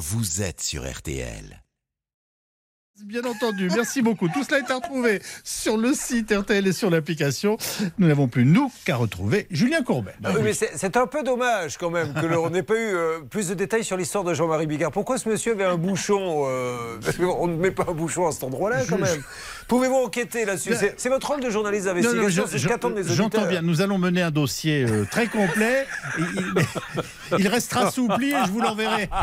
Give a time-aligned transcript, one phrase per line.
[0.00, 1.62] vous êtes sur RTL.
[3.04, 4.28] Bien entendu, merci beaucoup.
[4.28, 7.56] Tout cela est à retrouver sur le site RTL et sur l'application.
[7.98, 10.12] Nous n'avons plus, nous, qu'à retrouver Julien Courbet.
[10.24, 13.20] Ah oui, mais c'est un peu dommage quand même que l'on n'ait pas eu euh,
[13.20, 14.90] plus de détails sur l'histoire de Jean-Marie Bigard.
[14.90, 18.44] Pourquoi ce monsieur avait un bouchon euh, qu'on ne met pas un bouchon à cet
[18.44, 19.22] endroit-là quand même?
[19.70, 23.16] Pouvez-vous enquêter là-dessus C'est- C'est votre rôle de journaliste d'investigation, c'est ce qu'attendent les auditeurs.
[23.16, 25.86] J'entends bien, nous allons mener un dossier euh, très complet.
[26.18, 26.54] Et il,
[27.38, 29.08] il restera soupli et je vous l'enverrai.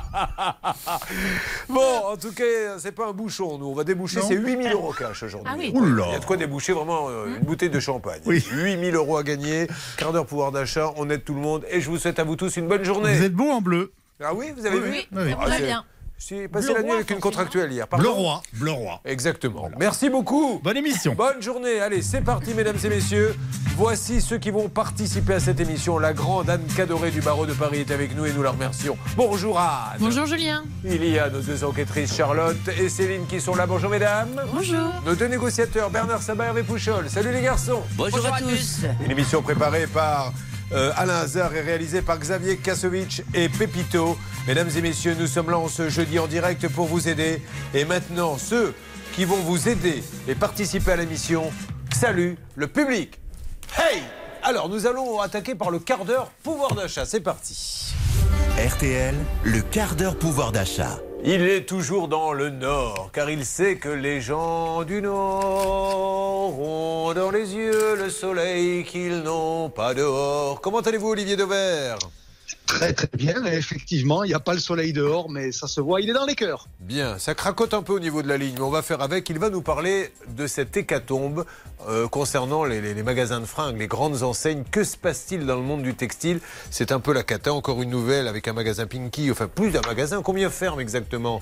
[1.69, 1.81] Bon,
[2.13, 2.43] en tout cas,
[2.79, 3.57] c'est pas un bouchon.
[3.57, 5.51] Nous, on va déboucher, c'est 8000 euros cash aujourd'hui.
[5.53, 5.73] Ah oui.
[5.75, 8.21] Il y a de quoi déboucher vraiment euh, une bouteille de champagne.
[8.25, 8.43] Oui.
[8.53, 9.67] 8000 euros à gagner,
[9.97, 12.37] quart d'heure pouvoir d'achat, on aide tout le monde et je vous souhaite à vous
[12.37, 13.13] tous une bonne journée.
[13.17, 13.91] Vous êtes beau en bleu.
[14.23, 15.83] Ah oui, vous avez vu Oui, Ah, va c'est- bien.
[16.17, 17.87] J'ai passé Bleu la nuit avec une contractuelle hier.
[17.87, 19.01] Pardon Bleu roi, bleu roi.
[19.05, 19.69] Exactement.
[19.77, 20.59] Merci beaucoup.
[20.63, 21.13] Bonne émission.
[21.13, 21.79] Bonne journée.
[21.79, 23.35] Allez, c'est parti, mesdames et messieurs.
[23.77, 25.99] Voici ceux qui vont participer à cette émission.
[25.99, 28.97] La grande Anne Cadoré du barreau de Paris est avec nous et nous la remercions.
[29.15, 29.97] Bonjour Anne.
[29.99, 30.63] Bonjour Julien.
[30.83, 33.67] Il y a nos deux enquêtrices Charlotte et Céline qui sont là.
[33.67, 34.41] Bonjour mesdames.
[34.51, 34.91] Bonjour.
[35.05, 37.07] Nos deux négociateurs Bernard Sabat et Hervé Pouchol.
[37.09, 37.83] Salut les garçons.
[37.91, 38.79] Bonjour, à tous.
[39.05, 40.33] Une émission préparée par
[40.71, 44.17] euh, Alain Hazard et réalisée par Xavier Kasovic et Pepito.
[44.47, 47.41] Mesdames et messieurs, nous sommes là en ce jeudi en direct pour vous aider.
[47.73, 48.73] Et maintenant, ceux
[49.13, 51.51] qui vont vous aider et participer à l'émission,
[51.93, 53.19] salut le public.
[53.77, 54.01] Hey
[54.43, 57.05] Alors, nous allons attaquer par le quart d'heure pouvoir d'achat.
[57.05, 57.93] C'est parti.
[58.57, 60.99] RTL, le quart d'heure pouvoir d'achat.
[61.23, 67.13] Il est toujours dans le nord, car il sait que les gens du nord ont
[67.13, 70.61] dans les yeux le soleil qu'ils n'ont pas dehors.
[70.61, 71.97] Comment allez-vous, Olivier Dauvert
[72.65, 75.99] Très très bien, effectivement, il n'y a pas le soleil dehors, mais ça se voit,
[76.01, 76.67] il est dans les cœurs.
[76.79, 79.29] Bien, ça cracote un peu au niveau de la ligne, mais on va faire avec.
[79.29, 81.45] Il va nous parler de cette hécatombe
[81.87, 84.63] euh, concernant les, les- les magasins de fringues, les grandes enseignes.
[84.69, 86.39] Que se passe-t-il dans le monde du textile?
[86.71, 87.53] C'est un peu la cata.
[87.53, 90.21] Encore une nouvelle avec un magasin Pinky, enfin plus d'un magasin.
[90.21, 91.41] Combien ferme exactement?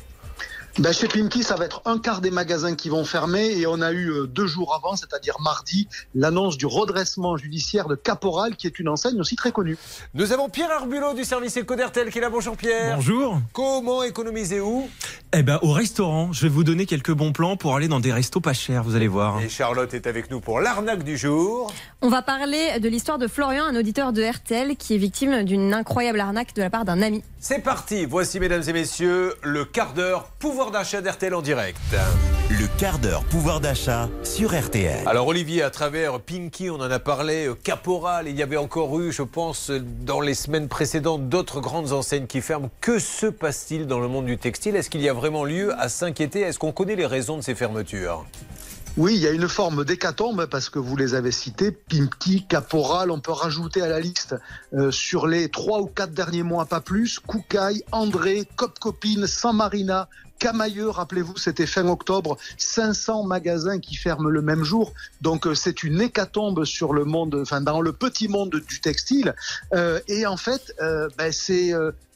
[0.77, 3.79] Ben, chez Pimki, ça va être un quart des magasins qui vont fermer, et on
[3.79, 8.67] a eu euh, deux jours avant, c'est-à-dire mardi, l'annonce du redressement judiciaire de Caporal, qui
[8.67, 9.77] est une enseigne aussi très connue.
[10.13, 12.29] Nous avons Pierre Arbulot du service éco d'RTL qui est là.
[12.29, 12.97] Bonjour Pierre.
[12.97, 13.39] Bonjour.
[13.53, 14.89] Comment économiser où?
[15.31, 18.11] Eh ben, au restaurant, je vais vous donner quelques bons plans pour aller dans des
[18.11, 19.39] restos pas chers, vous allez voir.
[19.41, 21.73] Et Charlotte est avec nous pour l'arnaque du jour.
[22.01, 25.73] On va parler de l'histoire de Florian, un auditeur de RTL qui est victime d'une
[25.73, 27.23] incroyable arnaque de la part d'un ami.
[27.39, 28.05] C'est parti.
[28.05, 31.77] Voici, mesdames et messieurs, le quart d'heure pouvoir d'achat d'RTL en direct.
[32.49, 35.07] Le quart d'heure pouvoir d'achat sur RTL.
[35.07, 38.99] Alors, Olivier, à travers Pinky, on en a parlé, euh, Caporal, il y avait encore
[38.99, 42.69] eu, je pense, euh, dans les semaines précédentes, d'autres grandes enseignes qui ferment.
[42.81, 44.75] Que se passe-t-il dans le monde du textile?
[44.75, 46.41] Est-ce qu'il y a vraiment lieu à s'inquiéter?
[46.41, 48.25] Est-ce qu'on connaît les raisons de ces fermetures?
[48.97, 53.11] Oui, il y a une forme d'hécatombe parce que vous les avez cités, Pimki, Caporal,
[53.11, 54.35] on peut rajouter à la liste
[54.73, 59.57] euh, sur les trois ou quatre derniers mois, pas plus, Koukaï, André, Cop Copine, San
[59.57, 60.07] Marina,
[60.39, 64.93] Camailleux, rappelez-vous, c'était fin octobre, 500 magasins qui ferment le même jour.
[65.21, 69.33] Donc euh, c'est une hécatombe sur le monde, enfin dans le petit monde du textile.
[69.73, 71.73] Euh, et en fait, euh, ben, c'est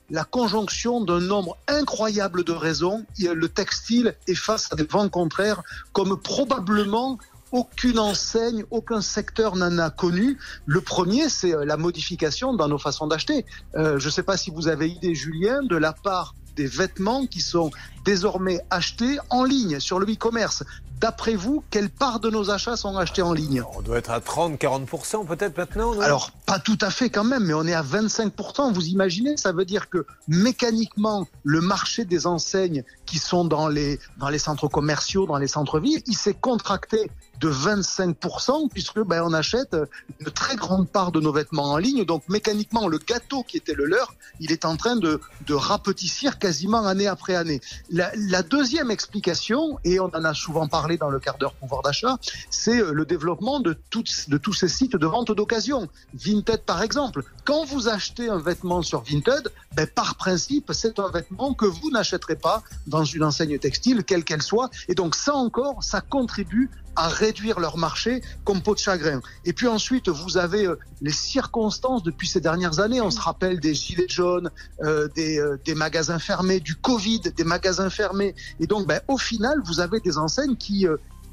[0.09, 3.06] la conjonction d'un nombre incroyable de raisons.
[3.19, 5.62] Le textile est face à des vents contraires,
[5.94, 7.19] comme probablement
[7.51, 10.38] aucune enseigne, aucun secteur n'en a connu.
[10.66, 13.46] Le premier, c'est la modification dans nos façons d'acheter.
[13.75, 17.40] Je ne sais pas si vous avez idée, Julien, de la part des vêtements qui
[17.40, 17.72] sont
[18.03, 20.66] désormais achetés en ligne sur le e-commerce.
[21.00, 23.64] D'après vous, quelle part de nos achats sont achetés en ligne?
[23.78, 27.53] On doit être à 30-40% peut-être maintenant alors, pas tout à fait quand même, mais
[27.53, 28.74] on est à 25%.
[28.74, 33.98] Vous imaginez, ça veut dire que mécaniquement, le marché des enseignes qui sont dans les,
[34.18, 39.33] dans les centres commerciaux, dans les centres-villes, il s'est contracté de 25% puisque ben, on
[39.33, 39.75] achète
[40.19, 42.05] une très grande part de nos vêtements en ligne.
[42.05, 46.39] Donc mécaniquement, le gâteau qui était le leur, il est en train de, de rapetissir
[46.39, 47.61] quasiment année après année.
[47.89, 51.81] La, la deuxième explication, et on en a souvent parlé dans le quart d'heure pouvoir
[51.81, 52.17] d'achat,
[52.50, 55.88] c'est euh, le développement de, toutes, de tous ces sites de vente d'occasion.
[56.13, 57.23] Vinted par exemple.
[57.45, 61.91] Quand vous achetez un vêtement sur Vinted, ben, par principe, c'est un vêtement que vous
[61.91, 64.69] n'achèterez pas dans une enseigne textile, quelle qu'elle soit.
[64.88, 66.69] Et donc ça encore, ça contribue
[67.00, 69.22] à réduire leur marché comme peau de chagrin.
[69.46, 73.00] Et puis ensuite, vous avez euh, les circonstances depuis ces dernières années.
[73.00, 74.51] On se rappelle des gilets jaunes,
[74.84, 78.36] euh, des, euh, des magasins fermés, du Covid, des magasins fermés.
[78.60, 80.86] Et donc, ben, au final, vous avez des enseignes qui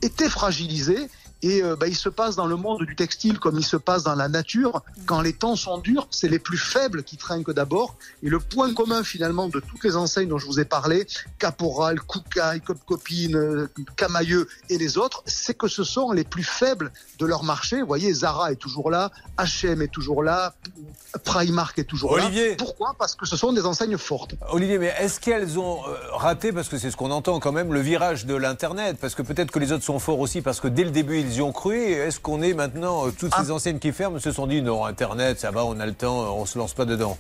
[0.03, 1.09] étaient fragilisées
[1.43, 4.03] Et euh, bah, il se passe dans le monde du textile comme il se passe
[4.03, 4.83] dans la nature.
[5.05, 7.97] Quand les temps sont durs, c'est les plus faibles qui trinquent d'abord.
[8.23, 11.06] Et le point commun finalement de toutes les enseignes dont je vous ai parlé,
[11.38, 16.43] Caporal, Koukaï, Cop Copine, euh, Camailleux et les autres, c'est que ce sont les plus
[16.43, 17.81] faibles de leur marché.
[17.81, 20.55] Vous voyez, Zara est toujours là, H&M est toujours là,
[21.25, 22.50] Primark est toujours Olivier.
[22.50, 22.56] là.
[22.59, 22.94] Pourquoi?
[22.99, 24.35] Parce que ce sont des enseignes fortes.
[24.50, 27.73] Olivier, mais est-ce qu'elles ont euh, raté, parce que c'est ce qu'on entend quand même,
[27.73, 28.97] le virage de l'Internet?
[29.00, 31.37] Parce que peut-être que les autres sont forts aussi, parce que dès le début, ils
[31.37, 31.76] y ont cru.
[31.76, 34.84] Et Est-ce qu'on est maintenant, euh, toutes ces enseignes qui ferment se sont dit, non,
[34.84, 37.19] Internet, ça va, on a le temps, euh, on se lance pas dedans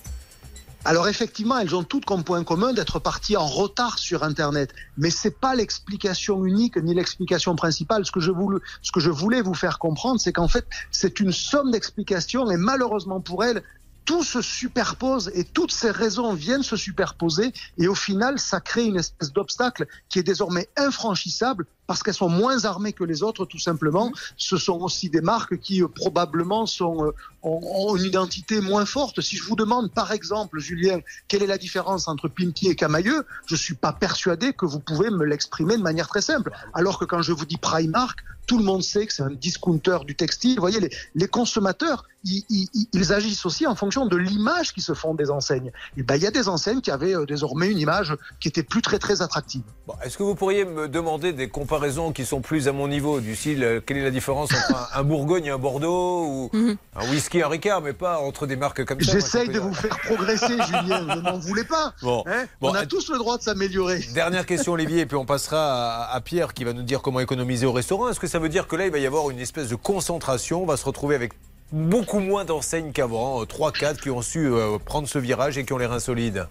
[0.84, 5.10] Alors effectivement, elles ont toutes comme point commun d'être parties en retard sur Internet, mais
[5.10, 8.06] c'est pas l'explication unique ni l'explication principale.
[8.06, 11.20] Ce que je voulais, ce que je voulais vous faire comprendre, c'est qu'en fait, c'est
[11.20, 13.62] une somme d'explications et malheureusement pour elles,
[14.06, 18.86] tout se superpose et toutes ces raisons viennent se superposer et au final, ça crée
[18.86, 23.44] une espèce d'obstacle qui est désormais infranchissable parce qu'elles sont moins armées que les autres,
[23.44, 24.12] tout simplement.
[24.36, 27.12] Ce sont aussi des marques qui euh, probablement sont, euh,
[27.42, 29.20] ont, une identité moins forte.
[29.20, 33.24] Si je vous demande, par exemple, Julien, quelle est la différence entre Pinky et Camailleux,
[33.46, 36.50] je suis pas persuadé que vous pouvez me l'exprimer de manière très simple.
[36.74, 39.98] Alors que quand je vous dis Primark, tout le monde sait que c'est un discounter
[40.06, 40.54] du textile.
[40.56, 44.80] Vous voyez, les, les consommateurs, ils, ils- ils agissent aussi en fonction de l'image qui
[44.80, 45.70] se font des enseignes.
[45.96, 48.62] Et ben, il y a des enseignes qui avaient euh, désormais une image qui était
[48.62, 49.62] plus très très attractive.
[49.86, 53.20] Bon, Est-ce que vous pourriez me demander des comparaisons qui sont plus à mon niveau
[53.20, 56.50] Du style, euh, quelle est la différence entre un, un Bourgogne et un Bordeaux Ou
[56.96, 59.96] un whisky, un Ricard, mais pas entre des marques comme ça J'essaye de vous faire
[60.00, 61.02] progresser, Julien.
[61.16, 61.92] Ne m'en voulez pas.
[62.02, 62.24] Bon.
[62.26, 64.00] Hein Bon, On a tous le droit de s'améliorer.
[64.14, 67.20] Dernière question, Olivier, et puis on passera à, à Pierre qui va nous dire comment
[67.20, 68.08] économiser au restaurant.
[68.08, 70.62] Est-ce que ça veut dire que là, il va y avoir une espèce de concentration
[70.62, 71.32] On va se retrouver avec
[71.72, 75.78] beaucoup moins d'enseignes qu'avant, 3-4 qui ont su euh, prendre ce virage et qui ont
[75.78, 76.46] les reins solides.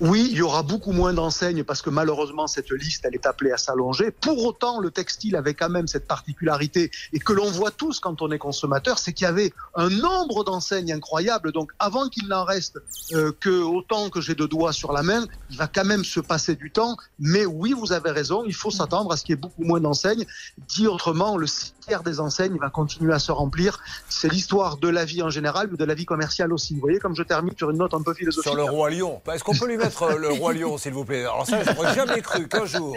[0.00, 3.52] Oui, il y aura beaucoup moins d'enseignes parce que malheureusement cette liste elle est appelée
[3.52, 4.10] à s'allonger.
[4.10, 8.20] Pour autant, le textile avait quand même cette particularité et que l'on voit tous quand
[8.20, 11.50] on est consommateur, c'est qu'il y avait un nombre d'enseignes incroyables.
[11.50, 12.78] Donc avant qu'il n'en reste
[13.12, 16.20] euh, que autant que j'ai de doigts sur la main, il va quand même se
[16.20, 16.98] passer du temps.
[17.18, 19.80] Mais oui, vous avez raison, il faut s'attendre à ce qu'il y ait beaucoup moins
[19.80, 20.26] d'enseignes.
[20.68, 21.46] Dit autrement, le
[21.86, 23.78] tiers des enseignes va continuer à se remplir.
[24.08, 26.74] C'est l'histoire de la vie en général, mais de la vie commerciale aussi.
[26.74, 28.50] Vous voyez comme je termine sur une note un peu philosophique.
[28.50, 29.20] Sur le roi lion.
[29.32, 31.20] Est-ce qu'on peut lui mettre euh, le roi lion, s'il vous plaît?
[31.20, 32.96] Alors ça, j'aurais jamais cru qu'un jour,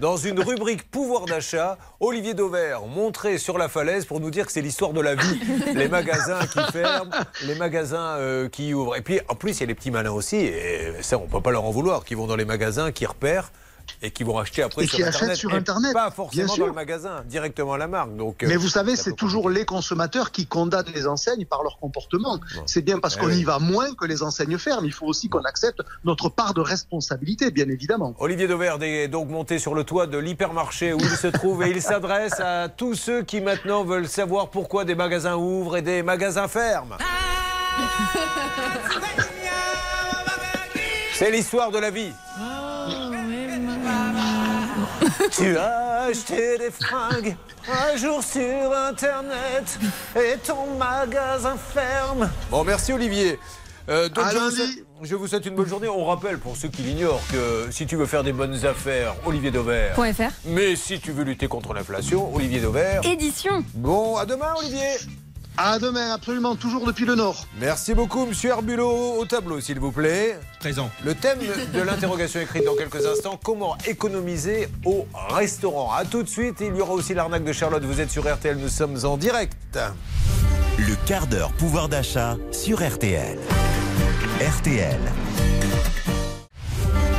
[0.00, 4.52] dans une rubrique pouvoir d'achat, Olivier Dauvert montrait sur la falaise pour nous dire que
[4.52, 5.40] c'est l'histoire de la vie.
[5.74, 7.10] Les magasins qui ferment,
[7.46, 8.96] les magasins euh, qui ouvrent.
[8.96, 11.42] Et puis, en plus, il y a les petits malins aussi, et ça, on peut
[11.42, 13.52] pas leur en vouloir, qui vont dans les magasins, qui repèrent
[14.02, 15.22] et qui vont acheter après Et sur qui Internet.
[15.30, 16.64] achètent sur Et Internet, Pas bien forcément sûr.
[16.64, 18.16] dans le magasin, directement à la marque.
[18.16, 21.78] Donc, euh, Mais vous savez, c'est toujours les consommateurs qui condamnent les enseignes par leur
[21.78, 22.38] comportement.
[22.38, 22.62] Bon.
[22.66, 23.38] C'est bien parce Eh qu'on oui.
[23.40, 24.84] y va moins que les enseignes ferment.
[24.86, 28.14] Il faut aussi qu'on accepte notre part de responsabilité, bien évidemment.
[28.18, 31.70] Olivier Dauvert est donc monté sur le toit de l'hypermarché où il se trouve et
[31.70, 36.02] il s'adresse à tous ceux qui maintenant veulent savoir pourquoi des magasins ouvrent et des
[36.02, 36.96] magasins ferment.
[41.14, 42.12] C'est l'histoire de la vie.
[45.28, 47.36] Tu as acheté des fringues
[47.68, 49.78] un jour sur Internet
[50.16, 52.30] et ton magasin ferme.
[52.50, 53.38] Bon, merci Olivier.
[53.88, 55.88] Euh, donc, je, vous souhaite, je vous souhaite une bonne journée.
[55.88, 59.50] On rappelle pour ceux qui l'ignorent que si tu veux faire des bonnes affaires, Olivier
[59.52, 60.00] .fr.
[60.46, 63.04] Mais si tu veux lutter contre l'inflation, Olivier Dauvert.
[63.04, 63.64] Édition.
[63.74, 64.96] Bon, à demain Olivier.
[65.56, 67.46] À demain, absolument, toujours depuis le Nord.
[67.58, 69.16] Merci beaucoup, monsieur Herbulot.
[69.18, 70.38] Au tableau, s'il vous plaît.
[70.58, 70.90] Présent.
[71.04, 71.38] Le thème
[71.74, 76.56] de l'interrogation écrite dans quelques instants comment économiser au restaurant A tout de suite.
[76.60, 77.82] Il y aura aussi l'arnaque de Charlotte.
[77.84, 79.78] Vous êtes sur RTL, nous sommes en direct.
[80.78, 83.38] Le quart d'heure pouvoir d'achat sur RTL.
[84.40, 84.98] RTL.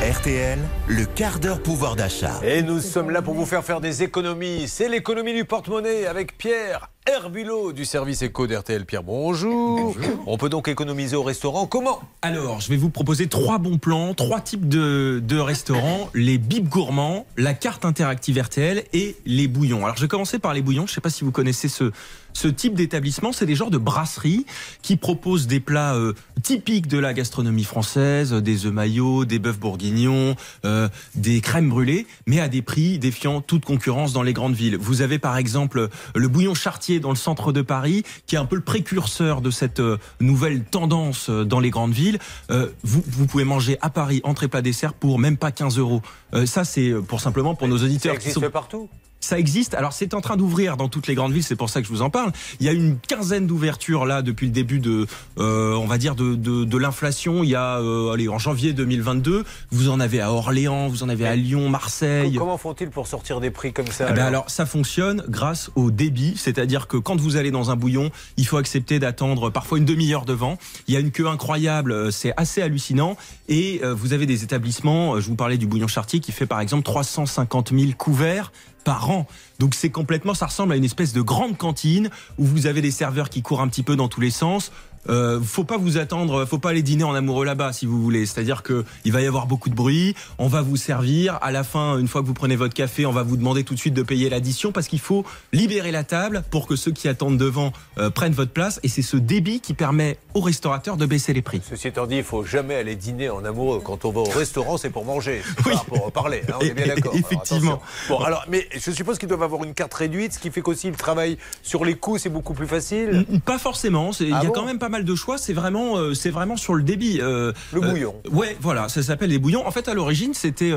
[0.02, 0.58] RTL,
[0.88, 2.40] le quart d'heure pouvoir d'achat.
[2.44, 4.68] Et nous sommes là pour vous faire faire des économies.
[4.68, 8.86] C'est l'économie du porte-monnaie avec Pierre Herbulot du service éco d'RTL.
[8.86, 9.96] Pierre, bonjour.
[10.28, 11.66] On peut donc économiser au restaurant.
[11.66, 16.38] Comment Alors, je vais vous proposer trois bons plans, trois types de, de restaurants les
[16.38, 19.84] bibs gourmands, la carte interactive RTL et les bouillons.
[19.84, 20.86] Alors, je vais commencer par les bouillons.
[20.86, 21.92] Je ne sais pas si vous connaissez ce,
[22.34, 23.32] ce type d'établissement.
[23.32, 24.46] C'est des genres de brasseries
[24.84, 29.54] qui proposent des plats euh, typiques de la gastronomie française, des œufs maillots, des bœufs
[29.54, 34.54] bourguignons, euh, des crèmes brûlées, mais à des prix défiant toute concurrence dans les grandes
[34.54, 34.78] villes.
[34.78, 38.46] Vous avez par exemple le bouillon chartier dans le centre de Paris, qui est un
[38.46, 42.20] peu le précurseur de cette euh, nouvelle tendance euh, dans les grandes villes.
[42.50, 46.02] Euh, vous, vous pouvez manger à Paris entrée plat dessert pour même pas 15 euros.
[46.34, 48.90] Euh, ça c'est pour simplement pour nos Ça auditeurs qui existe sont partout
[49.22, 49.74] Ça existe.
[49.76, 51.44] Alors c'est en train d'ouvrir dans toutes les grandes villes.
[51.44, 52.32] C'est pour ça que je vous en parle.
[52.60, 55.06] Il y a une quinzaine d'ouvertures là depuis le début de,
[55.38, 57.44] euh, on va dire de, de, de l'inflation.
[57.44, 61.10] Il y a, euh, allez, en janvier 2022, vous en avez à Orléans, vous en
[61.10, 62.36] avez à Lyon, Marseille.
[62.36, 64.50] Comment font-ils pour sortir des prix comme ça Eh ben alors?
[64.50, 68.58] ça fonctionne grâce au débit, c'est-à-dire que quand vous allez dans un bouillon, il faut
[68.58, 70.58] accepter d'attendre parfois une demi-heure devant.
[70.88, 73.16] Il y a une queue incroyable, euh, c'est assez hallucinant.
[73.48, 76.46] Et euh, vous avez des établissements, euh, je vous parlais du bouillon Chartier qui fait
[76.46, 78.52] par exemple 350 000 couverts
[78.84, 79.28] par an.
[79.60, 82.92] Donc c'est complètement, ça ressemble à une espèce de grande cantine où vous avez des
[82.92, 84.72] serveurs qui courent un petit peu dans tous les sens.
[85.10, 88.26] Euh, faut pas vous attendre, faut pas aller dîner en amoureux là-bas si vous voulez.
[88.26, 91.40] C'est-à-dire que il va y avoir beaucoup de bruit, on va vous servir.
[91.42, 93.74] À la fin, une fois que vous prenez votre café, on va vous demander tout
[93.74, 97.08] de suite de payer l'addition parce qu'il faut libérer la table pour que ceux qui
[97.08, 98.80] attendent devant euh, prennent votre place.
[98.84, 101.62] Et c'est ce débit qui permet aux restaurateurs de baisser les prix.
[101.68, 103.82] Ceci étant dit, il faut jamais aller dîner en amoureux.
[103.84, 105.74] Quand on va au restaurant, c'est pour manger, Oui.
[105.74, 106.42] pas pour parler.
[106.48, 107.16] hein, on est bien d'accord.
[107.16, 107.82] Effectivement.
[108.08, 110.90] Bon, alors, mais je suppose qu'ils doivent avoir une carte réduite, ce qui fait qu'aussi
[110.90, 113.26] le travail sur les coûts, c'est beaucoup plus facile.
[113.46, 114.12] Pas forcément.
[114.20, 115.40] Il Ah y a bon quand même pas mal de choix.
[115.40, 117.20] C'est vraiment, euh, c'est vraiment sur le débit.
[117.22, 118.16] euh, Le euh, bouillon.
[118.32, 119.66] ouais, voilà, ça s'appelle les bouillons.
[119.66, 120.72] En fait, à l'origine, c'était,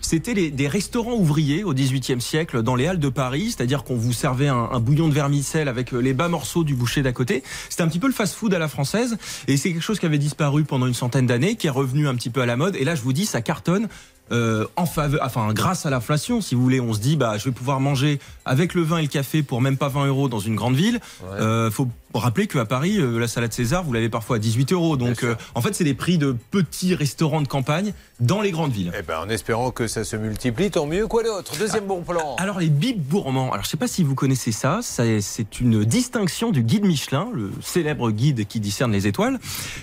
[0.00, 3.54] c'était des restaurants ouvriers au XVIIIe siècle dans les halles de Paris.
[3.56, 7.02] C'est-à-dire qu'on vous servait un, un bouillon de vermicelle avec les bas morceaux du boucher
[7.02, 7.42] d'à côté.
[7.68, 9.16] C'était un petit peu le fast-food à la française.
[9.48, 12.14] Et c'est quelque chose qui avait disparu pendant une centaine d'années, qui est revenu un
[12.14, 12.76] petit peu à la mode.
[12.76, 13.88] Et là, je vous dis, ça cartonne.
[14.32, 17.44] euh, en faveur, enfin grâce à l'inflation, si vous voulez, on se dit bah je
[17.44, 20.38] vais pouvoir manger avec le vin et le café pour même pas 20 euros dans
[20.38, 20.98] une grande ville.
[21.32, 21.88] Euh, faut
[22.22, 24.96] rappeler qu'à Paris, euh, la salade César, vous l'avez parfois à 18 euros.
[24.96, 28.72] Donc euh, en fait, c'est des prix de petits restaurants de campagne dans les grandes
[28.72, 28.92] villes.
[28.98, 31.06] Eh ben, en espérant que ça se multiplie, tant mieux.
[31.06, 31.52] Quoi d'autre?
[31.58, 32.36] Deuxième bon plan.
[32.38, 35.84] Alors les bibes gourmands, alors je sais pas si vous connaissez ça, ça- c'est une
[35.84, 39.38] distinction du guide Michelin, le célèbre guide qui discerne les étoiles.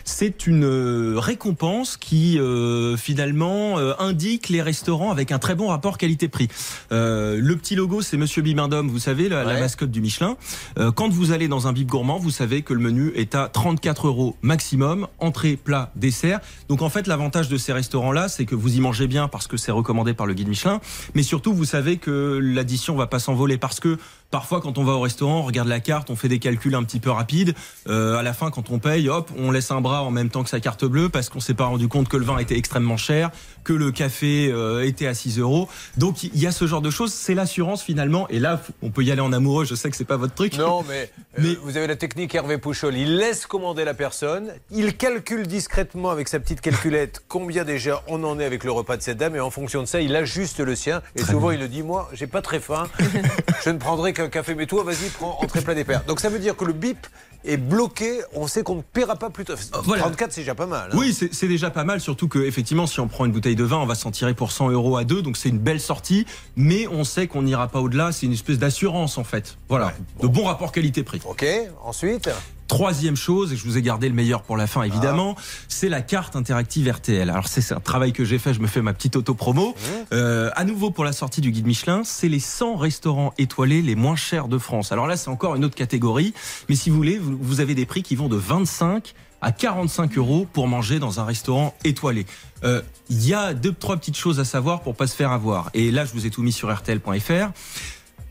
[0.06, 5.68] C'est une euh, récompense qui euh, finalement euh, indique les restaurants avec un très bon
[5.68, 6.48] rapport qualité-prix.
[6.92, 10.38] Euh, le petit logo, c'est Monsieur Bibendum, vous savez, la, la mascotte du Michelin.
[10.78, 13.50] Euh, quand vous allez dans un bib gourmand, vous savez que le menu est à
[13.50, 16.40] 34 euros maximum, entrée, plat, dessert.
[16.70, 19.58] Donc en fait, l'avantage de ces restaurants-là, c'est que vous y mangez bien parce que
[19.58, 20.80] c'est recommandé par le guide Michelin,
[21.16, 23.98] mais surtout vous savez que l'addition va pas s'envoler parce que
[24.32, 26.84] parfois quand on va au restaurant, on regarde la carte, on fait des calculs un
[26.84, 27.54] petit peu rapides.
[27.88, 30.44] Euh, à la fin, quand on paye, hop, on laisse un bras en même temps
[30.44, 32.98] que sa carte bleue parce qu'on s'est pas rendu compte que le vin était extrêmement
[32.98, 33.30] cher,
[33.64, 35.70] que le café euh, était à 6 euros.
[35.98, 37.14] Donc il y a ce genre de choses.
[37.14, 38.28] C'est l'assurance finalement.
[38.30, 39.66] Et là, on peut y aller en amoureux.
[39.66, 40.58] Je sais que c'est pas votre truc.
[40.58, 42.96] Non, mais, euh, vous avez la technique Hervé Pouchol.
[42.96, 44.54] Il laisse commander la personne.
[44.72, 48.96] Il calcule discrètement avec sa petite calculette combien déjà on en est avec le repas
[48.96, 49.36] de cette dame.
[49.36, 51.02] Et en fonction de ça, il ajuste le sien.
[51.16, 52.88] Et souvent, il le dit Moi, j'ai pas très faim.
[53.64, 54.56] je ne prendrai qu'un café.
[54.56, 56.04] Mais toi, vas-y, prends entrée plat des pères.
[56.06, 57.08] Donc ça veut dire que le bip
[57.44, 58.20] est bloqué.
[58.34, 59.58] On sait qu'on ne paiera pas plus tard.
[59.84, 60.04] voilà.
[60.04, 60.90] 34, c'est déjà pas mal.
[60.92, 60.96] hein.
[60.98, 63.78] Oui, c'est déjà pas mal, surtout que effectivement, si on prend une bouteille de vin,
[63.78, 66.26] on va s'en tirer pour 100 euros à deux, donc c'est une belle sortie.
[66.56, 68.12] Mais on sait qu'on n'ira pas au-delà.
[68.12, 69.58] C'est une espèce d'assurance en fait.
[69.70, 71.22] Voilà, Ouais, de bon rapport qualité-prix.
[71.26, 71.46] Ok,
[71.84, 72.30] ensuite?
[72.72, 75.36] Troisième chose, et je vous ai gardé le meilleur pour la fin évidemment,
[75.68, 77.30] c'est la carte interactive RTL.
[77.30, 79.76] Alors c'est un travail que j'ai fait, je me fais ma petite auto-promo.
[80.14, 83.96] Euh, à nouveau pour la sortie du guide Michelin, c'est les 100 restaurants étoilés les
[83.96, 84.94] moins chers de France.
[84.94, 86.34] Alors là c'est encore une autre catégorie,
[86.70, 90.18] mais si vous voulez, vous, vous avez des prix qui vont de 25 à 45
[90.18, 92.26] euros pour manger dans un restaurant étoilé.
[92.64, 95.72] Euh, Il y a deux, trois petites choses à savoir pour pas se faire avoir.
[95.74, 97.52] Et là je vous ai tout mis sur rtl.fr.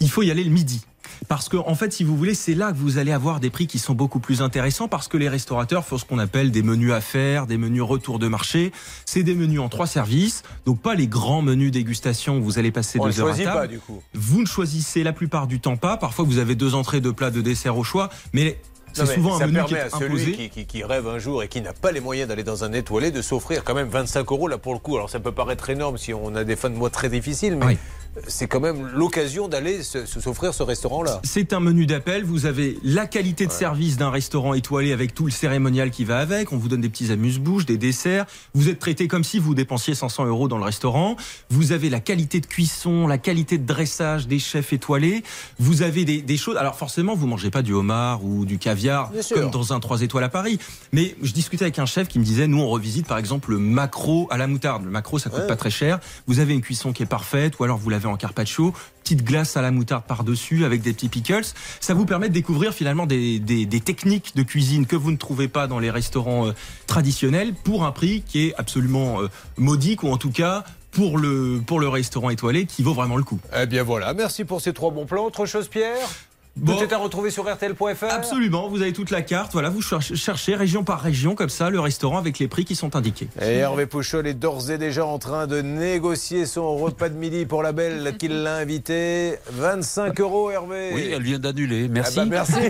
[0.00, 0.80] Il faut y aller le midi.
[1.28, 3.66] Parce que, en fait, si vous voulez, c'est là que vous allez avoir des prix
[3.66, 6.92] qui sont beaucoup plus intéressants parce que les restaurateurs font ce qu'on appelle des menus
[6.92, 8.72] à faire, des menus retour de marché.
[9.04, 10.42] C'est des menus en trois services.
[10.66, 13.52] Donc, pas les grands menus dégustation où vous allez passer On deux heures à table.
[13.52, 14.02] pas, du coup.
[14.14, 15.96] Vous ne choisissez la plupart du temps pas.
[15.96, 18.10] Parfois, vous avez deux entrées, deux plats, de dessert au choix.
[18.32, 18.58] Mais
[18.92, 20.32] c'est souvent ça un menu qui est à celui imposé.
[20.32, 22.72] qui, qui- qui rêve un jour et qui n'a pas les moyens d'aller dans un
[22.72, 24.96] étoilé de s'offrir quand même 25 euros là pour le coup.
[24.96, 27.66] Alors ça peut paraître énorme si on a des fins de mois très difficiles, mais
[27.66, 27.78] Oui.
[28.26, 31.20] C'est quand même l'occasion d'aller s'offrir ce restaurant-là.
[31.24, 32.24] C'est un menu d'appel.
[32.24, 36.18] Vous avez la qualité de service d'un restaurant étoilé avec tout le cérémonial qui va
[36.18, 36.52] avec.
[36.52, 38.26] On vous donne des petits amuse-bouches, des desserts.
[38.54, 41.16] Vous êtes traité comme si vous dépensiez 500 euros dans le restaurant.
[41.50, 45.22] Vous avez la qualité de cuisson, la qualité de dressage des chefs étoilés.
[45.58, 46.56] Vous avez des, des choses.
[46.56, 50.24] Alors forcément, vous mangez pas du homard ou du caviar comme dans un 3 étoiles
[50.24, 50.58] à Paris.
[50.92, 53.58] Mais je discutais avec un chef qui me disait, nous on revisite par exemple le
[53.58, 54.84] macro à la moutarde.
[54.84, 55.46] Le macro, ça coûte Ouais.
[55.46, 56.00] pas très cher.
[56.26, 59.56] Vous avez une cuisson qui est parfaite ou alors vous l'avez en carpaccio, petite glace
[59.56, 61.46] à la moutarde par-dessus avec des petits pickles.
[61.80, 63.40] Ça vous permet de découvrir finalement des,
[63.84, 66.52] techniques de cuisine que vous ne trouvez pas dans les restaurants euh,
[66.86, 71.60] traditionnels pour un prix qui est absolument euh, modique ou en tout cas pour le,
[71.64, 73.40] pour le restaurant étoilé qui vaut vraiment le coup.
[73.56, 75.24] Eh bien voilà, merci pour ces trois bons plans.
[75.24, 76.08] Autre chose, Pierre?
[76.56, 76.76] Bon.
[76.76, 78.04] Tout est à retrouver sur RTL.fr.
[78.10, 79.52] Absolument, vous avez toute la carte.
[79.52, 82.74] Voilà, vous cher- cherchez région par région, comme ça, le restaurant avec les prix qui
[82.74, 83.28] sont indiqués.
[83.40, 87.46] Et Hervé Pouchol est d'ores et déjà en train de négocier son repas de midi
[87.46, 89.38] pour la belle qui l'a invité.
[89.52, 90.90] 25 euros, Hervé.
[90.92, 91.86] Oui, elle vient d'annuler.
[91.88, 92.16] Ah Merci.
[92.18, 92.54] bah, merci.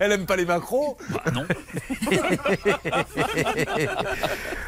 [0.00, 1.44] Elle aime pas les macros Bah, non.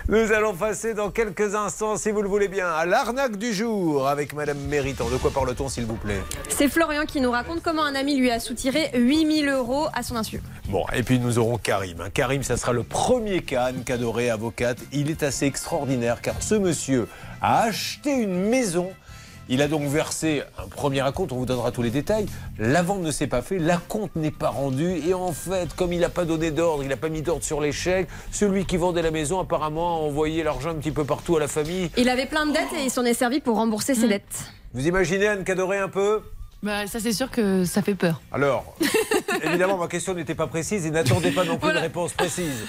[0.09, 4.09] Nous allons passer dans quelques instants, si vous le voulez bien, à l'arnaque du jour
[4.09, 5.09] avec Madame Méritant.
[5.11, 6.23] De quoi parle-t-on, s'il vous plaît?
[6.49, 10.17] C'est Florian qui nous raconte comment un ami lui a soutiré 8000 euros à son
[10.17, 10.41] insu.
[10.69, 12.01] Bon, et puis nous aurons Karim.
[12.01, 12.09] hein.
[12.13, 14.79] Karim, ça sera le premier cas, Anne Cadoré, avocate.
[14.93, 17.09] Il est assez extraordinaire car ce monsieur
[17.43, 18.91] a acheté une maison.
[19.49, 22.27] Il a donc versé un premier acompte, on vous donnera tous les détails.
[22.59, 24.97] La vente ne s'est pas faite, l'acompte n'est pas rendu.
[25.07, 27.63] Et en fait, comme il n'a pas donné d'ordre, il n'a pas mis d'ordre sur
[27.71, 31.41] chèques, celui qui vendait la maison apparemment a envoyé l'argent un petit peu partout à
[31.41, 31.91] la famille.
[31.97, 34.51] Il avait plein de dettes et il s'en est servi pour rembourser ses dettes.
[34.75, 36.23] Vous imaginez Anne Cadoré un peu?
[36.63, 38.21] Bah, ça, c'est sûr que ça fait peur.
[38.33, 38.77] Alors,
[39.45, 41.79] évidemment, ma question n'était pas précise et n'attendez pas non plus Voilà.
[41.81, 42.65] une réponse précise.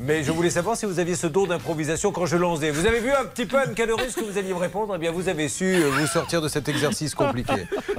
[0.00, 2.70] Mais je voulais savoir si vous aviez ce don d'improvisation quand je lançais.
[2.70, 4.94] Vous avez vu un petit peu, Anne Cadoré, ce que vous alliez me répondre?
[4.96, 7.54] Eh bien, vous avez su euh, vous sortir de cet exercice compliqué.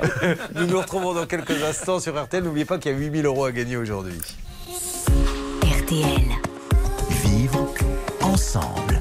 [0.55, 2.43] Nous nous retrouvons dans quelques instants sur RTL.
[2.43, 4.19] N'oubliez pas qu'il y a 8000 euros à gagner aujourd'hui.
[5.63, 6.23] RTL.
[7.23, 7.73] Vivre
[8.21, 8.99] ensemble.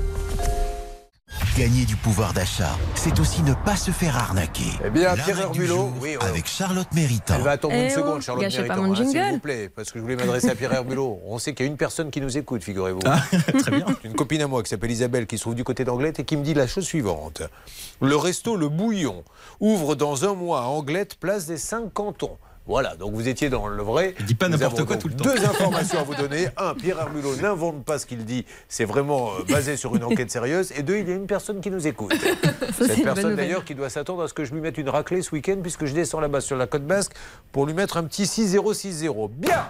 [1.58, 4.70] Gagner du pouvoir d'achat, c'est aussi ne pas se faire arnaquer.
[4.84, 6.16] Eh bien, Pierre Herbulot, oui, oui.
[6.20, 7.34] avec Charlotte Méritant.
[7.34, 9.38] Elle va attendre Eh une oh, seconde, Charlotte gâchez pas Méritant, mon hein, s'il vous
[9.40, 11.20] plaît, parce que je voulais m'adresser à Pierre Herbulot.
[11.26, 13.00] On sait qu'il y a une personne qui nous écoute, figurez-vous.
[13.58, 13.86] Très bien.
[14.04, 16.36] Une copine à moi qui s'appelle Isabelle, qui se trouve du côté d'Anglette et qui
[16.36, 17.42] me dit la chose suivante.
[18.00, 19.24] Le resto Le Bouillon
[19.58, 22.38] ouvre dans un mois à Anglette, place des cinq cantons.
[22.68, 24.14] Voilà, donc vous étiez dans le vrai.
[24.20, 25.24] Il dit pas n'importe quoi tout le temps.
[25.24, 26.48] Deux informations à vous donner.
[26.58, 28.44] Un, Pierre Herbulot n'invente pas ce qu'il dit.
[28.68, 30.70] C'est vraiment euh, basé sur une enquête sérieuse.
[30.76, 32.14] Et deux, il y a une personne qui nous écoute.
[32.78, 35.22] Ça, Cette personne d'ailleurs qui doit s'attendre à ce que je lui mette une raclée
[35.22, 37.12] ce week-end puisque je descends là-bas sur la côte basque
[37.52, 39.30] pour lui mettre un petit 6-0-6-0.
[39.30, 39.66] Bien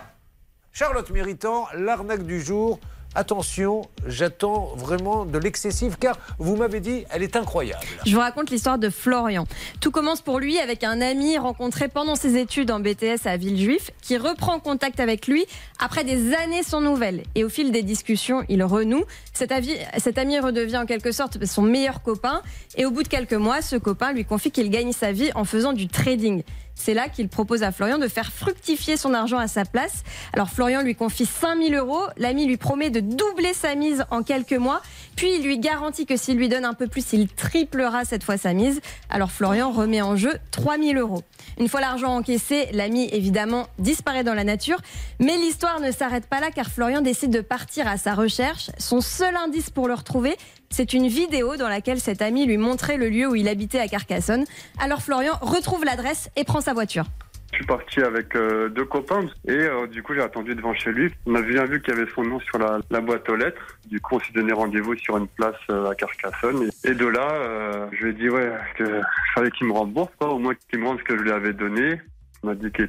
[0.73, 2.81] Charlotte Méritant, l'arnaque du jour.
[3.15, 7.83] Attention, j'attends vraiment de l'excessif car vous m'avez dit, elle est incroyable.
[8.05, 9.47] Je vous raconte l'histoire de Florian.
[9.81, 13.91] Tout commence pour lui avec un ami rencontré pendant ses études en BTS à Villejuif
[14.03, 15.47] qui reprend contact avec lui
[15.79, 17.23] après des années sans nouvelles.
[17.35, 19.05] Et au fil des discussions, il renoue.
[19.33, 19.53] Cet,
[19.97, 22.43] cet ami redevient en quelque sorte son meilleur copain.
[22.77, 25.45] Et au bout de quelques mois, ce copain lui confie qu'il gagne sa vie en
[25.45, 26.43] faisant du trading.
[26.79, 30.05] C'est là qu'il propose à Florian de faire fructifier son argent à sa place.
[30.33, 32.03] Alors Florian lui confie 5000 euros.
[32.17, 34.81] L'ami lui promet de doubler sa mise en quelques mois.
[35.17, 38.37] Puis il lui garantit que s'il lui donne un peu plus, il triplera cette fois
[38.39, 38.81] sa mise.
[39.11, 41.23] Alors Florian remet en jeu 3000 euros.
[41.59, 44.79] Une fois l'argent encaissé, l'ami évidemment disparaît dans la nature.
[45.19, 48.71] Mais l'histoire ne s'arrête pas là car Florian décide de partir à sa recherche.
[48.79, 50.37] Son seul indice pour le retrouver,
[50.71, 53.89] c'est une vidéo dans laquelle cet ami lui montrait le lieu où il habitait à
[53.89, 54.45] Carcassonne.
[54.79, 57.05] Alors Florian retrouve l'adresse et prend sa voiture.
[57.53, 60.93] Je suis parti avec euh, deux copains et euh, du coup j'ai attendu devant chez
[60.93, 61.11] lui.
[61.27, 63.79] On a bien vu qu'il y avait son nom sur la, boîte aux lettres.
[63.87, 67.89] Du coup on s'est donné rendez-vous sur une place euh, à Carcassonne et, de là
[67.93, 69.01] je lui ai dit ouais que
[69.35, 71.55] fallait qu'il me rembourse quoi, au moins qu'il me rende ce que je lui avais
[71.55, 71.99] donné.
[72.45, 72.89] M'a dit était,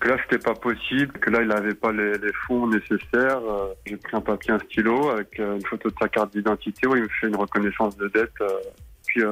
[0.00, 3.38] que là c'était pas possible, que là il n'avait pas les, les fonds nécessaires.
[3.38, 6.86] Euh, j'ai pris un papier, un stylo avec euh, une photo de sa carte d'identité
[6.86, 8.32] où il me fait une reconnaissance de dette.
[8.40, 8.48] euh,
[9.06, 9.22] puis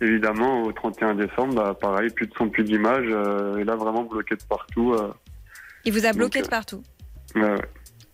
[0.00, 3.06] évidemment au 31 décembre, bah, pareil, plus de son, plus d'image.
[3.58, 4.94] Et là vraiment bloqué de partout.
[5.84, 6.82] Il vous a bloqué Donc, de partout.
[7.34, 7.58] Ouais.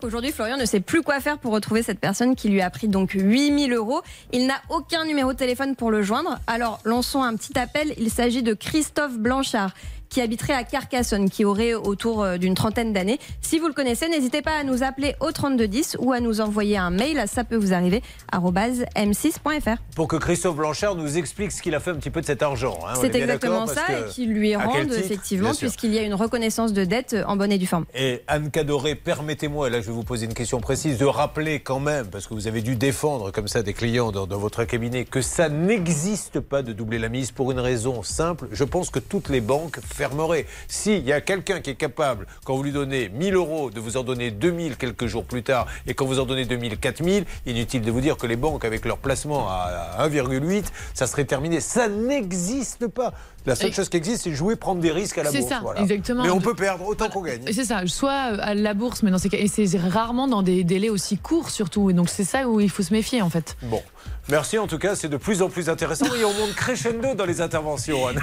[0.03, 2.89] Aujourd'hui, Florian ne sait plus quoi faire pour retrouver cette personne qui lui a pris
[2.89, 4.01] donc 8000 euros.
[4.33, 6.39] Il n'a aucun numéro de téléphone pour le joindre.
[6.45, 7.93] Alors, lançons un petit appel.
[7.97, 9.73] Il s'agit de Christophe Blanchard
[10.13, 13.19] qui habiterait à Carcassonne, qui aurait autour euh, d'une trentaine d'années.
[13.41, 16.77] Si vous le connaissez, n'hésitez pas à nous appeler au 3210 ou à nous envoyer
[16.77, 19.77] un mail à ça peut vous arriver arobase m6.fr.
[19.95, 22.43] Pour que Christophe Blanchard nous explique ce qu'il a fait un petit peu de cet
[22.43, 22.77] argent.
[22.87, 22.93] hein.
[23.01, 24.99] C'est exactement ça et que- qui lui rende titre?
[24.99, 27.85] effectivement puisqu'il y a une reconnaissance de dette en bonne et due forme.
[27.95, 31.59] Et Anne Cadoré, permettez-moi, et là je vais vous poser une question précise, de rappeler
[31.59, 34.63] quand même, parce que vous avez dû défendre comme ça des clients dans, dans votre
[34.63, 38.47] cabinet, que ça n'existe pas de doubler la mise pour une raison simple.
[38.51, 40.45] Je pense que toutes les banques fermeraient.
[40.67, 43.95] S'il y a quelqu'un qui est capable, quand vous lui donnez 1000 euros, de vous
[43.95, 47.81] en donner 2000 quelques jours plus tard, et quand vous en donnez 2000, 4000, inutile
[47.81, 49.53] de vous dire que les banques, avec leur placement à
[49.97, 51.59] à 1,8, ça serait terminé.
[51.61, 53.13] Ça n'existe pas.
[53.45, 55.51] La seule chose qui existe, c'est jouer, prendre des risques à la C'est bourse.
[55.51, 55.81] ça, voilà.
[55.81, 56.23] exactement.
[56.23, 57.41] Mais on peut perdre autant qu'on gagne.
[57.51, 60.63] C'est ça, soit à la bourse, mais dans ces cas, et c'est rarement dans des
[60.63, 61.89] délais aussi courts surtout.
[61.89, 63.57] Et donc c'est ça où il faut se méfier en fait.
[63.63, 63.81] Bon,
[64.29, 67.25] merci en tout cas, c'est de plus en plus intéressant et on monte crescendo dans
[67.25, 68.07] les interventions.
[68.07, 68.19] Anne.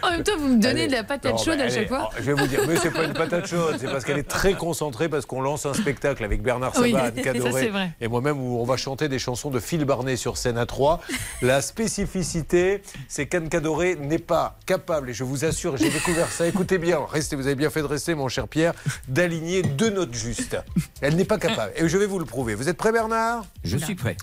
[0.00, 0.86] En même temps, vous me donnez Allez.
[0.86, 2.08] de la patate Non, chaude à chaque fois.
[2.10, 4.22] oh, Je vais vous dire, mais c'est pas une patate chaude, c'est parce qu'elle est
[4.26, 7.90] très concentrée, parce qu'on lance un spectacle avec Bernard Sabat, Oui, Anne Cadoré c'est vrai.
[8.00, 11.02] et moi-même où on va chanter des chansons de Phil Barnet sur scène à 3.
[11.42, 16.46] La spécificité, c'est qu'Anne Cadoré n'est pas capable, et je vous assure, j'ai découvert ça,
[16.46, 18.72] écoutez bien, restez, vous avez bien fait de rester, mon cher Pierre,
[19.08, 20.56] d'aligner deux notes justes.
[21.02, 22.54] Elle n'est pas capable, et je vais vous le prouver.
[22.54, 23.44] Vous êtes prêt, Bernard?
[23.62, 24.16] Je suis prêt.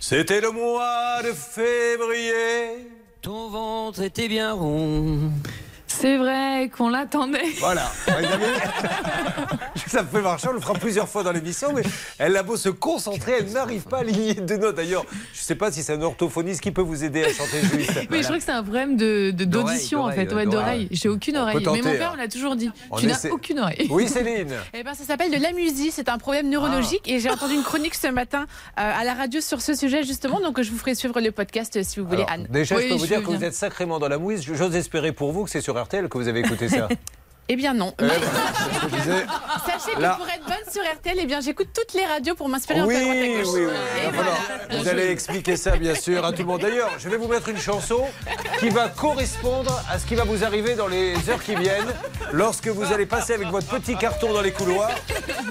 [0.00, 2.88] C'était le mois de février.
[3.22, 5.30] Ton ventre était bien rond.
[5.88, 7.52] C'est vrai qu'on l'attendait.
[7.58, 7.90] Voilà.
[9.86, 11.82] Ça me fait marcher, on le fera plusieurs fois dans l'émission, mais
[12.18, 14.76] elle a beau se concentrer, elle n'arrive pas à aligner deux notes.
[14.76, 17.60] D'ailleurs, je ne sais pas si c'est un orthophoniste qui peut vous aider à chanter
[17.62, 17.92] juste.
[18.10, 20.88] Oui, je crois que c'est un problème de d'audition en fait, ouais, d'oreille.
[20.90, 21.64] J'ai aucune On oreille.
[21.64, 22.16] Mais mon père hein.
[22.16, 22.70] me l'a toujours dit.
[22.90, 23.88] On Tu n'as aucune oreille.
[23.90, 25.90] Oui, Céline Eh ben, ça s'appelle de l'amusie.
[25.90, 27.08] C'est un problème neurologique.
[27.08, 30.40] Et j'ai entendu une chronique ce matin euh, à la radio sur ce sujet, justement.
[30.40, 32.46] Donc, je vous ferai suivre le podcast euh, si vous voulez, Alors, Anne.
[32.50, 34.42] Déjà, Oui, je peux vous je dire que vous êtes sacrément dans la mouise.
[34.42, 36.88] J'ose espérer pour vous que c'est sur RTL que vous avez écouté ça.
[37.50, 37.94] Eh bien, non.
[37.98, 39.24] Disais.
[39.66, 42.46] Sachez que Là- pour être bonne sur RTL, eh bien, j'écoute toutes les radios pour
[42.46, 44.10] m'inspirer Oui, un peu à oui, oui.
[44.12, 44.82] Voilà.
[44.82, 46.60] Vous allez expliquer ça, bien sûr, à tout le monde.
[46.60, 48.04] D'ailleurs, je vais vous mettre une chanson
[48.60, 51.94] qui va correspondre à ce qui va vous arriver dans les heures qui viennent,
[52.32, 54.90] lorsque vous allez passer avec votre petit carton dans les couloirs.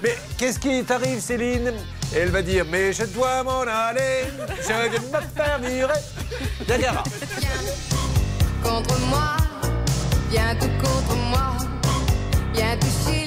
[0.04, 1.74] Mais qu'est-ce qui t'arrive, Céline?
[2.16, 4.26] Et elle va dire Mais je dois m'en aller,
[4.62, 6.00] je de me faire virer.
[6.68, 7.04] Niagara.
[8.64, 9.36] contre moi,
[10.30, 11.58] viens tout contre moi,
[12.54, 13.27] viens toucher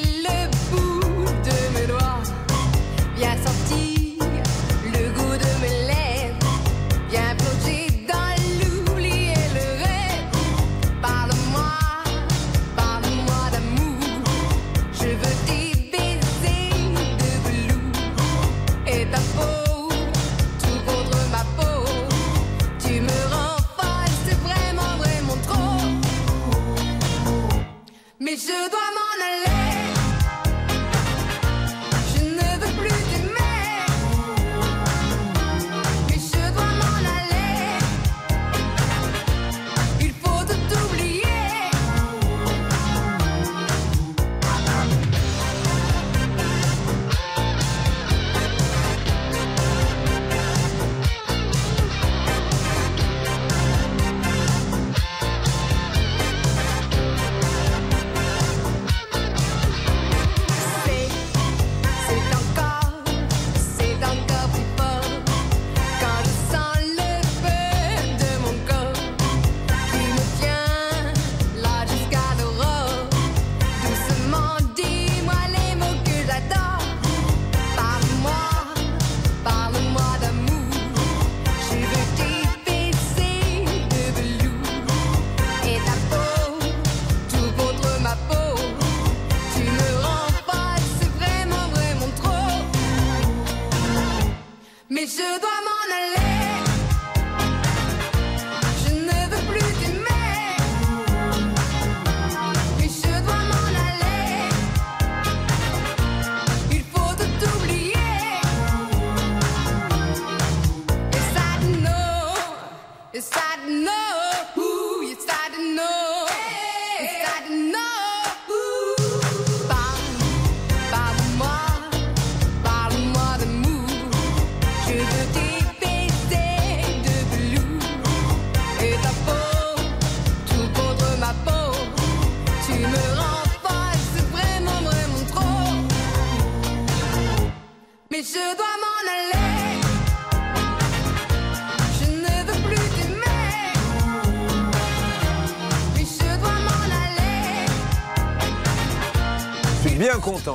[28.23, 29.50] Mais je dois m'en aller.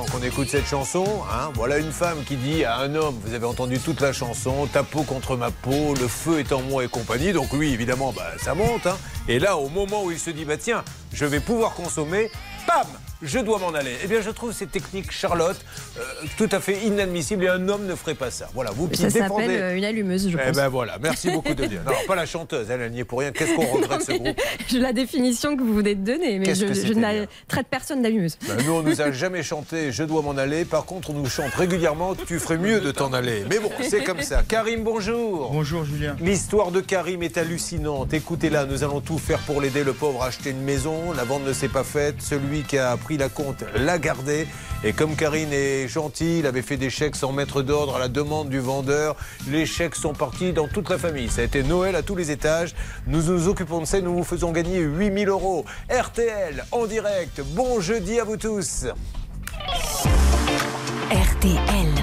[0.04, 1.04] Qu'on écoute cette chanson.
[1.32, 1.50] hein.
[1.54, 4.82] Voilà une femme qui dit à un homme, vous avez entendu toute la chanson, ta
[4.82, 7.32] peau contre ma peau, le feu est en moi et compagnie.
[7.32, 8.86] Donc lui, évidemment, bah, ça monte.
[8.86, 8.96] hein.
[9.28, 12.30] Et là, au moment où il se dit, bah tiens, je vais pouvoir consommer,
[12.66, 12.86] pam
[13.22, 13.96] je dois m'en aller.
[14.04, 15.58] Eh bien, je trouve cette technique, Charlotte,
[15.98, 16.02] euh,
[16.36, 18.48] tout à fait inadmissible et un homme ne ferait pas ça.
[18.54, 19.58] Voilà, vous qui Ça s'appelle défendez.
[19.58, 20.56] euh, une allumeuse, je Eh pense.
[20.56, 21.82] ben voilà, merci beaucoup de dire.
[21.86, 23.32] Non, pas la chanteuse, elle, n'y est pour rien.
[23.32, 24.36] Qu'est-ce qu'on regrette ce groupe?
[24.72, 28.38] la définition que vous venez de donner, mais je, ne traite personne d'allumeuse.
[28.46, 30.64] Ben, nous, on nous a jamais chanté Je dois m'en aller.
[30.64, 33.44] Par contre, on nous chante régulièrement Tu ferais mieux de t'en aller.
[33.50, 34.42] Mais bon, c'est comme ça.
[34.46, 35.50] Karim, bonjour.
[35.52, 36.16] Bonjour Julien.
[36.20, 38.12] L'histoire de Karim est hallucinante.
[38.14, 39.84] Écoutez-la, nous allons tout faire pour l'aider.
[39.84, 42.16] Le pauvre a acheté une maison, la vente ne s'est pas faite.
[42.20, 44.46] Celui qui a pris la compte, l'a gardé.
[44.84, 45.88] Et comme Karine est
[46.20, 49.16] il avait fait des chèques sans mettre d'ordre à la demande du vendeur.
[49.48, 51.28] Les chèques sont partis dans toute la famille.
[51.28, 52.74] Ça a été Noël à tous les étages.
[53.06, 54.00] Nous nous occupons de ça.
[54.00, 55.64] Nous vous faisons gagner 8000 euros.
[55.90, 57.40] RTL en direct.
[57.54, 58.86] Bon jeudi à vous tous.
[61.10, 61.95] RTL.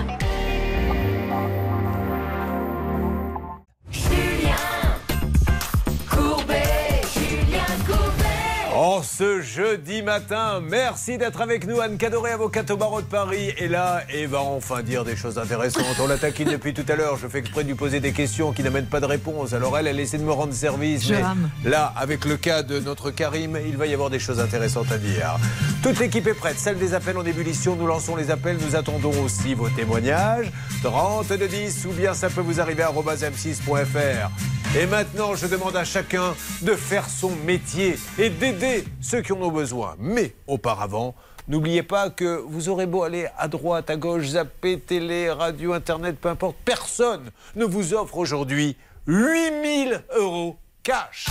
[8.94, 11.82] En ce jeudi matin, merci d'être avec nous.
[11.82, 15.40] Anne Cadoré, avocate au barreau de Paris, est là et va enfin dire des choses
[15.40, 16.00] intéressantes.
[16.00, 17.18] On la taquine depuis tout à l'heure.
[17.18, 19.54] Je fais exprès de lui poser des questions qui n'amènent pas de réponse.
[19.54, 21.08] Alors elle, elle essaie de me rendre service.
[21.08, 21.50] Je mais rame.
[21.66, 25.00] là, avec le cas de notre Karim, il va y avoir des choses intéressantes à
[25.00, 25.38] dire.
[25.82, 26.60] Toute l'équipe est prête.
[26.60, 27.76] Celle des appels en ébullition.
[27.76, 28.58] Nous lançons les appels.
[28.64, 30.52] Nous attendons aussi vos témoignages.
[30.84, 34.30] 30 de 10 ou bien ça peut vous arriver à m6.fr.
[34.76, 39.42] Et maintenant, je demande à chacun de faire son métier et d'aider ceux qui en
[39.42, 39.96] ont besoin.
[40.00, 41.16] Mais auparavant,
[41.48, 46.18] n'oubliez pas que vous aurez beau aller à droite, à gauche, zapper, télé, radio, internet,
[46.20, 48.76] peu importe, personne ne vous offre aujourd'hui
[49.08, 51.28] 8000 euros cash.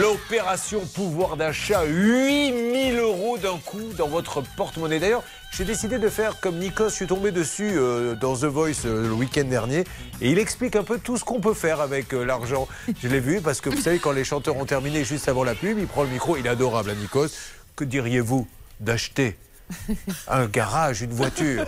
[0.00, 4.98] L'opération pouvoir d'achat, 8000 euros d'un coup dans votre porte-monnaie.
[4.98, 8.86] D'ailleurs, j'ai décidé de faire comme Nikos, je suis tombé dessus euh, dans The Voice
[8.86, 9.84] euh, le week-end dernier,
[10.22, 12.68] et il explique un peu tout ce qu'on peut faire avec euh, l'argent.
[13.02, 15.54] Je l'ai vu parce que vous savez, quand les chanteurs ont terminé juste avant la
[15.54, 17.28] pub, il prend le micro, il est adorable, hein, Nikos.
[17.76, 18.48] Que diriez-vous
[18.80, 19.36] d'acheter?
[20.28, 21.64] un garage, une voiture,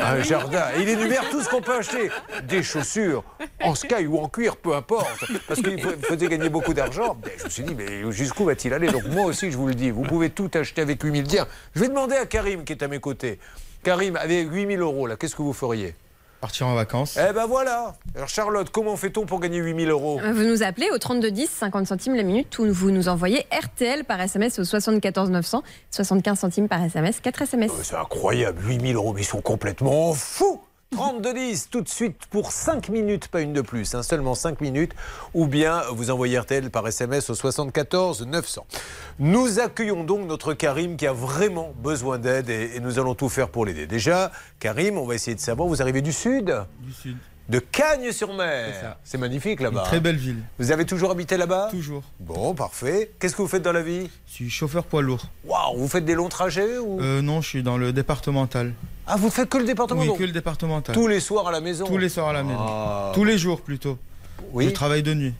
[0.00, 0.64] un jardin.
[0.76, 2.10] Et il énumère tout ce qu'on peut acheter.
[2.48, 3.24] Des chaussures,
[3.62, 5.24] en sky ou en cuir, peu importe.
[5.46, 7.16] Parce qu'il fa- faisait gagner beaucoup d'argent.
[7.24, 8.88] Mais Je me suis dit, mais jusqu'où va-t-il aller?
[8.88, 11.80] Donc moi aussi, je vous le dis, vous pouvez tout acheter avec 8000 Tiens, je
[11.80, 13.38] vais demander à Karim qui est à mes côtés.
[13.82, 15.94] Karim, avec 8000 euros, là, qu'est-ce que vous feriez?
[16.44, 17.16] Partir en vacances.
[17.18, 20.20] Eh ben voilà Alors Charlotte, comment fait-on pour gagner 8000 euros?
[20.34, 24.20] Vous nous appelez au 3210, 50 centimes la minute, ou vous nous envoyez RTL par
[24.20, 27.70] SMS au 74 900, 75 centimes par SMS, 4 SMS.
[27.70, 30.53] Euh, C'est incroyable, 8000 euros, mais ils sont complètement fous
[30.94, 34.92] 32-10, tout de suite pour 5 minutes, pas une de plus, hein, seulement 5 minutes,
[35.34, 38.66] ou bien vous envoyez RTL par SMS au 74 900.
[39.18, 43.28] Nous accueillons donc notre Karim qui a vraiment besoin d'aide et, et nous allons tout
[43.28, 43.86] faire pour l'aider.
[43.86, 44.30] Déjà,
[44.60, 46.54] Karim, on va essayer de savoir, vous arrivez du sud?
[46.80, 47.16] Du sud.
[47.48, 49.82] De Cagnes-sur-Mer C'est magnifique là-bas.
[49.82, 50.38] Très belle ville.
[50.58, 52.02] Vous avez toujours habité là-bas Toujours.
[52.20, 53.10] Bon, parfait.
[53.20, 55.26] Qu'est-ce que vous faites dans la vie Je suis chauffeur poids lourd.
[55.44, 58.72] Waouh, vous faites des longs trajets ou Euh, non, je suis dans le départemental.
[59.06, 60.94] Ah, vous faites que le département Oui, que le départemental.
[60.94, 62.58] Tous les soirs à la maison Tous les soirs à la maison.
[62.66, 63.12] Ah.
[63.14, 63.98] Tous les jours plutôt.
[64.52, 64.64] Oui.
[64.64, 65.34] Je travaille de nuit.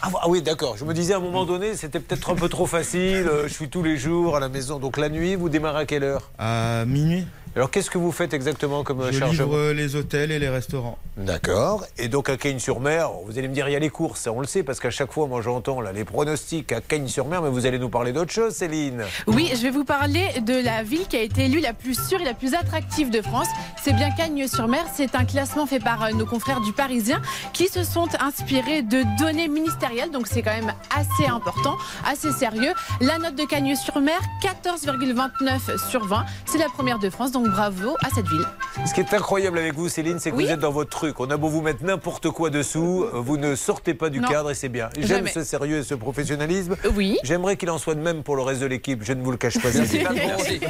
[0.00, 0.76] Ah, ah oui, d'accord.
[0.76, 3.26] Je me disais à un moment donné, c'était peut-être un peu trop facile.
[3.28, 4.78] euh, Je suis tous les jours à la maison.
[4.78, 6.30] Donc la nuit, vous démarrez à quelle heure?
[6.38, 7.26] À minuit.
[7.56, 10.38] Alors qu'est-ce que vous faites exactement comme euh, Je chargement livre euh, les hôtels et
[10.38, 10.98] les restaurants.
[11.16, 11.84] D'accord.
[11.96, 14.46] Et donc à Cagnes-sur-Mer, vous allez me dire, il y a les courses, on le
[14.46, 17.78] sait, parce qu'à chaque fois, moi j'entends là, les pronostics à Cagnes-sur-Mer, mais vous allez
[17.78, 19.04] nous parler d'autre chose, Céline.
[19.26, 22.20] Oui, je vais vous parler de la ville qui a été élue la plus sûre
[22.20, 23.48] et la plus attractive de France.
[23.82, 24.84] C'est bien Cagnes-sur-Mer.
[24.94, 27.20] C'est un classement fait par euh, nos confrères du Parisien
[27.52, 30.10] qui se sont inspirés de données ministérielles.
[30.10, 32.72] Donc c'est quand même assez important, assez sérieux.
[33.00, 36.24] La note de Cagnes-sur-Mer, 14,29 sur 20.
[36.46, 38.44] C'est la première de France, donc bravo à cette ville.
[38.86, 40.46] Ce qui est incroyable avec vous, Céline, c'est que Oui.
[40.46, 41.20] vous êtes dans votre truc.
[41.20, 44.28] On a beau vous mettre n'importe quoi dessous, vous ne sortez pas du Non.
[44.28, 44.90] cadre et c'est bien.
[44.98, 46.76] J'aime ce sérieux et ce professionnalisme.
[46.96, 47.18] Oui.
[47.22, 49.02] J'aimerais qu'il en soit de même pour le reste de l'équipe.
[49.04, 49.70] Je ne vous le cache pas.
[49.72, 50.08] Céline.
[50.14, 50.60] Merci.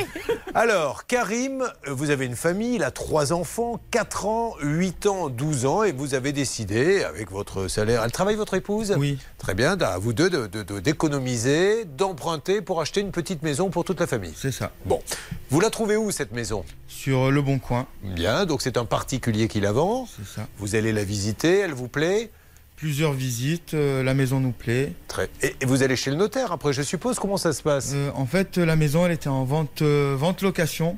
[0.55, 5.67] Alors, Karim, vous avez une famille, il a trois enfants, 4 ans, 8 ans, 12
[5.67, 9.19] ans, et vous avez décidé, avec votre salaire, elle travaille votre épouse Oui.
[9.39, 13.69] Très bien, à vous deux de- de- de- d'économiser, d'emprunter pour acheter une petite maison
[13.71, 14.33] pour toute la famille.
[14.37, 14.71] C'est ça.
[14.87, 15.01] Bon,
[15.51, 16.58] vous la trouvez où cette maison?
[16.87, 17.87] Sur Le Bon Coin.
[18.03, 20.07] Bien, donc c'est un particulier qui la vend.
[20.07, 20.47] C'est ça.
[20.59, 22.31] Vous allez la visiter, elle vous plaît
[22.77, 24.93] Plusieurs visites, euh, la maison nous plaît.
[25.09, 25.29] Très.
[25.43, 27.91] Et, et vous allez chez le notaire après, je suppose, comment ça se passe?
[27.93, 30.97] Euh, en fait, la maison, elle était en vente, euh, vente location.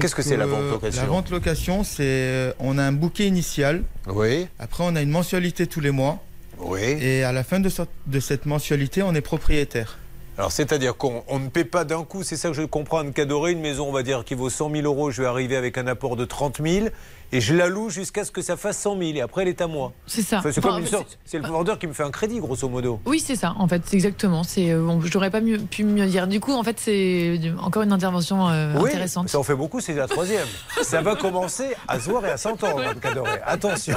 [0.00, 3.26] Qu'est-ce que c'est, la vente location La vente location, c'est euh, on a un bouquet
[3.26, 3.84] initial.
[4.06, 4.46] Oui.
[4.58, 6.22] Après, on a une mensualité tous les mois.
[6.58, 6.80] Oui.
[6.82, 9.98] Et à la fin de cette mensualité, on est propriétaire.
[10.42, 13.12] Alors, c'est-à-dire qu'on on ne paie pas d'un coup, c'est ça que je comprends, Anne
[13.12, 15.78] Cadoré, une maison, on va dire, qui vaut 100 000 euros, je vais arriver avec
[15.78, 16.88] un apport de 30 000,
[17.32, 19.60] et je la loue jusqu'à ce que ça fasse 100 000, et après, elle est
[19.60, 19.92] à moi.
[20.06, 20.38] C'est ça.
[20.38, 22.38] Enfin, c'est Enfin, comme une c'est- sorte, c'est le vendeur qui me fait un crédit,
[22.40, 23.00] grosso modo.
[23.06, 24.42] Oui, c'est ça, en fait, exactement.
[24.44, 26.26] C'est, euh, bon, je n'aurais pas mieux, pu mieux dire.
[26.26, 29.28] Du coup, en fait, c'est encore une intervention euh, Oui, intéressante.
[29.30, 30.46] ça en fait beaucoup, c'est la troisième.
[30.82, 33.40] ça va commencer à se voir et à s'entendre, Anne Cadoré.
[33.46, 33.96] Attention.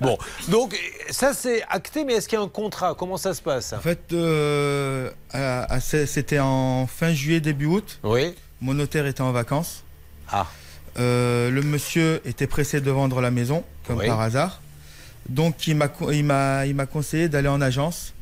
[0.00, 0.16] Bon,
[0.48, 0.78] donc,
[1.10, 2.94] ça c'est acté, mais est-ce qu'il y a un contrat?
[2.98, 3.72] Comment ça se passe?
[3.72, 5.10] En fait, euh,
[5.70, 7.98] c'était en fin juillet, début août.
[8.02, 8.34] Oui.
[8.60, 9.84] Mon notaire était en vacances.
[10.32, 10.46] Ah.
[10.98, 14.06] Euh, le monsieur était pressé de vendre la maison, comme Oui.
[14.06, 14.60] par hasard.
[15.28, 18.14] Donc, il m'a co- il m'a il m'a conseillé d'aller en agence.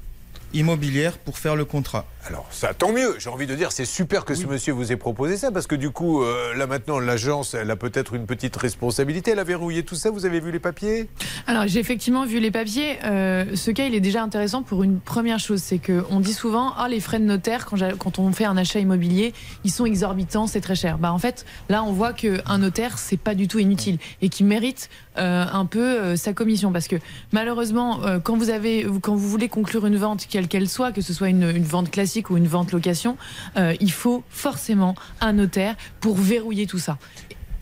[0.55, 2.07] Immobilière pour faire le contrat.
[2.27, 3.17] Alors ça, tant mieux.
[3.19, 5.75] J'ai envie de dire, c'est super que ce monsieur vous ait proposé ça, parce que
[5.75, 9.33] du coup, euh, là maintenant, l'agence, elle a peut-être une petite responsabilité.
[9.33, 10.11] Elle a verrouillé tout ça.
[10.11, 11.09] Vous avez vu les papiers?
[11.47, 12.99] Alors j'ai effectivement vu les papiers.
[13.05, 16.33] Euh, ce cas, il est déjà intéressant pour une première chose, c'est que on dit
[16.33, 19.85] souvent, ah les frais de notaire quand, quand on fait un achat immobilier, ils sont
[19.85, 20.97] exorbitants, c'est très cher.
[20.99, 24.29] Bah en fait, là on voit que un notaire c'est pas du tout inutile et
[24.29, 26.97] qui mérite euh, un peu euh, sa commission parce que
[27.33, 31.01] malheureusement, euh, quand vous avez, quand vous voulez conclure une vente quelle qu'elle soit, que
[31.01, 33.17] ce soit une, une vente classique ou une vente location,
[33.57, 36.99] euh, il faut forcément un notaire pour verrouiller tout ça.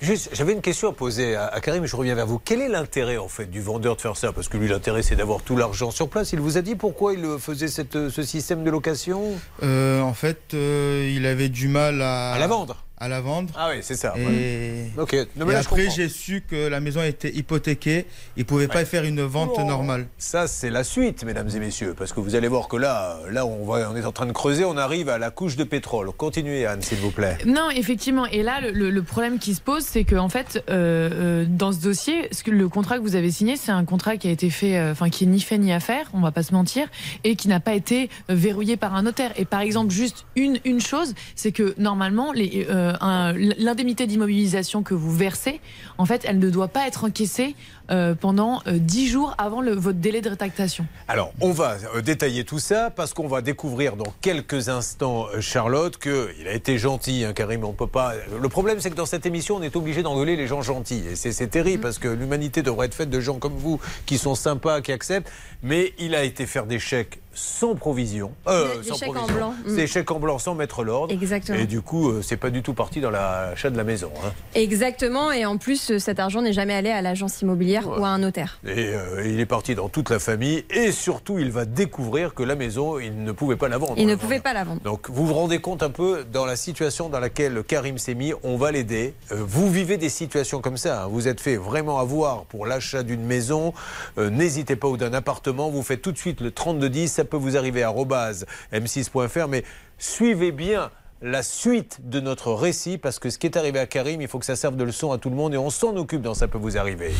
[0.01, 2.41] Juste, j'avais une question à poser à, à Karim, je reviens vers vous.
[2.45, 4.33] Quel est l'intérêt en fait du vendeur de faire ça?
[4.33, 6.33] Parce que lui, l'intérêt, c'est d'avoir tout l'argent sur place.
[6.33, 9.23] Il vous a dit pourquoi il faisait cette, ce système de location?
[9.63, 13.53] Euh, en fait, euh, il avait du mal à, À la vendre À la vendre.
[13.57, 14.15] Ah oui, c'est ça.
[14.17, 14.91] Et, ouais.
[14.97, 15.13] Ok.
[15.37, 18.07] Non, mais et là, je après, j'ai su que la maison était hypothéquée.
[18.37, 19.65] Il ne pouvait pas faire une vente Oh.
[19.65, 20.07] normale.
[20.19, 23.45] Ça, c'est la suite, mesdames et messieurs, parce que vous allez voir que là, là,
[23.45, 26.13] on, va, on est en train de creuser, on arrive à la couche de pétrole.
[26.17, 27.39] Continuez, Anne, s'il vous plaît.
[27.45, 28.27] Non, effectivement.
[28.27, 31.45] Et là, le, le- le problème qui se pose, c'est que en fait, euh, euh,
[31.49, 34.29] dans ce dossier, ce que le contrat que vous avez signé, c'est un contrat qui
[34.29, 36.45] a été fait, euh, enfin qui est ni fait ni à faire, on va pas
[36.45, 36.87] se mentir,
[37.25, 39.33] et qui n'a pas été verrouillé par un notaire.
[39.37, 44.95] Et par exemple, juste une une chose, c'est que normalement, les, euh, l'indemnité d'immobilisation que
[44.95, 45.61] vous versez,
[45.99, 47.55] en fait, elle ne doit pas être encaissée
[47.91, 50.87] euh, pendant euh, 10 jours avant le, votre délai de rétractation.
[51.09, 55.41] Alors, on va euh, détailler tout ça parce qu'on va découvrir dans quelques instants, euh,
[55.41, 57.65] Charlotte, qu'il a été gentil, hein, Karim.
[57.65, 58.15] On peut pas.
[58.41, 61.03] Le problème, c'est que dans cette émission, on est obligé d'engueuler les gens gentils.
[61.11, 64.19] Et c'est c'est terrible parce que l'humanité devrait être faite de gens comme vous qui
[64.19, 65.31] sont sympas, qui acceptent.
[65.63, 68.33] Mais il a été faire des chèques sans provision.
[68.47, 69.55] Euh, Des- des sans chèques en blanc.
[69.67, 69.77] Mm.
[69.77, 71.13] Des chèques en blanc sans mettre l'ordre.
[71.13, 71.59] Exactement.
[71.59, 74.11] Et du coup, euh, c'est pas du tout parti dans l'achat de la maison.
[74.25, 74.33] hein.
[74.55, 78.09] Exactement, et en plus, euh, cet argent n'est jamais allé à l'agence immobilière ou à
[78.09, 78.59] un notaire.
[78.67, 80.65] Et euh, il est parti dans toute la famille.
[80.71, 83.95] Et surtout, il va découvrir que la maison, il ne pouvait pas la vendre.
[83.97, 84.81] Il ne pouvait pas la vendre.
[84.83, 88.33] Donc vous vous rendez compte un peu dans la situation dans laquelle Karim s'est mis,
[88.43, 89.15] on va l'aider.
[89.31, 91.09] Euh, vous vivez des situations comme ça, hein.
[91.11, 93.73] vous êtes fait vraiment avoir pour l'achat d'une maison,
[94.19, 97.37] Euh, n'hésitez pas ou d'un appartement, vous faites tout de suite le 3210, ça peut
[97.37, 99.63] vous arriver à arobase m6.fr, mais
[99.97, 104.21] suivez bien la suite de notre récit parce que ce qui est arrivé à Karim,
[104.21, 106.21] il faut que ça serve de leçon à tout le monde et on s'en occupe
[106.21, 107.13] dans ça peut vous arriver.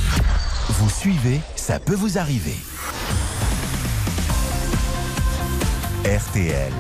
[0.71, 2.57] Vous suivez, ça peut vous arriver.
[6.05, 6.73] RTL.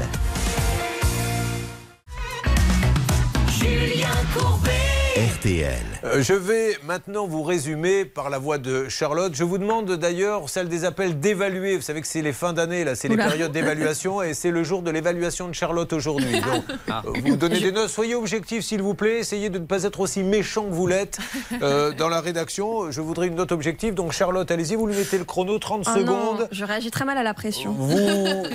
[3.46, 4.82] Julien Courbet.
[5.16, 5.75] RTL.
[6.05, 9.35] Euh, je vais maintenant vous résumer par la voix de Charlotte.
[9.35, 11.77] Je vous demande d'ailleurs celle des appels d'évaluer.
[11.77, 14.64] Vous savez que c'est les fins d'année, là, c'est les périodes d'évaluation et c'est le
[14.64, 16.40] jour de l'évaluation de Charlotte aujourd'hui.
[16.40, 17.03] Donc, Ah.
[17.07, 19.18] euh, vous donnez des notes, soyez objectifs s'il vous plaît.
[19.18, 21.18] Essayez de ne pas être aussi méchant que vous l'êtes
[21.61, 22.90] euh, dans la rédaction.
[22.90, 23.92] Je voudrais une note objective.
[23.92, 26.48] Donc Charlotte, allez-y, vous lui mettez le chrono, 30 Oh non, secondes.
[26.53, 27.72] je réagis très mal à la pression.
[27.77, 27.98] Vous,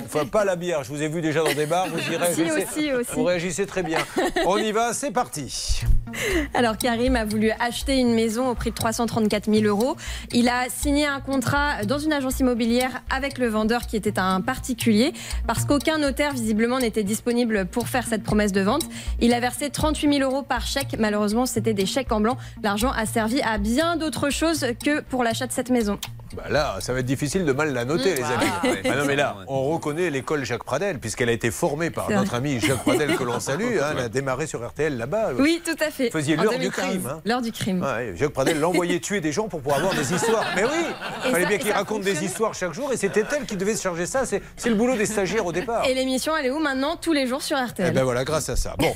[0.04, 2.16] enfin pas la bière, je vous ai vu déjà dans des bars, vous y Si,
[2.16, 2.42] réagissez.
[2.64, 3.10] aussi, aussi.
[3.14, 3.98] Vous réagissez très bien.
[4.44, 5.82] On y va, c'est parti.
[6.54, 9.96] Alors Karim a voulu acheter une maison au prix de 334 000 euros.
[10.32, 14.40] Il a signé un contrat dans une agence immobilière avec le vendeur qui était un
[14.40, 15.12] particulier
[15.46, 18.82] parce qu'aucun notaire visiblement n'était disponible pour faire cette promesse de vente.
[19.20, 20.96] Il a versé 38 000 euros par chèque.
[20.98, 22.36] Malheureusement, c'était des chèques en blanc.
[22.62, 25.98] L'argent a servi à bien d'autres choses que pour l'achat de cette maison.
[26.36, 28.44] Bah là, ça va être difficile de mal la noter, les amis.
[28.62, 28.82] Ah, ouais.
[28.84, 32.34] Ah non, mais là, on reconnaît l'école Jacques Pradel, puisqu'elle a été formée par notre
[32.34, 33.78] ami Jacques Pradel, que l'on salue.
[33.80, 35.30] hein, elle a démarré sur RTL là-bas.
[35.38, 36.06] Oui, tout à fait.
[36.06, 36.84] Vous faisiez l'heure du 2015.
[36.88, 37.06] crime.
[37.10, 37.20] hein.
[37.24, 37.82] L'heure du crime.
[37.82, 40.44] Ouais, Jacques Pradel l'envoyait tuer des gens pour pouvoir avoir des histoires.
[40.54, 42.96] Mais oui, Et il fallait ça- bien et qu'il raconte des histoires chaque jour, et
[42.96, 44.26] c'était elle qui devait se charger ça.
[44.26, 45.86] C'est c'est le boulot des stagiaires au départ.
[45.86, 47.92] Et l'émission, elle est où maintenant Tous les jours sur Eh RTL.
[47.94, 48.74] ben voilà, grâce à ça.
[48.78, 48.92] Bon,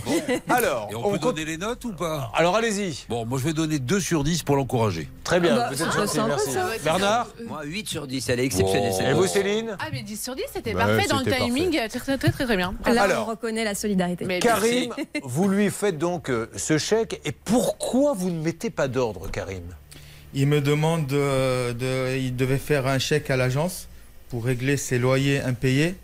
[0.48, 2.30] alors, Et on, peut donner les notes ou pas?
[2.34, 3.06] Alors allez-y.
[3.08, 5.08] Bon, moi je vais donner 2 sur 10 pour l'encourager.
[5.24, 6.52] Très bien, Bah, vous êtes gentil, merci.
[6.52, 7.21] ça.
[7.38, 8.92] Bernard Moi, 8 sur 10, elle est exceptionnelle.
[8.92, 9.00] Wow.
[9.10, 9.26] Et vous.
[9.26, 11.70] Céline Ah, mais 10 sur 10, c'était Bah, parfait dans le timing.
[11.70, 12.74] Très, très, très, très, très bien.
[12.86, 13.26] Là, Alors.
[13.26, 14.24] on reconnaît la solidarité.
[14.24, 17.20] Mais Karim, vous lui faites donc euh, ce chèque.
[17.24, 19.62] Et pourquoi vous ne mettez pas d'ordre, Karim?
[20.34, 23.88] Il me demande de, de- il devait faire un chèque à l'agence
[24.30, 25.94] pour régler ses loyers impayés.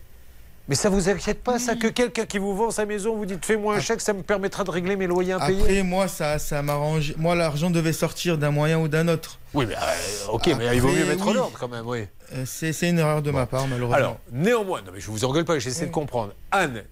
[0.69, 3.43] Mais ça vous inquiète pas, ça, que quelqu'un qui vous vend sa maison vous dites
[3.45, 6.61] fais-moi un chèque, ça me permettra de régler mes loyers impayés Après, moi, ça, ça
[6.61, 7.15] m'arrange.
[7.17, 9.39] Moi, l'argent devait sortir d'un moyen ou d'un autre.
[9.55, 11.33] Oui, mais euh, ok, mais il vaut mieux mettre oui.
[11.33, 12.01] l'ordre quand même, oui.
[12.35, 13.97] Euh, C'est c'est une erreur de ma part, malheureusement.
[13.97, 16.35] Alors, néanmoins, non mais je vous engueule pas, j'essaie de comprendre.
[16.51, 16.85] Anne,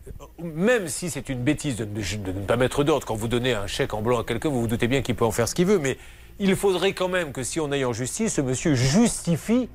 [0.42, 2.00] même si c'est une bêtise de, de-
[2.32, 4.62] de ne pas mettre d'ordre, quand vous donnez un chèque en blanc à quelqu'un, vous
[4.62, 5.98] vous doutez bien qu'il peut en faire ce qu'il veut, mais
[6.38, 9.68] il faudrait quand même que si on aille en justice, ce monsieur justifie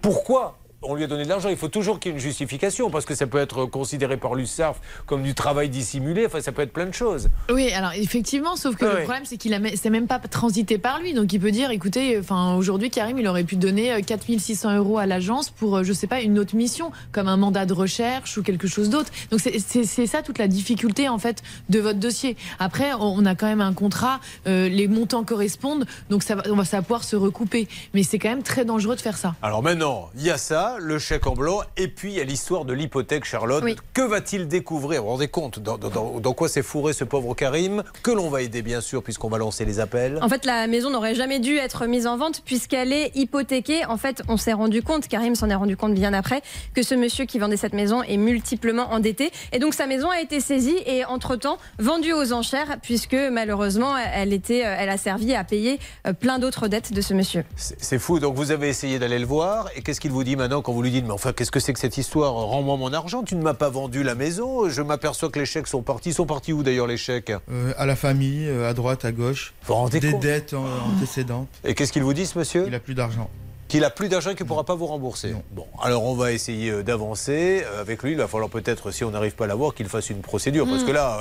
[0.00, 1.48] pourquoi on lui a donné de l'argent.
[1.48, 4.34] Il faut toujours qu'il y ait une justification parce que ça peut être considéré par
[4.34, 6.26] l'USARF comme du travail dissimulé.
[6.26, 7.28] Enfin, ça peut être plein de choses.
[7.50, 8.92] Oui, alors effectivement, sauf que Ouais.
[8.98, 11.70] le problème c'est qu'il a, c'est même pas transité par lui, donc il peut dire,
[11.70, 15.82] écoutez, enfin aujourd'hui Karim, il aurait pu donner euh, 4600 euros à l'agence pour, euh,
[15.84, 19.10] je sais pas, une autre mission, comme un mandat de recherche ou quelque chose d'autre.
[19.30, 22.36] Donc c'est- ça toute la difficulté en fait de votre dossier.
[22.58, 26.56] Après, on a quand même un contrat, euh, les montants correspondent, donc ça va, on
[26.56, 27.68] va pouvoir se recouper.
[27.94, 29.34] Mais c'est quand même très dangereux de faire ça.
[29.42, 32.24] Alors maintenant, il y a ça, le chèque en blanc, et puis il y a
[32.24, 33.62] l'histoire de l'hypothèque, Charlotte.
[33.64, 33.76] Oui.
[33.94, 35.00] Que va-t-il découvrir?
[35.02, 37.82] Vous vous rendez compte dans, dans- dans- dans quoi s'est fourré ce pauvre Karim?
[38.02, 40.18] Que l'on va aider, bien sûr, puisqu'on va lancer les appels.
[40.22, 43.84] En fait, la maison n'aurait jamais dû être mise en vente puisqu'elle est hypothéquée.
[43.86, 46.42] En fait, on s'est rendu compte, Karim s'en est rendu compte bien après,
[46.74, 49.30] que ce monsieur qui vendait cette maison est multiplement endetté.
[49.52, 54.32] Et donc, sa maison a été saisie et, entre-temps, vendue aux enchères puisque, malheureusement, elle,
[54.32, 57.44] était, euh, elle a servi à payer euh, plein d'autres dettes de ce monsieur.
[57.56, 58.18] C'est fou.
[58.18, 60.82] Donc vous avez essayé d'aller le voir, et qu'est-ce qu'il vous dit maintenant quand vous
[60.82, 62.32] lui dites Mais enfin, qu'est-ce que c'est que cette histoire?
[62.32, 64.68] Rends-moi mon argent, tu ne m'as pas vendu la maison.
[64.68, 66.10] Je m'aperçois que les chèques sont partis.
[66.10, 67.32] Ils sont partis où d'ailleurs les chèques?
[67.50, 69.52] Euh, à la famille, euh, à droite, à gauche.
[69.66, 70.20] Vous Des compte?
[70.22, 71.48] dettes antécédentes.
[71.64, 72.64] Et qu'est-ce qu'il vous dit, ce monsieur?
[72.66, 73.28] Il a plus d'argent.
[73.68, 75.34] Qu'il a plus d'argent et qu'il ne pourra pas vous rembourser.
[75.52, 78.12] Bon, alors on va essayer euh, d'avancer avec lui.
[78.12, 80.66] Il va falloir peut-être, si on n'arrive pas à l'avoir, qu'il fasse une procédure.
[80.66, 80.86] Parce Mm.
[80.86, 81.18] que là,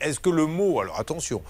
[0.00, 0.80] est-ce que le mot.
[0.80, 1.40] Alors attention.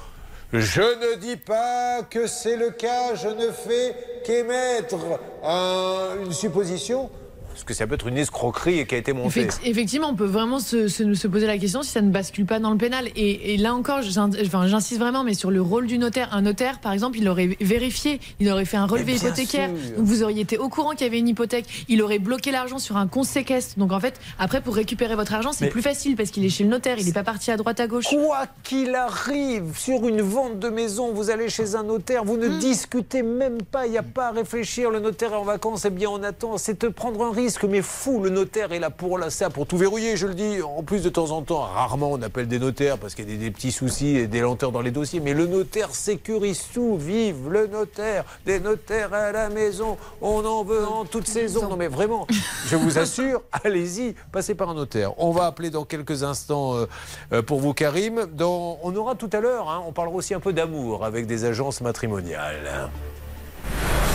[0.52, 4.94] Je ne dis pas que c'est le cas, je ne fais qu'émettre
[5.42, 7.10] un- une supposition.
[7.54, 9.42] Parce que ça peut être une escroquerie qui a été montée.
[9.46, 12.46] Effect- effectivement, on peut vraiment se, se- se poser la question si ça ne bascule
[12.46, 13.06] pas dans le pénal.
[13.16, 16.28] Et, et là encore, j'insiste vraiment, mais sur le rôle du notaire.
[16.32, 19.70] Un notaire, par exemple, il aurait vérifié, il aurait fait un relevé hypothécaire.
[19.70, 21.66] Donc vous auriez été au courant qu'il y avait une hypothèque.
[21.88, 23.78] Il aurait bloqué l'argent sur un compte séquestre.
[23.78, 26.64] Donc en fait, après, pour récupérer votre argent, c'est plus facile parce qu'il est chez
[26.64, 28.06] le notaire, il n'est pas parti à droite à gauche.
[28.08, 32.48] Quoi qu'il arrive sur une vente de maison, vous allez chez un notaire, vous ne
[32.48, 32.58] Hmm.
[32.58, 34.90] discutez même pas, il n'y a pas à réfléchir.
[34.90, 36.58] Le notaire est en vacances, eh bien on attend.
[36.58, 38.20] C'est de prendre un risque, mais fou.
[38.22, 40.62] Le notaire est là pour là, ça, pour tout verrouiller, je le dis.
[40.62, 43.36] En plus, de temps en temps, rarement on appelle des notaires parce qu'il y a
[43.36, 45.20] des, des petits soucis et des lenteurs dans les dossiers.
[45.20, 46.96] Mais le notaire sécurise tout.
[46.96, 48.24] Vive le notaire.
[48.46, 51.68] Des notaires à la maison, on en veut en toute saison.
[51.68, 52.26] Non mais vraiment,
[52.66, 55.12] je vous assure, allez-y, passez par un notaire.
[55.18, 56.86] On va appeler dans quelques instants euh,
[57.32, 58.26] euh, pour vous, Karim.
[58.32, 61.44] Dans- on aura tout à l'heure, hein, on parlera aussi un peu d'amour avec des
[61.44, 62.90] agences matrimoniales.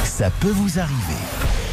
[0.04, 1.69] Ça peut vous arriver.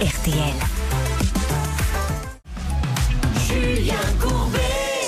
[0.00, 0.54] RTL.
[3.48, 4.58] Julien Courbet.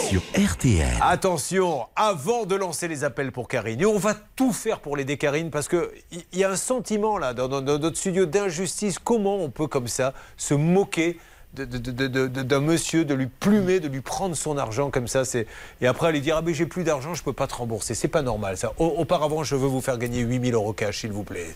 [0.08, 0.86] Sur RTL.
[1.02, 5.18] Attention, avant de lancer les appels pour Karine, et on va tout faire pour l'aider
[5.18, 8.24] Karine parce que il y, y a un sentiment là dans, dans- dans notre studio
[8.24, 8.98] d'injustice.
[8.98, 11.18] Comment on peut comme ça se moquer
[11.54, 15.46] d'un monsieur, de lui plumer, de lui prendre son argent comme ça, c'est
[15.80, 18.08] et après aller dire ah mais j'ai plus d'argent, je peux pas te rembourser, c'est
[18.08, 18.72] pas normal ça.
[18.78, 21.46] Auparavant, je veux vous faire gagner 8000 euros cash, s'il vous plaît,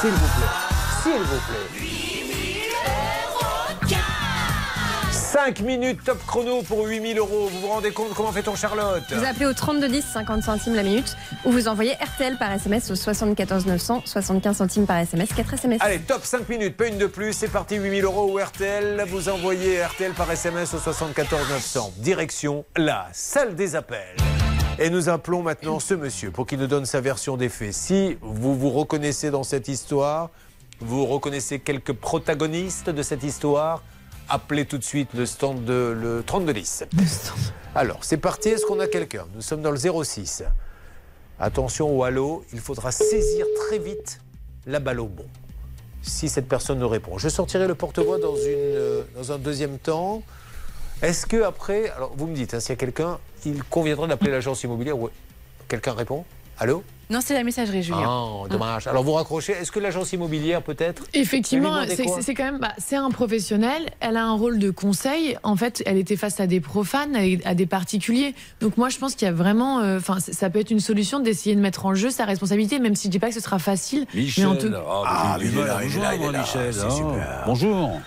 [0.00, 2.13] s'il vous plaît, s'il vous plaît.
[5.34, 7.48] 5 minutes top chrono pour 8000 euros.
[7.48, 11.16] Vous vous rendez compte comment fait-on Charlotte Vous appelez au 3210, 50 centimes la minute,
[11.44, 15.80] ou vous envoyez RTL par SMS au 74 900, 75 centimes par SMS, 4 SMS.
[15.82, 17.32] Allez, top 5 minutes, pas une de plus.
[17.32, 19.04] C'est parti, 8000 euros ou RTL.
[19.08, 21.94] Vous envoyez RTL par SMS au 74 900.
[21.96, 24.14] Direction la salle des appels.
[24.78, 27.74] Et nous appelons maintenant ce monsieur pour qu'il nous donne sa version des faits.
[27.74, 30.30] Si vous vous reconnaissez dans cette histoire,
[30.78, 33.82] vous reconnaissez quelques protagonistes de cette histoire,
[34.28, 36.84] appelez tout de suite le stand de le 3210.
[37.74, 38.50] Alors, c'est parti.
[38.50, 39.26] Est-ce qu'on a quelqu'un?
[39.34, 40.44] Nous sommes dans le 06.
[41.40, 44.20] Attention au halo, il faudra saisir très vite
[44.66, 45.26] la balle au bon.
[46.02, 49.78] Si cette personne nous répond, je sortirai le porte-voix dans, une, euh, dans un deuxième
[49.78, 50.22] temps.
[51.02, 54.30] Est-ce que après, alors vous me dites, hein, s'il y a quelqu'un, il conviendrait d'appeler
[54.30, 54.98] l'agence immobilière?
[54.98, 55.10] Ou
[55.66, 56.24] quelqu'un répond?
[56.58, 58.04] Allô Non, c'est la messagerie, Julien.
[58.06, 58.86] Ah, dommage.
[58.86, 59.52] Alors vous raccrochez.
[59.52, 61.80] Est-ce que l'agence immobilière peut-être Effectivement,
[62.20, 63.90] c'est quand même, bah, c'est un professionnel.
[64.00, 65.36] Elle a un rôle de conseil.
[65.42, 68.34] En fait, elle était face à des profanes, à des particuliers.
[68.60, 71.18] Donc moi, je pense qu'il y a vraiment, euh, enfin, ça peut être une solution
[71.20, 73.58] d'essayer de mettre en jeu sa responsabilité, même si je dis pas que ce sera
[73.58, 74.06] facile.
[74.14, 74.72] Michel, mais en tout-
[75.06, 76.74] ah, mais j'ai du mal à vous joindre, Michel.
[76.80, 77.42] hein.
[77.46, 78.00] Bonjour.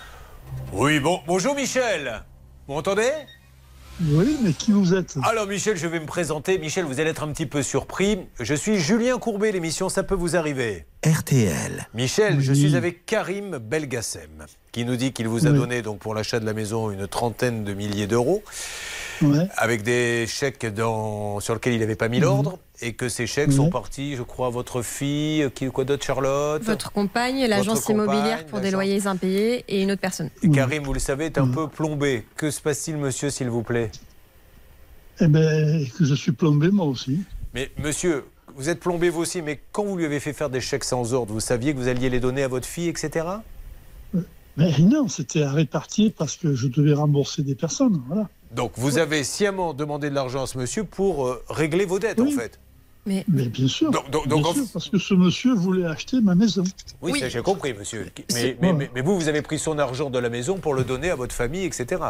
[0.72, 2.22] Oui, bon, bonjour Michel.
[2.66, 3.10] Vous m'entendez?
[4.00, 5.16] Oui, mais qui vous êtes?
[5.24, 6.58] Alors Michel, je vais me présenter.
[6.58, 8.20] Michel, vous allez être un petit peu surpris.
[8.38, 10.84] Je suis Julien Courbet, l'émission Ça peut vous arriver.
[11.04, 11.88] RTL.
[11.94, 15.58] Michel, je suis avec Karim Belgassem, qui nous dit qu'il vous a Oui.
[15.58, 18.42] donné donc pour l'achat de la maison une trentaine de milliers d'euros,
[19.20, 19.48] Ouais.
[19.56, 23.52] avec des chèques dans, sur lesquels il n'avait pas mis l'ordre, et que ces chèques
[23.52, 28.46] sont partis, je crois, à votre fille, qui, quoi d'autre, Charlotte Votre compagne, l'agence immobilière
[28.46, 30.30] pour des loyers impayés et une autre personne.
[30.42, 32.24] Et Karim, vous le savez, est un peu plombé.
[32.36, 33.90] Que se passe-t-il, monsieur, s'il vous plaît?
[35.20, 37.20] Eh bien, que je suis plombé, moi aussi.
[37.54, 38.24] Mais monsieur,
[38.54, 41.14] vous êtes plombé vous aussi, mais quand vous lui avez fait faire des chèques sans
[41.14, 43.26] ordre, vous saviez que vous alliez les donner à votre fille, etc.
[44.56, 48.02] Mais non, c'était à répartir parce que je devais rembourser des personnes.
[48.08, 48.28] Voilà.
[48.50, 52.20] Donc vous avez sciemment demandé de l'argent à ce monsieur pour euh, régler vos dettes,
[52.20, 52.58] en fait.
[53.08, 53.90] Mais, bien sûr.
[53.90, 56.64] Donc, donc- Bien donc, sûr, parce que ce monsieur voulait acheter ma maison.
[57.02, 58.06] Oui, j'ai compris, monsieur.
[58.16, 58.74] Mais, C'est- mais- Ouais.
[58.74, 61.14] mais- mais vous, vous avez pris son argent de la maison pour le donner à
[61.16, 62.02] votre famille, etc.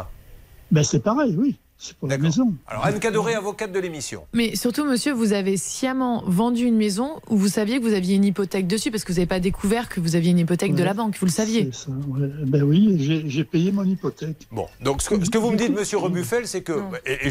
[0.71, 1.57] Ben, c'est pareil, oui.
[1.81, 2.53] C'est pour la maison.
[2.67, 4.25] Alors, Anne Cadoré, avocate de l'émission.
[4.33, 8.17] Mais surtout, monsieur, vous avez sciemment vendu une maison où vous saviez que vous aviez
[8.17, 10.83] une hypothèque dessus parce que vous n'avez pas découvert que vous aviez une hypothèque de
[10.83, 11.17] la banque.
[11.21, 11.71] Vous le saviez.
[11.73, 12.27] C'est ça, ouais.
[12.47, 12.97] Ben oui,
[13.29, 14.49] j'ai- payé mon hypothèque.
[14.51, 16.73] Bon, donc ce que, ce que vous me dites, monsieur Rebuffel, c'est que,
[17.07, 17.31] et, et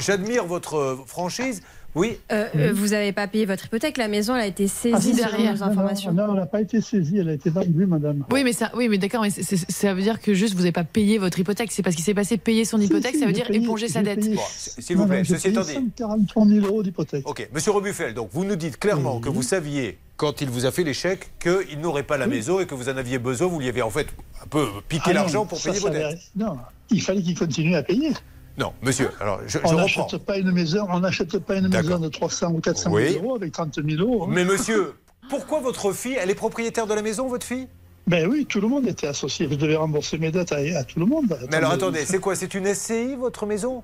[0.00, 1.60] j'admire votre franchise,
[1.96, 2.18] oui.
[2.30, 5.00] Euh, euh, vous n'avez pas payé votre hypothèque, la maison elle a été saisie Ah,
[5.00, 6.12] si, derrière non, nos informations.
[6.12, 8.24] Non, non, elle n'a pas été saisie, elle a été vendue, madame.
[8.30, 10.84] Oui, mais ça, oui, mais d'accord, mais ça veut dire que juste vous n'avez pas
[10.84, 11.72] payé votre hypothèque.
[11.72, 14.02] C'est parce qu'il s'est passé payer son hypothèque, si, ça veut dire payé- éponger sa
[14.02, 14.30] dette.
[14.30, 15.72] Bon, s'il vous plaît, ceci étant dit.
[15.72, 17.28] 143 000 euros d'hypothèque.
[17.28, 20.70] Ok, monsieur Rebuffel, donc vous nous dites clairement que vous saviez, quand il vous a
[20.70, 23.58] fait les chèques, qu'il n'aurait pas la maison et que vous en aviez besoin, vous
[23.60, 24.06] lui avez en fait
[24.42, 26.18] un peu piqué Ah l'argent pour ça, payer ça vos dettes.
[26.36, 26.56] Non,
[26.90, 28.12] il fallait qu'il continue à payer.
[28.58, 30.18] Non, monsieur, alors je, je on reprends.
[30.18, 33.12] pas une maison, on n'achète pas une maison de 300 ou 400 Oui.
[33.12, 34.24] 000 euros avec 30 000 euros.
[34.24, 34.28] hein.
[34.30, 34.94] Mais monsieur,
[35.28, 37.68] pourquoi votre fille, elle est propriétaire de la maison, votre fille?
[38.06, 39.48] Ben oui, tout le monde était associé.
[39.50, 41.36] Je devais rembourser mes dettes à, à tout le monde.
[41.50, 42.36] Mais alors attendez, c'est quoi?
[42.36, 43.82] C'est une SCI, votre maison?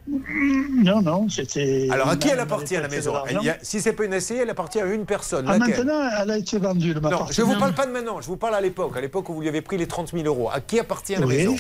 [0.85, 1.89] Non, non, c'était.
[1.91, 3.15] Alors à qui elle appartient la maison?
[3.27, 5.45] Elle a- Si c'est pas une SCI, elle appartient à une personne.
[5.49, 7.35] Ah, maintenant, elle a été vendue, le Non, m'appartient.
[7.35, 9.41] je vous parle pas de maintenant, je vous parle à l'époque, à l'époque où vous
[9.41, 10.49] lui avez pris les 30 000 euros.
[10.53, 11.57] À qui appartient la Oui, maison?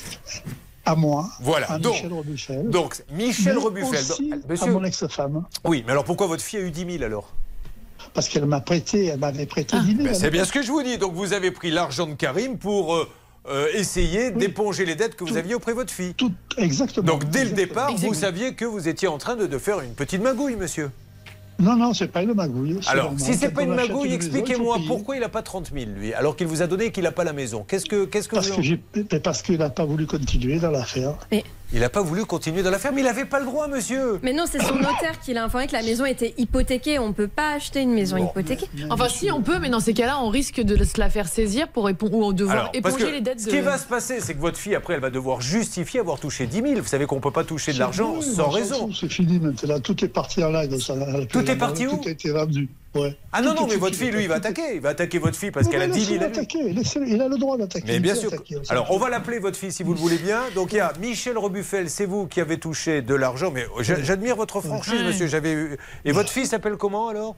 [0.84, 1.28] À moi.
[1.40, 2.68] Voilà, à donc- Michel Robuchel.
[2.70, 3.98] Donc, Michel Mais Rebuffel.
[4.00, 5.44] aussi donc, à mon ex-femme.
[5.64, 7.32] Oui, mais alors pourquoi votre fille a eu 10 000 alors?
[8.14, 10.04] Parce qu'elle m'a prêté, elle m'avait prêté 10 000.
[10.04, 10.98] Ben, C'est bien ce que je vous dis.
[10.98, 13.08] Donc vous avez pris l'argent de Karim pour euh,
[13.48, 16.12] euh, essayer d'éponger les dettes que vous aviez auprès de votre fille.
[16.14, 17.06] Tout, exactement.
[17.06, 17.86] Donc dès le Exactement.
[17.86, 20.90] départ, vous saviez que vous étiez en train de, de faire une petite magouille, monsieur.
[21.62, 22.78] Non, non, c'est pas une magouille.
[22.88, 26.34] Alors, si c'est pas une magouille, expliquez-moi pourquoi il n'a pas 30 000, lui, alors
[26.34, 27.64] qu'il vous a donné et qu'il n'a pas la maison.
[27.66, 28.80] Qu'est-ce que, qu'est-ce que Parce vous en- que j'ai-
[29.22, 31.14] parce qu'il n'a pas voulu continuer dans l'affaire.
[31.74, 34.18] Il n'a pas voulu continuer dans l'affaire, mais il n'avait pas le droit, monsieur.
[34.22, 36.98] Mais non, c'est son notaire qui l'a informé que la maison était hypothéquée.
[36.98, 38.68] On ne peut pas acheter une maison hypothéquée.
[38.90, 41.68] Enfin, si on peut, mais dans ces cas-là, on risque de se la faire saisir
[41.68, 43.50] pour ou devoir Alors, parce éponger que les dettes ce de.
[43.50, 46.46] qui va se passer, c'est que votre fille, après, elle va devoir justifier avoir touché
[46.46, 46.74] 10 000.
[46.76, 48.90] Vous savez qu'on ne peut pas toucher de l'argent sans raison.
[48.92, 49.80] C'est fini maintenant.
[49.80, 50.78] Tout est parti en live.
[50.78, 52.68] Ça, elle a Tout est parti où Tout a été vendu.
[52.94, 53.16] Ouais.
[53.32, 54.74] Ah non, non, mais votre fille, lui, il va attaquer.
[54.74, 56.36] Il va attaquer votre fille parce qu'elle a 10 laissez-le 000 à lui.
[56.38, 57.86] attaquer, laissez-le- Il a le droit d'attaquer.
[57.86, 58.30] Mais bien sûr.
[58.68, 60.40] Alors, on va l'appeler votre fille si vous le voulez bien.
[60.54, 63.50] Donc, il y a Michel Rebuffel, c'est vous qui avez touché de l'argent.
[63.50, 65.26] Mais j'a- j'admire votre franchise, monsieur.
[65.26, 65.78] J'avais eu...
[66.04, 67.34] Et votre fille s'appelle comment alors?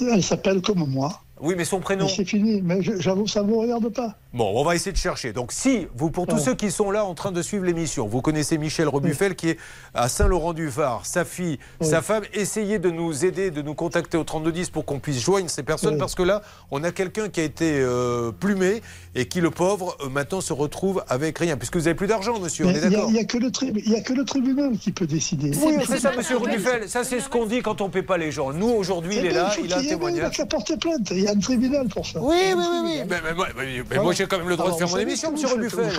[0.00, 1.20] Elle s'appelle comme moi.
[1.42, 2.60] Oui, mais son prénom c'est fini.
[2.62, 4.16] Mais j'avoue, ça ne vous regarde pas.
[4.32, 5.32] Bon, on va essayer de chercher.
[5.32, 6.40] Donc, si, vous, pour tous Ouais.
[6.40, 9.58] ceux qui sont là en train de suivre l'émission, vous connaissez Michel Rebuffel qui est
[9.94, 14.70] à Saint-Laurent-du-Var, sa fille, sa femme, essayez de nous aider, de nous contacter au 3210
[14.70, 17.80] pour qu'on puisse joindre ces personnes parce que là, on a quelqu'un qui a été
[17.80, 18.82] euh, plumé
[19.14, 21.56] et qui, le pauvre, euh, maintenant se retrouve avec rien.
[21.56, 23.24] Puisque vous n'avez plus d'argent, monsieur, on est Il n'y a, d'accord il y a
[23.24, 25.50] que le tri- il y a que le tribunal qui peut décider.
[25.62, 26.88] Oui, mais c'est ça, monsieur Rebuffel.
[26.88, 28.52] Ça, c'est ce qu'on dit quand on ne paie pas les gens.
[28.52, 30.40] Nous, aujourd'hui, il Eh est ben, là, il a un ait- Il témoignage.
[30.40, 31.08] a porter plainte.
[31.10, 32.20] Il y a un tribunal pour ça.
[32.22, 33.00] Oui, oui, oui, oui.
[33.08, 35.32] Mais, mais moi, mais- mais moi, j'ai quand même le droit de faire mon émission,
[35.32, 35.90] monsieur Rebuffel.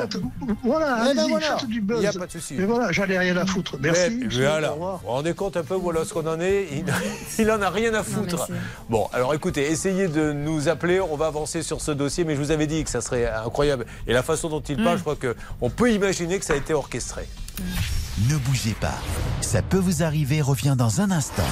[0.63, 1.57] Voilà, Eh ben allez-y, voilà.
[1.69, 2.55] Il n'y a pas de souci.
[2.57, 3.75] Mais voilà, j'en ai rien à foutre.
[3.81, 4.19] Merci.
[4.31, 4.69] Voilà.
[4.71, 6.85] Vous vous rendez compte un peu voilà ce qu'on en est Il,
[7.39, 8.47] il en a rien à foutre.
[8.89, 10.99] bon, alors écoutez, essayez de nous appeler.
[11.01, 13.85] On va avancer sur ce dossier, mais je vous avais dit que ça serait incroyable.
[14.07, 16.73] Et la façon dont il parle, je crois qu'on peut imaginer que ça a été
[16.73, 17.27] orchestré.
[18.29, 18.99] Ne bougez pas.
[19.41, 21.43] Ça peut vous arriver, revient dans un instant.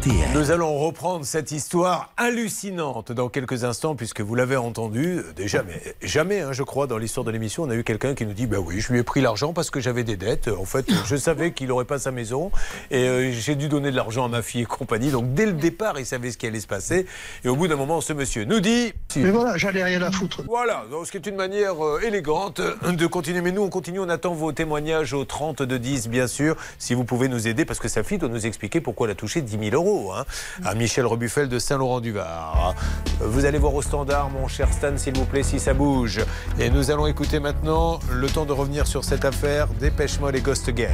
[0.00, 0.28] RTL.
[0.34, 5.62] Nous allons reprendre cette histoire hallucinante dans quelques instants, puisque vous l'avez entendu euh, déjà,
[5.62, 8.32] mais jamais, hein, je crois, dans l'histoire de l'émission, on a eu quelqu'un qui nous
[8.32, 10.48] dit Bah oui, je lui ai pris l'argent parce que j'avais des dettes.
[10.48, 12.52] En fait, je savais qu'il n'aurait pas sa maison
[12.90, 15.10] et euh, j'ai dû donner de l'argent à ma fille et compagnie.
[15.10, 17.06] Donc, dès le départ, il savait ce qui allait se passer.
[17.44, 20.42] Et au bout d'un moment, ce monsieur nous dit Mais voilà, ai rien à foutre.
[20.46, 23.40] Voilà, donc, ce qui est une manière euh, élégante de continuer.
[23.40, 26.94] Mais nous, on continue, on attend vos témoignages au 30 de 10, bien sûr, si
[26.94, 29.40] vous pouvez nous aider, parce que sa fille doit nous expliquer pourquoi elle a touché
[29.40, 29.87] 10 000 euros.
[29.88, 30.24] Hein,
[30.64, 32.74] à Michel Rebuffel de Saint-Laurent-du-Var.
[33.20, 36.20] Vous allez voir au standard, mon cher Stan, s'il vous plaît, si ça bouge.
[36.58, 40.40] Et nous allons écouter maintenant, le temps de revenir sur cette affaire, Dépêche Mode et
[40.40, 40.88] Ghost Again.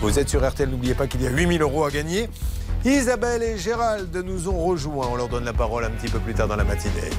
[0.00, 2.28] Vous êtes sur RTL, n'oubliez pas qu'il y a 8 000 euros à gagner.
[2.84, 5.08] Isabelle et Gérald nous ont rejoints.
[5.10, 7.10] On leur donne la parole un petit peu plus tard dans la matinée.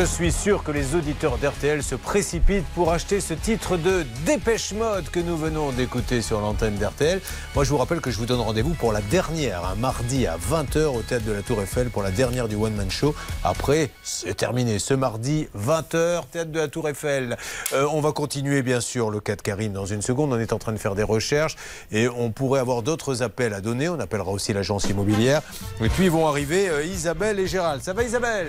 [0.00, 4.72] Je suis sûr que les auditeurs d'RTL se précipitent pour acheter ce titre de Dépêche
[4.72, 7.20] Mode que nous venons d'écouter sur l'antenne d'RTL.
[7.54, 10.38] Moi, je vous rappelle que je vous donne rendez-vous pour la dernière, un mardi à
[10.38, 13.14] 20h au théâtre de la Tour Eiffel pour la dernière du One Man Show.
[13.44, 13.90] Après,
[14.20, 14.78] c'est terminé.
[14.78, 17.36] Ce mardi, 20h, théâtre de la Tour Eiffel.
[17.72, 20.32] Euh, on va continuer, bien sûr, le cas de Karine dans une seconde.
[20.32, 21.56] On est en train de faire des recherches
[21.90, 23.88] et on pourrait avoir d'autres appels à donner.
[23.88, 25.42] On appellera aussi l'agence immobilière.
[25.80, 27.82] Et puis, vont arriver euh, Isabelle et Gérald.
[27.82, 28.48] Ça va, Isabelle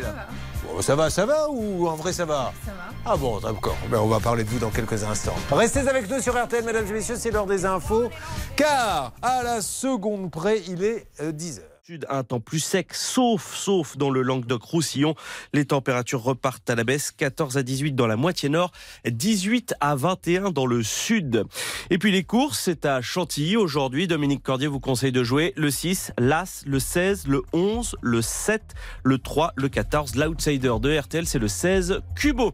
[0.65, 2.89] Bon, ça va, ça va ou en vrai ça va Ça va.
[3.05, 3.77] Ah bon, d'accord.
[3.89, 5.35] Ben, on va parler de vous dans quelques instants.
[5.51, 8.09] Restez avec nous sur RTL, mesdames et messieurs, c'est l'heure des infos.
[8.55, 11.70] Car à la seconde près, il est euh, 10h.
[12.09, 15.15] Un temps plus sec, sauf, sauf dans le Languedoc-Roussillon.
[15.53, 18.71] Les températures repartent à la baisse, 14 à 18 dans la moitié nord,
[19.05, 21.43] 18 à 21 dans le sud.
[21.89, 24.07] Et puis les courses, c'est à Chantilly aujourd'hui.
[24.07, 28.61] Dominique Cordier vous conseille de jouer le 6, l'As, le 16, le 11, le 7,
[29.03, 30.15] le 3, le 14.
[30.15, 32.53] L'outsider de RTL, c'est le 16, Cubo.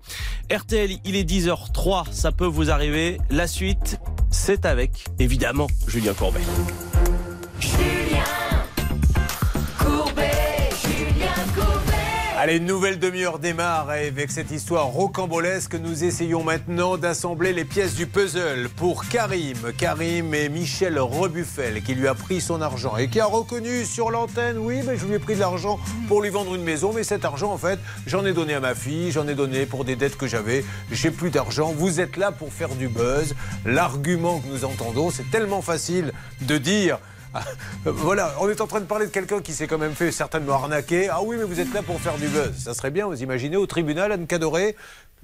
[0.51, 3.19] RTL, il est 10h03, ça peut vous arriver.
[3.29, 3.99] La suite,
[4.31, 6.41] c'est avec, évidemment, Julien Courbet.
[12.39, 15.73] Allez, nouvelle demi-heure démarre avec cette histoire rocambolesque.
[15.73, 19.57] Nous essayons maintenant d'assembler les pièces du puzzle pour Karim.
[19.75, 24.11] Karim et Michel Rebuffel qui lui a pris son argent et qui a reconnu sur
[24.11, 26.93] l'antenne Oui, mais je lui ai pris de l'argent pour lui vendre une maison.
[26.93, 29.83] Mais cet argent, en fait, j'en ai donné à ma fille, j'en ai donné pour
[29.83, 30.63] des dettes que j'avais.
[30.91, 31.73] J'ai plus d'argent.
[31.75, 33.33] Vous êtes là pour faire du buzz.
[33.65, 36.99] L'argument que nous entendons, c'est tellement facile de dire.
[37.86, 40.53] Voilà, on est en train de parler de quelqu'un qui s'est quand même fait certainement
[40.53, 41.09] arnaquer.
[41.09, 42.51] Ah oui, mais vous êtes là pour faire du buzz.
[42.57, 44.75] Ça serait bien, vous imaginez, au tribunal, Anne Cadoré,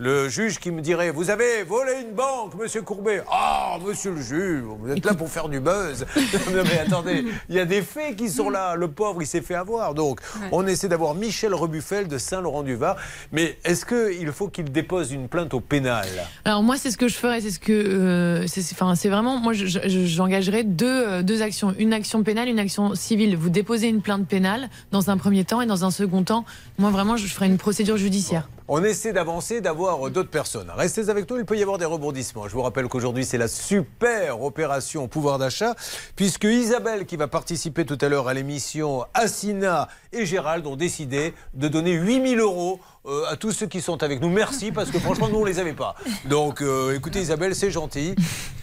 [0.03, 3.23] le juge qui me dirait Vous avez volé une banque, monsieur Courbet.
[3.31, 6.05] Ah, monsieur le juge, vous êtes là pour faire du buzz.
[6.53, 8.75] non, mais attendez, il y a des faits qui sont là.
[8.75, 9.93] Le pauvre, il s'est fait avoir.
[9.93, 10.19] Donc,
[10.51, 12.97] on essaie d'avoir Michel Rebuffel de Saint-Laurent-du-Var.
[13.31, 16.05] Mais est-ce qu'il faut qu'il dépose une plainte au pénal?
[16.43, 19.09] Alors moi, c'est ce que je ferais, c'est ce que, euh, c'est, c'est- enfin, c'est
[19.09, 23.37] vraiment, moi, je- je- j'engagerais deux, euh, deux actions, une action pénale, une action civile.
[23.37, 26.43] Vous déposez une plainte pénale dans un premier temps et dans un second temps,
[26.77, 28.49] moi vraiment, je ferais une procédure judiciaire.
[28.75, 30.71] On essaie d'avancer, d'avoir d'autres personnes.
[30.75, 32.47] Restez avec nous, il peut y avoir des rebondissements.
[32.47, 35.75] Je vous rappelle qu'aujourd'hui, c'est la super opération pouvoir d'achat,
[36.15, 41.35] puisque Isabelle, qui va participer tout à l'heure à l'émission, Assina et Gérald ont décidé
[41.53, 44.29] de donner 8000 euros euh, à tous ceux qui sont avec nous.
[44.29, 45.93] Merci, parce que franchement, nous, on les avait pas.
[46.25, 48.15] Donc, euh, écoutez, Isabelle, c'est gentil.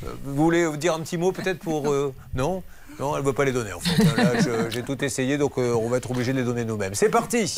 [0.05, 1.89] Euh, vous voulez dire un petit mot peut-être pour...
[1.89, 2.65] euh, non?
[2.99, 4.03] Non, elle ne veut pas les donner en fait.
[4.17, 6.95] Là, j'ai tout essayé, donc euh, on va être obligé de les donner nous-mêmes.
[6.95, 7.55] C'est parti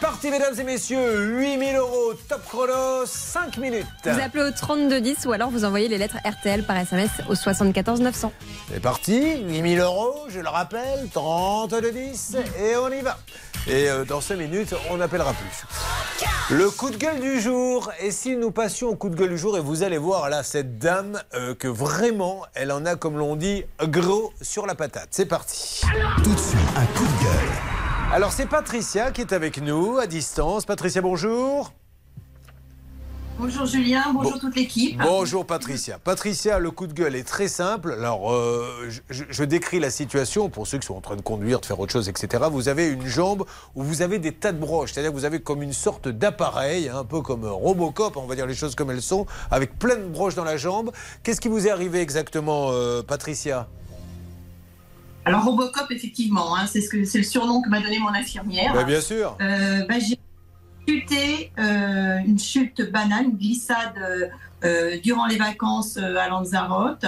[0.00, 1.38] parti, mesdames et messieurs.
[1.40, 3.86] 8000 euros, top chrono, 5 minutes.
[4.04, 8.00] Vous appelez au 3210 ou alors vous envoyez les lettres RTL par SMS au 74
[8.00, 8.32] 900.
[8.72, 13.18] C'est parti, 8000 euros, je le rappelle, 30 de 10, et on y va.
[13.66, 16.56] Et euh, dans 5 minutes, on n'appellera plus.
[16.56, 17.92] Le coup de gueule du jour.
[18.00, 20.42] Et si nous passions au coup de gueule du jour, et vous allez voir là,
[20.42, 25.08] cette dame, euh, que vraiment, elle en a, comme l'on dit, gros sur la patate.
[25.10, 25.82] C'est parti.
[26.22, 27.67] Tout de suite, un coup de gueule.
[28.12, 30.64] Alors c'est Patricia qui est avec nous à distance.
[30.64, 31.72] Patricia, bonjour.
[33.38, 34.98] Bonjour Julien, bonjour toute l'équipe.
[35.00, 35.98] Bonjour Patricia.
[36.02, 37.92] Patricia, le coup de gueule est très simple.
[37.92, 41.20] Alors, euh, je, je- je décris la situation pour ceux qui sont en train de
[41.22, 42.44] conduire, de faire autre chose, etc.
[42.50, 43.44] Vous avez une jambe
[43.76, 46.88] où vous avez des tas de broches, c'est-à-dire que vous avez comme une sorte d'appareil,
[46.88, 50.08] un peu comme Robocop, on va dire les choses comme elles sont, avec plein de
[50.08, 50.90] broches dans la jambe.
[51.22, 53.68] Qu'est-ce qui vous est arrivé exactement, euh, Patricia?
[55.28, 58.72] Alors Robocop, effectivement, hein, c'est ce que c'est le surnom que m'a donné mon infirmière.
[58.72, 59.36] Bah, Bien sûr.
[59.40, 60.18] Euh, bah, j'ai
[60.88, 63.92] chuté, euh, une chute banale, une glissade
[64.64, 67.04] euh, durant les vacances à Lanzarote.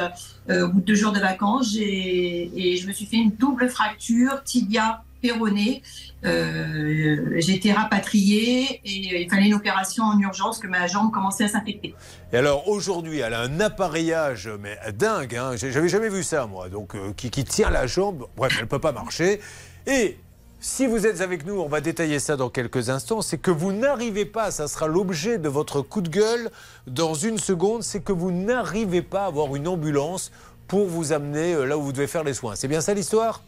[0.51, 4.43] Au bout de deux jours de vacances, et je me suis fait une double fracture
[4.45, 5.83] tibia péroné.
[6.25, 11.45] Euh, j'ai été rapatriée et il fallait une opération en urgence que ma jambe commençait
[11.45, 11.95] à s'infecter.
[12.33, 15.53] Et alors aujourd'hui, elle a un appareillage mais dingue, hein.
[15.57, 18.27] J'avais jamais vu ça moi, donc euh, qui, qui tient la jambe.
[18.37, 19.41] Bref, elle peut pas marcher.
[19.87, 20.19] Et
[20.61, 23.23] si vous êtes avec nous, on va détailler ça dans quelques instants.
[23.23, 26.51] C'est que vous n'arrivez pas, ça sera l'objet de votre coup de gueule
[26.87, 30.31] dans une seconde, c'est que vous n'arrivez pas à avoir une ambulance
[30.69, 32.57] pour vous amener euh, là où vous devez faire les soins.
[32.57, 33.43] C'est bien ça l'histoire?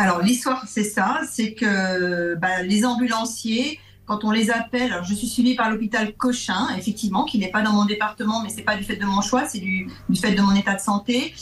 [0.00, 5.12] Alors l'histoire c'est ça, c'est que bah, les ambulanciers, quand on les appelle, alors je
[5.12, 8.76] suis suivie par l'hôpital Cochin, effectivement, qui n'est pas dans mon département, mais c'est pas
[8.76, 11.34] du fait de mon choix, c'est du, fait de mon état de santé.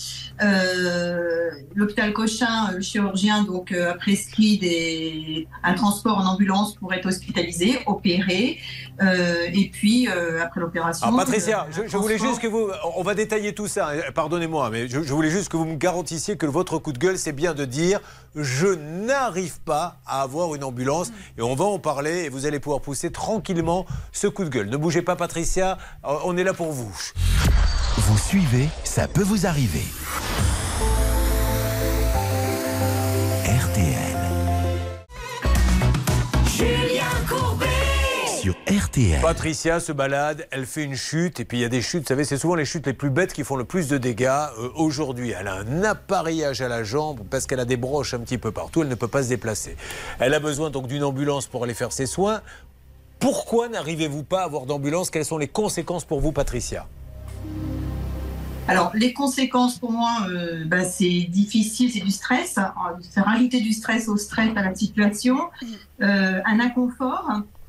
[0.43, 6.93] Euh, L'hôpital Cochin, euh, le chirurgien, donc, euh, a prescrit un transport en ambulance pour
[6.93, 8.59] être hospitalisé, opéré.
[9.01, 11.07] Euh, et puis, euh, après l'opération.
[11.07, 13.91] Alors Patricia, euh, je, voulais juste que vous, on va détailler tout ça.
[13.91, 16.99] hein, Pardonnez-moi, mais je, je voulais juste que vous me garantissiez que votre coup de
[16.99, 18.01] gueule, c'est bien de dire
[18.35, 22.61] je n'arrive pas à avoir une ambulance et on va en parler et vous allez
[22.61, 24.69] pouvoir pousser tranquillement ce coup de gueule.
[24.69, 26.95] Ne bougez pas, Patricia, on est là pour vous.
[27.97, 29.85] Vous suivez, ça peut vous arriver.
[38.41, 39.21] Sur RTL.
[39.21, 42.09] Patricia se balade, elle fait une chute, et puis il y a des chutes, vous
[42.09, 44.27] savez, c'est souvent les chutes les plus bêtes qui font le plus de dégâts.
[44.59, 48.21] Euh, Aujourd'hui, elle a un appareillage à la jambe parce qu'elle a des broches un
[48.21, 49.77] petit peu partout, elle ne peut pas se déplacer.
[50.21, 52.41] Elle a besoin donc d'une ambulance pour aller faire ses soins.
[53.19, 55.11] Pourquoi n'arrivez-vous pas à avoir d'ambulance?
[55.11, 56.87] Quelles sont les conséquences pour vous, Patricia?
[58.69, 62.59] Alors, les conséquences pour moi, euh, bah, c'est difficile, c'est du stress.
[62.59, 62.63] Euh,
[63.15, 65.39] Faire rajouter du stress au stress à la situation,
[66.01, 67.29] Euh, un inconfort.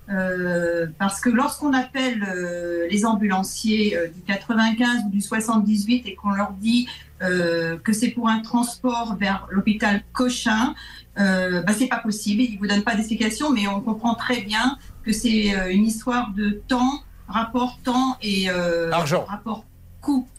[0.10, 6.16] Euh, parce que lorsqu'on appelle euh, les ambulanciers euh, du 95 ou du 78 et
[6.16, 6.88] qu'on leur dit
[7.22, 10.74] que c'est pour un transport vers l'hôpital Cochin,
[11.18, 12.42] bah, c'est pas possible.
[12.44, 16.62] Ils vous donnent pas d'explication, mais on comprend très bien que c'est une histoire de
[16.70, 19.26] temps, rapport temps et Argent.
[19.26, 19.66] rapport
[20.00, 20.30] coût.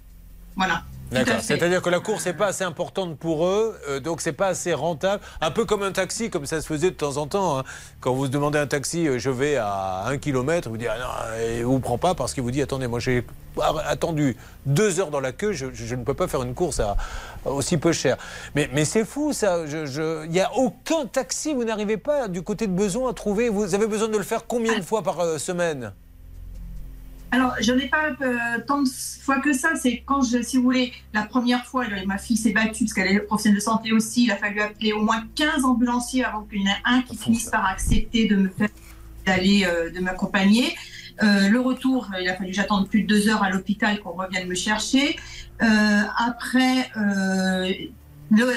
[0.57, 0.85] Voilà.
[1.11, 1.41] D'accord.
[1.43, 4.73] C'est-à-dire que la course n'est pas assez importante pour eux, euh, donc c'est pas assez
[4.73, 5.23] rentable.
[5.41, 7.59] Un peu comme un taxi, comme ça se faisait de temps en temps.
[7.59, 7.65] hein.
[8.01, 11.57] Quand vous demandez un taxi, euh, je vais à un kilomètre, vous dites ah non,
[11.59, 13.25] il vous prend pas parce qu'il vous dit attendez, moi j'ai
[13.87, 14.37] attendu
[14.67, 16.97] deux heures dans la queue, je, ne peux pas faire une course à,
[17.45, 18.17] à aussi peu cher.
[18.55, 19.65] Mais, mais c'est fou ça.
[19.67, 23.49] Il n'y a aucun taxi, vous n'arrivez pas du côté de besoin à trouver.
[23.49, 25.93] Vous avez besoin de le faire combien de fois par euh, semaine?
[27.33, 29.71] Alors, je n'ai pas euh, tant de fois que ça.
[29.77, 33.13] C'est quand, je, si vous voulez, la première fois, ma fille s'est battue parce qu'elle
[33.15, 34.25] est professionnelle de santé aussi.
[34.25, 37.17] Il a fallu appeler au moins 15 ambulanciers avant qu'il y en ait un qui
[37.17, 38.69] finisse par accepter de me faire
[39.27, 40.75] d'aller, euh, de m'accompagner.
[41.23, 44.13] Euh, le retour, euh, il a fallu j'attende plus de deux heures à l'hôpital qu'on
[44.13, 45.17] revienne me chercher.
[45.63, 45.67] Euh,
[46.17, 47.71] après, euh,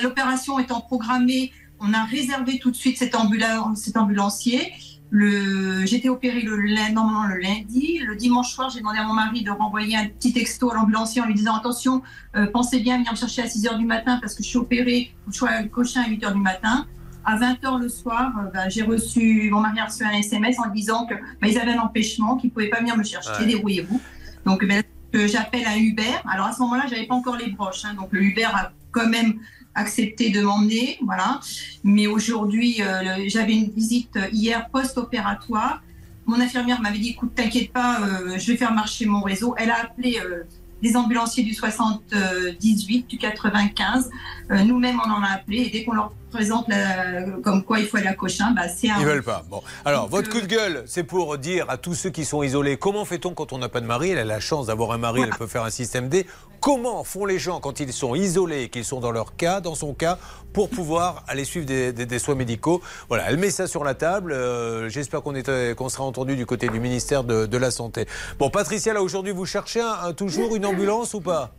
[0.01, 4.71] l'opération étant programmée, on a réservé tout de suite cet, ambula- cet ambulancier.
[5.16, 6.57] Le, j'étais opérée le,
[6.91, 7.99] normalement le lundi.
[7.99, 11.22] Le dimanche soir, j'ai demandé à mon mari de renvoyer un petit texto à l'ambulancier
[11.22, 12.01] en lui disant attention,
[12.36, 14.47] euh, pensez bien à venir me chercher à 6 h du matin parce que je
[14.49, 16.88] suis opérée, je suis à Cochin à 8 h du matin.
[17.26, 20.57] À 20 h le soir, euh, bah, j'ai reçu, mon mari a reçu un SMS
[20.57, 23.30] en disant que bah, ils avaient un empêchement, qu'ils ne pouvaient pas venir me chercher,
[23.39, 23.45] Ouais.
[23.45, 24.01] débrouillez-vous.
[24.47, 24.82] Donc ben,
[25.14, 26.16] j'appelle un Uber.
[26.28, 29.07] Alors à ce moment-là, j'avais pas encore les broches, hein, donc le Uber a quand
[29.07, 29.36] même
[29.76, 31.39] accepté de m'emmener, voilà.
[31.84, 35.82] Mais aujourd'hui, euh, j'avais une visite hier post-opératoire.
[36.26, 39.55] Mon infirmière m'avait dit, écoute, t'inquiète pas, euh, je vais faire marcher mon réseau.
[39.57, 40.43] Elle a appelé euh,
[40.82, 44.09] des ambulanciers du 78, du 95.
[44.51, 45.63] Euh, Nous-mêmes, on en a appelé.
[45.63, 48.90] Et dès qu'on leur présente la- comme quoi il faut aller à Cochin, bah, c'est
[48.90, 49.00] un...
[49.00, 49.44] Ils veulent pas.
[49.50, 52.78] Bon, alors votre coup de gueule, c'est pour dire à tous ceux qui sont isolés
[52.78, 54.10] comment fait-on quand on n'a pas de mari?
[54.10, 56.26] Elle a la chance d'avoir un mari, elle peut faire un système D.
[56.60, 59.94] Comment font les gens quand ils sont isolés, qu'ils sont dans leur cas, dans son
[59.94, 60.18] cas,
[60.54, 62.82] pour pouvoir aller suivre des, des- des soins médicaux?
[63.10, 64.32] Voilà, elle met ça sur la table.
[64.32, 65.34] Euh, J'espère qu'on
[65.76, 68.08] qu'on sera entendu du côté du ministère de, de la Santé.
[68.40, 71.52] Bon, Patricia, là aujourd'hui, vous cherchez un- un- toujours une ambulance ou pas?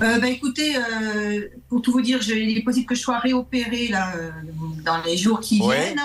[0.00, 3.18] Euh, bah, écoutez, euh, pour tout vous dire, je- il est possible que je sois
[3.18, 4.30] réopérée là, euh,
[4.84, 5.94] dans les jours qui Ouais.
[5.94, 6.00] viennent.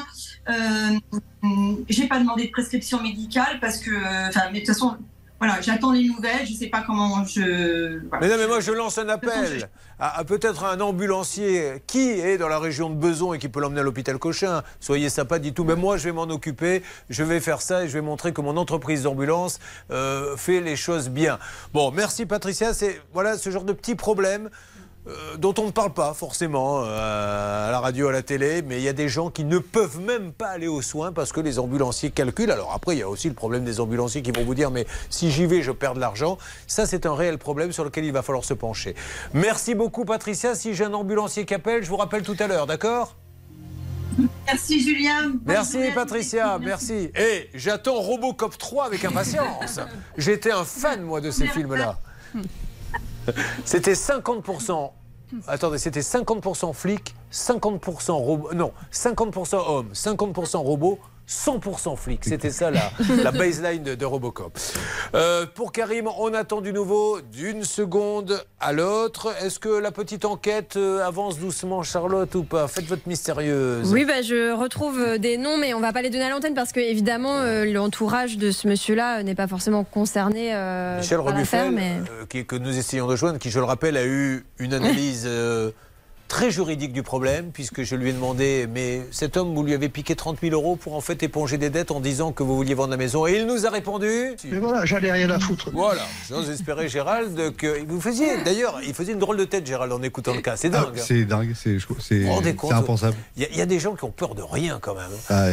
[0.49, 4.95] Euh, j'ai pas demandé de prescription médicale parce que, euh, mais de toute façon,
[5.43, 6.45] voilà, j'attends les nouvelles.
[6.45, 7.99] Je sais pas comment je.
[8.07, 8.25] voilà.
[8.25, 9.69] Mais non, mais moi je lance un appel
[9.99, 13.59] à, à peut-être un ambulancier qui est dans la région de Beson et qui peut
[13.59, 14.63] l'emmener à l'hôpital Cochin.
[14.79, 15.65] Soyez sympa, dites tout.
[15.65, 18.39] Mais moi je vais m'en occuper, je vais faire ça et je vais montrer que
[18.39, 19.59] mon entreprise d'ambulance
[19.91, 21.39] euh, fait les choses bien.
[21.73, 22.73] Bon, merci Patricia.
[22.73, 24.49] C'est voilà ce genre de petits problèmes.
[25.05, 28.77] Euh, dont on ne parle pas forcément euh, à la radio, à la télé, mais
[28.77, 31.41] il y a des gens qui ne peuvent même pas aller aux soins parce que
[31.41, 32.51] les ambulanciers calculent.
[32.51, 34.85] Alors après, il y a aussi le problème des ambulanciers qui vont vous dire, mais
[35.09, 36.37] si j'y vais, je perds de l'argent.
[36.67, 38.95] Ça, c'est un réel problème sur lequel il va falloir se pencher.
[39.33, 40.55] Merci beaucoup, Patricia.
[40.55, 43.15] Si j'ai un ambulancier qui appelle, je vous rappelle tout à l'heure, d'accord?
[44.45, 45.29] Merci Julien.
[45.29, 45.91] Bonne Merci journée.
[45.91, 47.11] Patricia, merci.
[47.15, 49.79] Et j'attends Robocop 3 avec impatience.
[50.17, 51.97] J'étais un fan, moi, de ces films-là.
[53.65, 54.91] C'était 50%.
[55.47, 58.53] Attendez, c'était 50% flic, 50% robot.
[58.53, 60.99] Non, 50% homme, 50% robot,
[61.29, 62.19] 100% flic.
[62.25, 62.91] C'était ça la,
[63.23, 64.57] la baseline de, de Robocop.
[65.15, 69.33] Euh, pour Karim, on attend du nouveau d'une seconde à l'autre.
[69.41, 72.67] Est-ce que la petite enquête euh, avance doucement, Charlotte, ou pas?
[72.67, 73.91] Faites votre mystérieuse.
[73.91, 76.53] Oui, bah, je retrouve euh, des noms, mais on va pas les donner à l'antenne
[76.53, 81.27] parce que évidemment euh, l'entourage de ce monsieur-là n'est pas forcément concerné euh, Michel par
[81.27, 81.93] Rebuffel, mais
[82.35, 85.71] euh, que nous essayons de joindre, qui, je le rappelle, a eu une analyse euh,
[86.33, 89.87] très juridique du problème, puisque je lui ai demandé, mais cet homme, vous lui avez
[89.87, 92.73] piqué 30 000 euros pour en fait éponger des dettes en disant que vous vouliez
[92.73, 93.27] vendre la maison.
[93.27, 94.07] Et il nous a répondu.
[94.51, 95.69] Mais voilà, j'allais rien à foutre.
[95.71, 98.41] Voilà, j'ose espérer, Gérald, que vous faisiez.
[98.43, 100.55] D'ailleurs, il faisait une drôle de tête, Gérald, en écoutant le cas.
[100.57, 100.95] C'est dingue.
[100.95, 103.15] Ah, c'est dingue, c'est je- c'est- rendez c'est impensable.
[103.37, 105.11] Il y, a- il y a des gens qui ont peur de rien quand même.
[105.29, 105.49] Ah,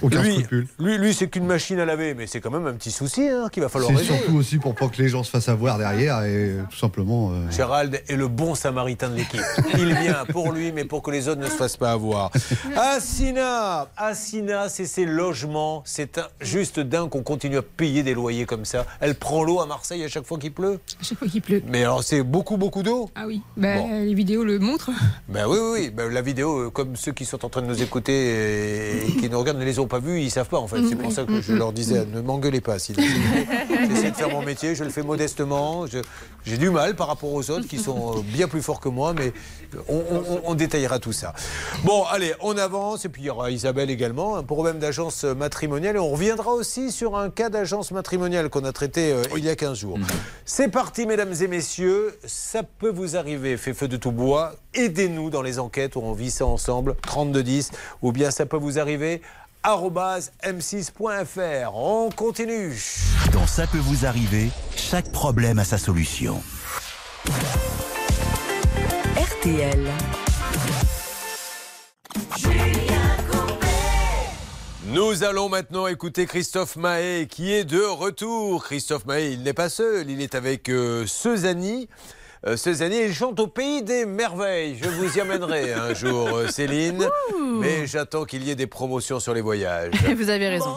[0.00, 0.66] aucun lui, scrupule.
[0.78, 3.50] lui, lui, c'est qu'une machine à laver, mais c'est quand même un petit souci hein,
[3.52, 6.22] qu'il va falloir C'est surtout aussi pour pas que les gens se fassent avoir derrière
[6.24, 7.32] et tout simplement.
[7.32, 9.42] euh, Gérald est le bon samaritain de l'équipe.
[9.76, 9.92] Il
[10.32, 12.30] pour lui, mais pour que les autres ne se fassent pas avoir.
[12.76, 15.82] Assina Assina, c'est ses logements.
[15.84, 18.86] C'est juste dingue qu'on continue à payer des loyers comme ça.
[19.00, 20.78] Elle prend l'eau à Marseille à chaque fois qu'il pleut.
[21.00, 21.62] À chaque fois qu'il pleut.
[21.66, 23.10] Mais alors, c'est beaucoup, beaucoup d'eau.
[23.14, 23.88] Ah oui, Bon.
[24.04, 24.90] les vidéos le montrent.
[25.28, 25.90] Ben oui, oui, oui.
[25.90, 29.28] Ben, la vidéo, euh, comme ceux qui sont en train de nous écouter et qui
[29.28, 30.76] nous regardent ne les ont pas vus, ils savent pas en fait.
[30.88, 32.78] C'est pour ça que je leur disais, ne m'engueulez pas.
[32.78, 33.02] Sinon,
[33.88, 35.86] j'essaie de faire mon métier, je le fais modestement.
[36.44, 39.12] J'ai du mal par rapport aux autres qui sont euh, bien plus forts que moi,
[39.14, 39.32] mais
[39.88, 41.34] on, on- on détaillera tout ça.
[41.84, 45.96] Bon, allez, on avance et puis il y aura Isabelle également, un problème d'agence matrimoniale
[45.96, 49.48] et on reviendra aussi sur un cas d'agence matrimoniale qu'on a traité euh, il y
[49.48, 49.98] a 15 jours.
[50.44, 52.16] C'est parti, mesdames et messieurs.
[52.24, 54.52] Ça peut vous arriver, fait feu de tout bois.
[54.74, 57.70] Aidez-nous dans les enquêtes où on vit ça ensemble, 3210,
[58.02, 59.20] ou bien ça peut vous arriver
[59.64, 61.74] m6.fr.
[61.74, 62.76] On continue.
[63.32, 66.42] Dans Ça peut vous arriver, chaque problème a sa solution.
[69.16, 69.90] RTL.
[74.96, 78.64] Nous allons maintenant écouter Christophe Mahé qui est de retour.
[78.64, 81.04] Christophe Mahé, il n'est pas seul, il est avec euh.
[82.46, 84.78] Euh, Sezani, il chante au pays des merveilles.
[84.80, 87.08] Je vous y amènerai un jour, euh, Céline.
[87.60, 89.92] Mais j'attends qu'il y ait des promotions sur les voyages.
[90.16, 90.76] Vous avez raison.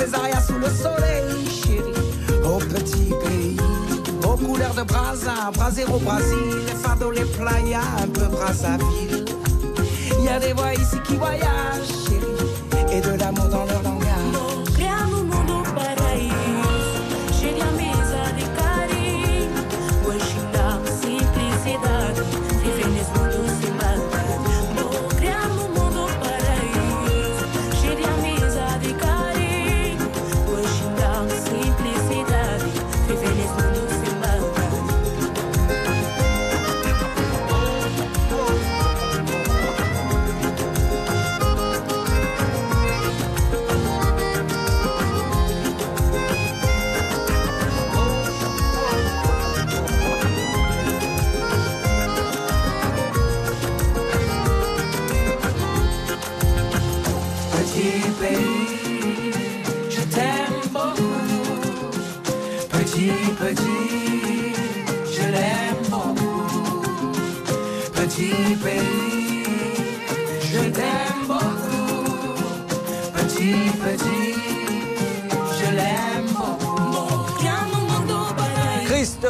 [0.00, 2.42] À Césaria sous le soleil, chérie.
[2.42, 3.56] Au petit pays.
[4.24, 6.38] Aux couleurs de Brasa, Brasero, Brésil.
[6.66, 9.26] Les fardeaux, les playas, un peu Brazzaville.
[10.18, 12.96] Il y a des voix ici qui voyagent, chérie.
[12.96, 13.79] Et de l'amour dans leur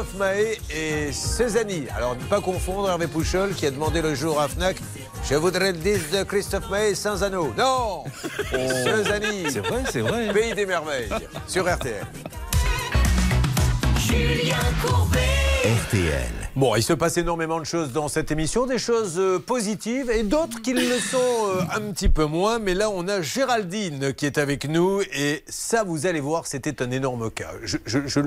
[0.00, 1.86] Christophe Mahé et Cézanne.
[1.94, 4.76] Alors ne pas confondre Hervé Pouchol qui a demandé le jour à Fnac
[5.28, 7.52] Je voudrais le disque de Christophe Mahé sans anneau.
[7.58, 8.04] Non
[8.50, 9.50] Cézanne.
[9.50, 10.32] C'est vrai, c'est vrai.
[10.32, 11.10] Pays des merveilles
[11.46, 12.06] sur RTL.
[13.98, 15.18] Julien Courbet.
[15.64, 16.39] RTL.
[16.56, 20.24] Bon, il se passe énormément de choses dans cette émission, des choses euh, positives et
[20.24, 22.58] d'autres qui le sont euh, un petit peu moins.
[22.58, 26.82] Mais là, on a Géraldine qui est avec nous et ça, vous allez voir, c'était
[26.82, 27.52] un énorme cas.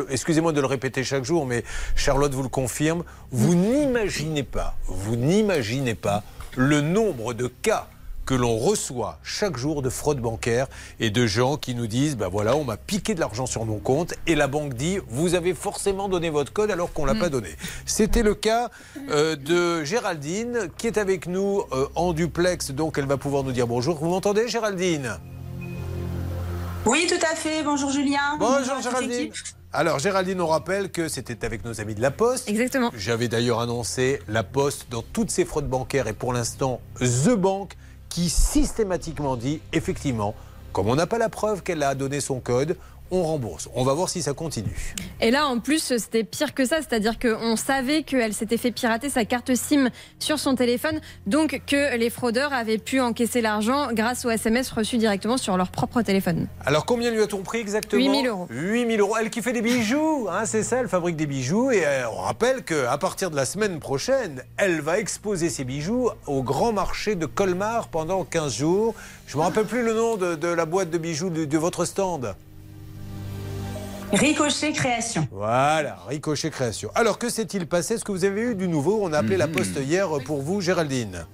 [0.10, 1.66] Excusez-moi de le répéter chaque jour, mais
[1.98, 3.04] Charlotte vous le confirme.
[3.32, 6.24] Vous n'imaginez pas, vous n'imaginez pas
[6.56, 7.90] le nombre de cas
[8.26, 10.68] que l'on reçoit chaque jour de fraude bancaire
[11.00, 13.80] et de gens qui nous disent ben voilà on m'a piqué de l'argent sur mon
[13.80, 17.30] compte et la banque dit vous avez forcément donné votre code alors qu'on l'a pas
[17.30, 17.50] donné.
[17.86, 18.70] C'était le cas
[19.10, 23.52] euh, de Géraldine qui est avec nous euh, en duplex donc elle va pouvoir nous
[23.52, 23.98] dire bonjour.
[23.98, 25.18] Vous m'entendez Géraldine?
[26.86, 27.64] Oui, tout à fait.
[27.64, 28.38] Bonjour Julien.
[28.40, 29.32] Bonjour toute Géraldine.
[29.72, 32.48] Alors Géraldine, on rappelle que c'était avec nos amis de la Poste.
[32.50, 32.92] Exactement.
[32.96, 37.74] J'avais d'ailleurs annoncé la Poste dans toutes ses fraudes bancaires et pour l'instant The Bank
[38.14, 40.36] qui systématiquement dit effectivement,
[40.72, 42.78] comme on n'a pas la preuve qu'elle a donné son code,
[43.14, 43.70] on rembourse.
[43.76, 44.96] On va voir si ça continue.
[45.22, 49.10] Et là, en plus, c'était pire que ça, c'est-à-dire qu'on savait qu'elle s'était fait pirater
[49.10, 49.90] sa carte SIM
[50.20, 54.98] sur son téléphone, donc que les fraudeurs avaient pu encaisser l'argent grâce aux SMS reçus
[54.98, 56.48] directement sur leur propre téléphone.
[56.66, 58.48] Alors combien lui a-t-on pris exactement 8 000 euros.
[58.50, 59.16] 8 000 euros.
[59.20, 61.72] Elle qui fait des bijoux, hein, c'est ça, elle fabrique des bijoux.
[61.72, 66.10] Et euh, on rappelle qu'à partir de la semaine prochaine, elle va exposer ses bijoux
[66.26, 68.96] au grand marché de Colmar pendant 15 jours.
[69.28, 71.58] Je ne me rappelle plus le nom de, de la boîte de bijoux de, de
[71.58, 72.36] votre stand.
[74.14, 75.28] Ricochet Création.
[75.32, 76.92] Voilà, Ricochet Création.
[76.94, 77.96] Alors que s'est-il passé?
[77.96, 79.00] Est-ce que vous avez eu du nouveau?
[79.02, 81.26] On a appelé la poste hier pour vous, Géraldine.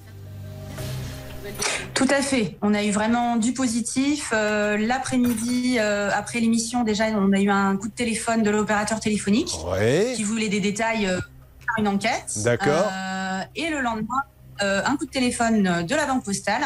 [1.94, 2.58] Tout à fait.
[2.62, 4.32] On a eu vraiment du positif.
[4.34, 9.02] Euh, L'après-midi, euh, après l'émission, déjà, on a eu un coup de téléphone de l'opérateur
[9.02, 10.14] téléphonique Ouais.
[10.16, 12.32] qui voulait des détails euh, faire une enquête.
[12.46, 12.90] D'accord.
[12.90, 14.22] Euh, et le lendemain,
[14.62, 16.64] euh, un coup de téléphone de la Banque Postale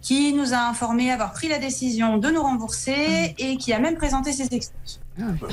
[0.00, 3.96] qui nous a informé avoir pris la décision de nous rembourser et qui a même
[3.96, 4.99] présenté ses excuses.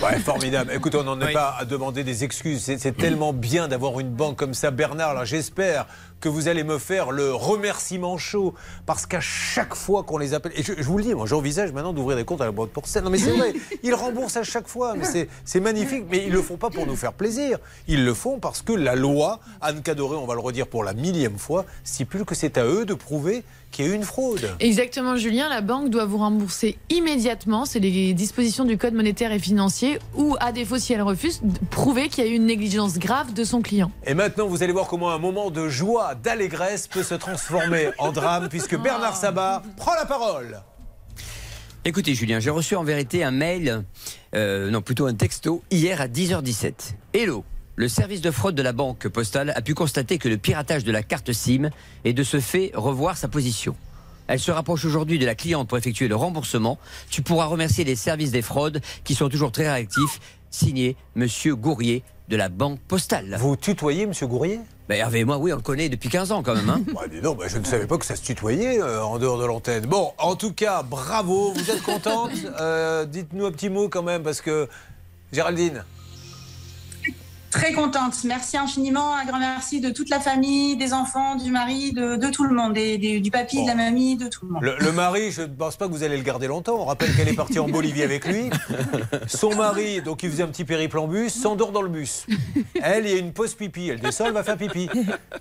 [0.01, 0.71] Ouais, formidable.
[0.73, 1.33] Écoute, on n'en est Oui.
[1.33, 2.61] pas à demander des excuses.
[2.77, 4.71] C'est tellement bien d'avoir une banque comme ça.
[4.71, 5.87] Bernard, j'espère
[6.19, 8.55] que vous allez me faire le remerciement chaud.
[8.85, 11.71] Parce qu'à chaque fois qu'on les appelle, et je, je vous le dis, moi j'envisage
[11.71, 13.03] maintenant d'ouvrir des comptes à la Banque Postale.
[13.03, 13.53] Non mais c'est vrai,
[13.83, 14.95] ils remboursent à chaque fois.
[14.95, 15.05] Mais
[15.45, 16.05] c'est- magnifique.
[16.09, 17.57] Mais ils le font pas pour nous faire plaisir.
[17.87, 20.93] Ils le font parce que la loi, Anne Cadoré, on va le redire pour la
[20.93, 23.43] millième fois, stipule que c'est à eux de prouver
[23.77, 24.55] qu'il y a eu une fraude.
[24.59, 25.49] Exactement, Julien.
[25.49, 27.65] La banque doit vous rembourser immédiatement.
[27.65, 29.99] C'est les dispositions du Code monétaire et financier.
[30.15, 33.43] Ou, à défaut, si elle refuse, prouver qu'il y a eu une négligence grave de
[33.43, 33.91] son client.
[34.05, 38.11] Et maintenant, vous allez voir comment un moment de joie, d'allégresse peut se transformer en
[38.11, 40.59] drame, puisque Bernard Sabat prend la parole.
[41.85, 43.83] Écoutez, Julien, j'ai reçu en vérité un mail,
[44.33, 46.95] euh, non plutôt un texto, hier à 10h17.
[47.13, 47.45] Hello
[47.77, 50.91] le service de fraude de la banque postale a pu constater que le piratage de
[50.91, 51.69] la carte SIM
[52.05, 53.75] est de ce fait revoir sa position.
[54.25, 56.79] Elle se rapproche aujourd'hui de la cliente pour effectuer le remboursement.
[57.11, 60.19] Tu pourras remercier les services des fraudes qui sont toujours très réactifs.
[60.49, 63.37] Signé Monsieur Gourrier de la banque postale.
[63.39, 64.59] Vous tutoyez Monsieur Gourrier?
[64.89, 66.69] Ben Hervé et moi, oui, on le connaît depuis 15 ans quand même.
[66.69, 69.19] Hein Bah, dis donc, bah, je ne savais pas que ça se tutoyait euh, en
[69.19, 69.85] dehors de l'antenne.
[69.85, 74.23] Bon, en tout cas, bravo, vous êtes contente Euh, Dites-nous un petit mot quand même,
[74.23, 74.67] parce que
[75.31, 75.83] Géraldine.
[77.49, 78.13] Très contente.
[78.25, 79.15] Merci infiniment.
[79.15, 82.53] Un grand merci de toute la famille, des enfants, du mari, de, de tout le
[82.53, 84.63] monde, des- des- du papy, de la mamie, de tout le monde.
[84.63, 86.75] Le, le mari, je ne pense pas que vous allez le garder longtemps.
[86.79, 88.49] On rappelle qu'elle est partie en Bolivie avec lui.
[89.27, 92.25] Son mari, donc il faisait un petit périple en bus, s'endort dans le bus.
[92.81, 93.87] Elle, il y a une pause pipi.
[93.89, 94.89] Elle descend, elle va faire pipi.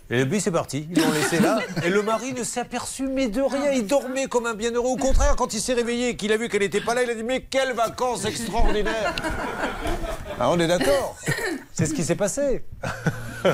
[0.08, 0.86] Et le bus est parti.
[0.90, 1.58] Ils l'ont laissé là.
[1.84, 3.72] Et le mari ne s'est aperçu, mais de rien.
[3.72, 4.90] Il dormait comme un bienheureux.
[4.90, 7.10] Au contraire, quand il s'est réveillé et qu'il a vu qu'elle n'était pas là, il
[7.10, 9.14] a dit Mais quelles vacances extraordinaires
[10.38, 11.16] Ah, On est d'accord.
[11.72, 12.64] C'est ce qui s'est passé.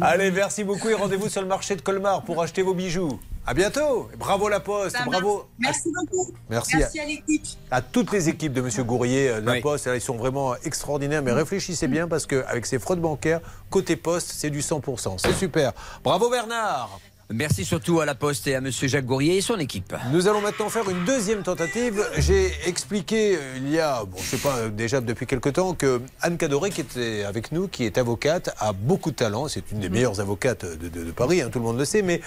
[0.00, 3.20] Allez, merci beaucoup et rendez-vous sur le marché de Colmar pour acheter vos bijoux.
[3.46, 4.08] À bientôt.
[4.18, 4.96] Bravo la Poste.
[4.96, 5.46] Ça Bravo.
[5.58, 6.32] Merci beaucoup.
[6.48, 6.76] Merci.
[6.78, 7.42] Merci à l'équipe.
[7.70, 11.22] à toutes les équipes de Monsieur Gourrier, euh, de la Poste, ils sont vraiment extraordinaires.
[11.22, 15.18] Mais réfléchissez bien parce qu'avec ces fraudes bancaires, côté Poste, c'est du 100%.
[15.18, 15.72] C'est super.
[16.02, 16.98] Bravo Bernard.
[17.32, 19.94] Merci surtout à la Poste et à Monsieur Jacques Gourrier et son équipe.
[20.12, 22.06] Nous allons maintenant faire une deuxième tentative.
[22.18, 25.72] J'ai expliqué euh, il y a, bon, je sais pas, euh, déjà depuis quelque temps,
[25.74, 29.48] que Anne Cadoré, qui était avec nous, qui est avocate, a beaucoup de talent.
[29.48, 32.02] C'est une des meilleures avocates de, de- de Paris, hein, tout le monde le sait,
[32.02, 32.20] mais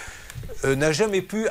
[0.65, 1.47] euh, n'a jamais pu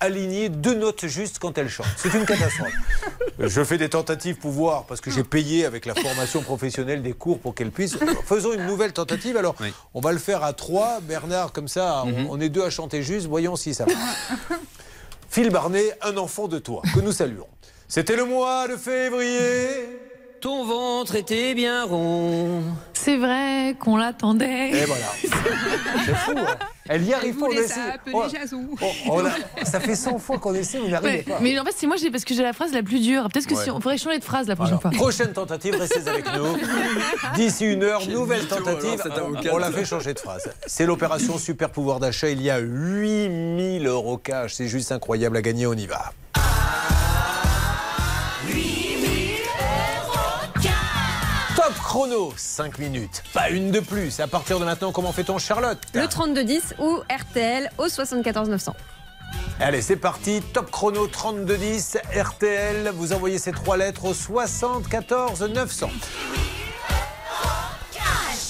[0.00, 1.86] aligner deux notes justes quand elle chante.
[1.96, 2.72] C'est une catastrophe.
[3.38, 7.12] Je fais des tentatives pour voir, parce que j'ai payé avec la formation professionnelle des
[7.12, 7.96] cours pour qu'elle puisse.
[8.24, 9.36] Faisons une nouvelle tentative.
[9.36, 9.54] Alors,
[9.94, 10.98] on va le faire à trois.
[11.02, 13.26] Bernard, comme ça, on- on est deux à chanter juste.
[13.28, 14.60] Voyons si ça marche.
[15.30, 17.46] Phil Barnet, un enfant de toi, que nous saluons.
[17.86, 19.98] C'était le mois de février,
[20.40, 22.62] ton ventre était bien rond.
[22.92, 24.70] C'est vrai qu'on l'attendait.
[24.70, 25.06] Et voilà.
[26.06, 26.32] C'est fou.
[26.36, 26.54] hein.
[26.88, 27.46] Elle y arrive pas.
[27.46, 27.80] on essaie-
[28.12, 28.64] Oh, Jason.
[28.80, 31.38] oh, on a- ça fait 100 fois qu'on essaie, vous n'arrivez Ouais, pas.
[31.40, 33.28] mais en fait, c'est moi parce que j'ai la phrase la plus dure.
[33.32, 33.64] Peut-être que Ouais.
[33.64, 34.90] si on pourrait changer de phrase la prochaine Alors, fois.
[34.92, 36.56] prochaine tentative, restez avec nous.
[37.34, 39.02] D'ici une heure, nouvelle tentative.
[39.04, 39.30] alors.
[39.52, 40.50] On l'a fait changer de phrase.
[40.66, 42.30] C'est l'opération super pouvoir d'achat.
[42.30, 44.54] Il y a 8000 euros cash.
[44.54, 45.66] C'est juste incroyable à gagner.
[45.66, 46.12] On y va.
[51.88, 53.22] Chrono, 5 minutes.
[53.32, 54.20] Pas une de plus.
[54.20, 58.76] À partir de maintenant, comment fait-on, Charlotte Le 3210 ou RTL au 74 900.
[59.58, 60.42] Allez, c'est parti.
[60.52, 62.90] Top chrono 3210 RTL.
[62.94, 65.88] Vous envoyez ces trois lettres au 74 900.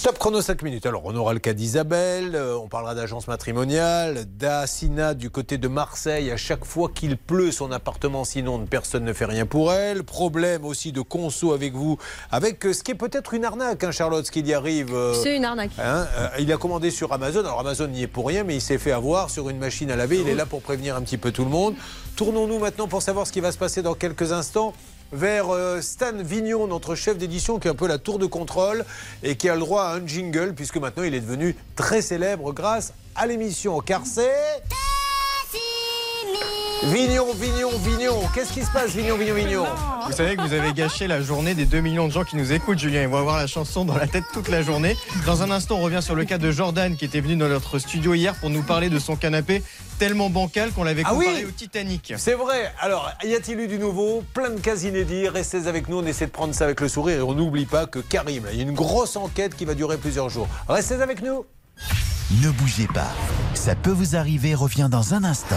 [0.02, 0.86] Top chrono 5 minutes.
[0.86, 5.68] Alors, on aura le cas d'Isabelle, euh, on parlera d'agence matrimoniale, d'Assina du côté de
[5.68, 6.30] Marseille.
[6.30, 10.04] À chaque fois qu'il pleut, son appartement s'inonde, personne ne fait rien pour elle.
[10.04, 11.98] Problème aussi de conso avec vous,
[12.30, 14.94] avec euh, ce qui est peut-être une arnaque, hein, Charlotte, ce qu'il y arrive.
[14.94, 15.72] euh, C'est une arnaque.
[15.78, 17.40] Hein, euh, il a commandé sur Amazon.
[17.40, 19.96] Alors Amazon n'y est pour rien, mais il s'est fait avoir sur une machine à
[19.96, 20.20] laver.
[20.20, 21.74] Il est là pour prévenir un petit peu tout le monde.
[22.16, 24.72] Tournons-nous maintenant pour savoir ce qui va se passer dans quelques instants
[25.12, 28.84] vers euh, Stan Vignon, notre chef d'édition, qui est un peu la tour de contrôle
[29.22, 32.52] et qui a le droit à un jingle, puisque maintenant il est devenu très célèbre
[32.52, 33.80] grâce à l'émission.
[33.80, 34.62] Car c'est...
[36.84, 38.20] Vignon, Vignon, Vignon.
[38.34, 39.64] Qu'est-ce qui se passe, Vignon, Vignon, Vignon?
[40.06, 42.52] Vous savez que vous avez gâché la journée des 2 millions de gens qui nous
[42.52, 43.02] écoutent, Julien.
[43.02, 44.96] Ils vont avoir la chanson dans la tête toute la journée.
[45.26, 47.80] Dans un instant, on revient sur le cas de Jordan qui était venu dans notre
[47.80, 49.62] studio hier pour nous parler de son canapé
[49.98, 52.14] tellement bancal qu'on l'avait Ah comparé oui au Titanic.
[52.16, 52.72] C'est vrai.
[52.80, 54.22] Alors, y a-t-il eu du nouveau?
[54.32, 55.28] Plein de cas inédits.
[55.28, 55.98] Restez avec nous.
[55.98, 58.56] On essaie de prendre ça avec le sourire et on n'oublie pas que Karim, il
[58.56, 60.46] y a une grosse enquête qui va durer plusieurs jours.
[60.68, 61.44] Restez avec nous.
[62.42, 63.08] Ne bougez pas.
[63.54, 65.56] Ça peut vous arriver revient dans un instant.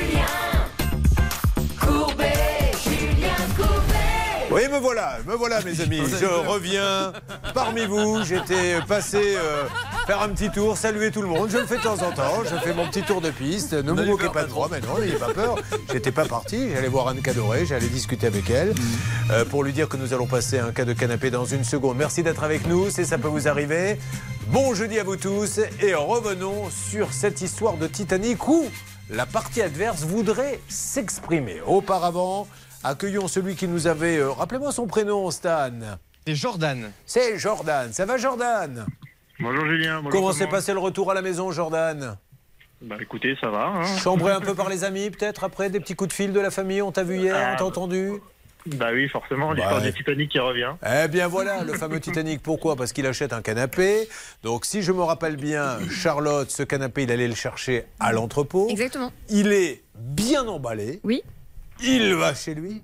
[4.51, 6.01] Oui, me voilà, me voilà, mes amis.
[6.19, 7.13] Je reviens
[7.53, 8.21] parmi vous.
[8.25, 9.63] J'étais passé euh,
[10.05, 11.49] faire un petit tour, saluer tout le monde.
[11.49, 12.43] Je le fais de temps en temps.
[12.43, 13.71] Je fais mon petit tour de piste.
[13.71, 15.55] Ne vous moquez pas de moi, mais non, n'ayez pas peur.
[15.91, 16.69] J'étais pas parti.
[16.73, 18.73] J'allais voir Anne Cadoré, j'allais discuter avec elle
[19.31, 21.95] euh, pour lui dire que nous allons passer un cas de canapé dans une seconde.
[21.97, 22.89] Merci d'être avec nous.
[22.89, 23.97] C'est ça peut vous arriver.
[24.47, 28.65] Bon jeudi à vous tous et revenons sur cette histoire de Titanic où
[29.09, 31.61] la partie adverse voudrait s'exprimer.
[31.65, 32.47] Auparavant,
[32.83, 34.17] accueillons celui qui nous avait.
[34.17, 35.69] euh, Rappelez-moi son prénom, Stan.
[36.25, 36.91] C'est Jordan.
[37.05, 37.91] C'est Jordan.
[37.93, 38.85] Ça va, Jordan?
[39.39, 40.01] Bonjour Julien.
[40.03, 42.17] bonjour Comment s'est passé le retour à la maison, Jordan?
[42.81, 43.67] Bah écoutez, ça va.
[43.67, 43.97] hein.
[43.97, 46.49] Chambré un peu par les amis, peut-être après Des petits coups de fil de la
[46.51, 48.11] famille On t'a vu hier Ah, On t'a entendu?
[48.67, 49.91] Bah oui, forcément, l'histoire Ouais.
[49.91, 50.73] du Titanic qui revient.
[50.87, 52.43] Eh bien voilà, le fameux Titanic.
[52.43, 52.75] Pourquoi?
[52.75, 54.07] Parce qu'il achète un canapé.
[54.43, 58.67] Donc si je me rappelle bien, Charlotte, ce canapé, il allait le chercher à l'entrepôt.
[58.69, 59.11] Exactement.
[59.29, 60.99] Il est bien emballé.
[61.03, 61.23] Oui.
[61.83, 62.81] Il va chez lui.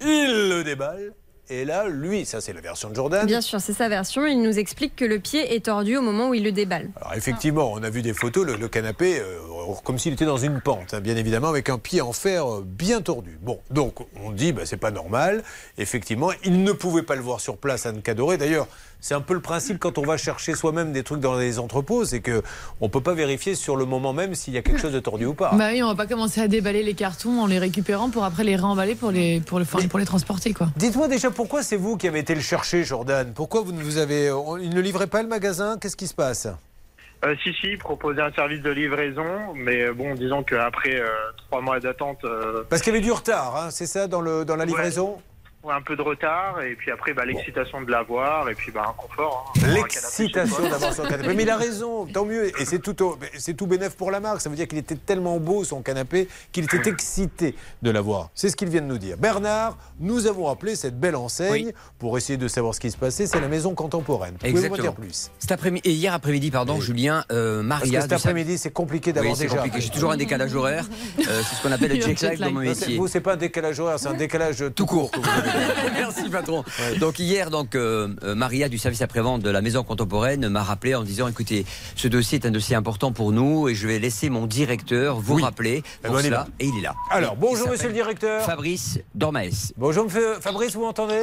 [0.00, 1.12] Il le déballe.
[1.50, 3.26] Et là, lui, ça c'est la version de Jordan.
[3.26, 4.24] Bien sûr, c'est sa version.
[4.26, 6.88] Il nous explique que le pied est tordu au moment où il le déballe.
[6.96, 9.38] Alors effectivement, on a vu des photos, le, le canapé, euh,
[9.84, 12.64] comme s'il était dans une pente, hein, bien évidemment, avec un pied en fer euh,
[12.64, 13.38] bien tordu.
[13.42, 15.42] Bon, donc on dit, bah, c'est pas normal.
[15.76, 18.38] Effectivement, il ne pouvait pas le voir sur place, Anne Cadoré.
[18.38, 18.66] D'ailleurs,
[19.02, 22.04] c'est un peu le principe quand on va chercher soi-même des trucs dans les entrepôts,
[22.04, 22.42] c'est que
[22.80, 25.26] on peut pas vérifier sur le moment même s'il y a quelque chose de tordu
[25.26, 25.52] ou pas.
[25.54, 28.44] Bah oui, on va pas commencer à déballer les cartons en les récupérant pour après
[28.44, 30.68] les réemballer pour les, pour le, pour les transporter, quoi.
[30.76, 33.32] Dites-moi déjà pourquoi c'est vous qui avez été le chercher, Jordan?
[33.34, 34.30] Pourquoi vous ne vous avez,
[34.62, 35.78] il ne livrait pas le magasin?
[35.80, 36.46] Qu'est-ce qui se passe?
[37.24, 41.08] Euh, si, si, proposer un service de livraison, mais bon, disons qu'après euh,
[41.48, 44.44] trois mois d'attente, euh, Parce qu'il y avait du retard, hein, c'est ça dans le
[44.44, 45.10] dans la livraison?
[45.10, 45.22] ouais,
[45.68, 48.92] un peu de retard, et puis après, bah, l'excitation de l'avoir, et puis bah, un
[48.94, 49.52] confort.
[49.62, 49.68] hein.
[49.74, 51.34] L'excitation d'avoir son canapé.
[51.34, 52.48] Mais il a raison, tant mieux.
[52.60, 54.40] Et c'est tout, au- c'est tout bénef pour la marque.
[54.40, 58.30] Ça veut dire qu'il était tellement beau, son canapé, qu'il était excité de l'avoir.
[58.34, 59.16] C'est ce qu'il vient de nous dire.
[59.16, 63.26] Bernard, nous avons appelé cette belle enseigne pour essayer de savoir ce qui se passait.
[63.26, 64.36] C'est la maison contemporaine.
[64.42, 64.82] Exactement.
[64.82, 65.30] dire plus?
[65.38, 68.00] Cet après-midi, et hier après-midi, pardon, Julien, euh, Parce que Maria.
[68.02, 69.48] cet après-midi, c'est compliqué d'avoir Oui.
[69.78, 70.86] J'ai toujours un décalage horaire.
[71.20, 72.96] Euh, c'est ce qu'on appelle le jet lag dans mon Non, c'est- métier.
[72.98, 75.10] Vous, c'est pas un décalage horaire, c'est un décalage tout court.
[75.10, 75.51] que vous avez.
[75.94, 76.64] Merci patron.
[77.00, 80.94] Donc hier, donc euh, euh, Maria du service après-vente de la maison contemporaine m'a rappelé
[80.94, 81.64] en disant écoutez,
[81.96, 85.36] ce dossier est un dossier important pour nous et je vais laisser mon directeur vous
[85.36, 86.46] rappeler Eh pour ben, cela.
[86.60, 86.94] Et il est là.
[87.10, 88.42] Alors, bonjour, monsieur le directeur.
[88.42, 89.72] Fabrice Dormaes.
[89.76, 91.22] Bonjour, monsieur Fabrice, vous m'entendez?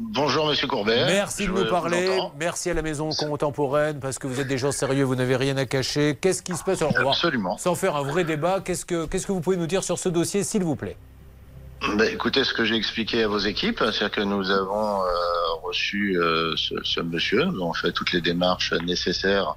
[0.00, 1.06] Bonjour Monsieur Courbet.
[1.06, 2.08] Merci de nous parler.
[2.38, 5.56] Merci à la maison contemporaine parce que vous êtes des gens sérieux, vous n'avez rien
[5.56, 6.16] à cacher.
[6.20, 6.82] Qu'est-ce qui se passe?
[6.82, 7.58] Alors, Absolument.
[7.58, 10.08] Sans faire un vrai débat, qu'est-ce que, qu'est-ce que vous pouvez nous dire sur ce
[10.08, 10.96] dossier, s'il vous plaît?
[11.80, 15.08] Ben, écoutez ce que j'ai expliqué à vos équipes, c'est-à-dire que nous avons euh,
[15.62, 17.44] reçu euh, ce, ce monsieur.
[17.44, 19.54] Nous avons fait toutes les démarches nécessaires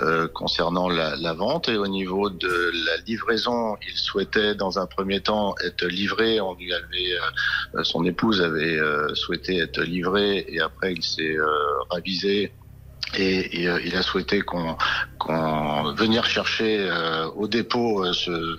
[0.00, 4.86] euh, concernant la, la vente et au niveau de la livraison, il souhaitait dans un
[4.86, 6.40] premier temps être livré.
[6.40, 7.14] On lui avait,
[7.74, 11.48] euh, son épouse avait euh, souhaité être livrée et après il s'est euh,
[11.90, 12.52] ravisé.
[13.14, 14.76] Et, et, euh, il a souhaité qu'on
[15.18, 18.56] qu'on venir chercher euh, au dépôt euh, ce,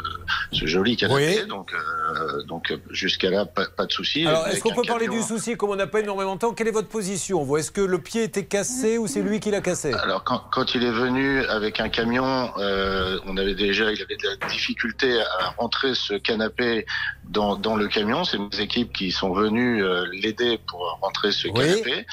[0.52, 1.46] ce joli canapé.
[1.46, 4.26] Donc, euh, donc jusqu'à là, pas, pas de souci.
[4.26, 6.70] Alors, est-ce qu'on peut parler du souci Comme on n'a pas énormément de temps, quelle
[6.70, 7.44] est votre position?
[7.44, 9.94] Vous Est-ce que le pied était cassé ou c'est lui qui l'a cassé?
[9.94, 14.16] Alors quand, quand il est venu avec un camion, euh, on avait déjà, il avait
[14.16, 16.86] de la difficulté à rentrer ce canapé
[17.26, 18.24] dans, dans le camion.
[18.24, 21.54] C'est mes équipes qui sont venues euh, l'aider pour rentrer ce Oui.
[21.54, 22.06] canapé.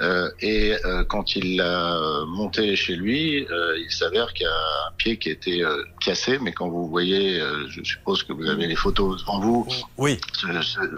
[0.00, 4.88] Euh, et euh, quand il l'a monté chez lui, euh, il s'avère qu'il y a
[4.88, 6.38] un pied qui était euh, cassé.
[6.38, 9.66] Mais quand vous voyez, euh, je suppose que vous avez les photos devant vous.
[9.96, 10.20] Oui.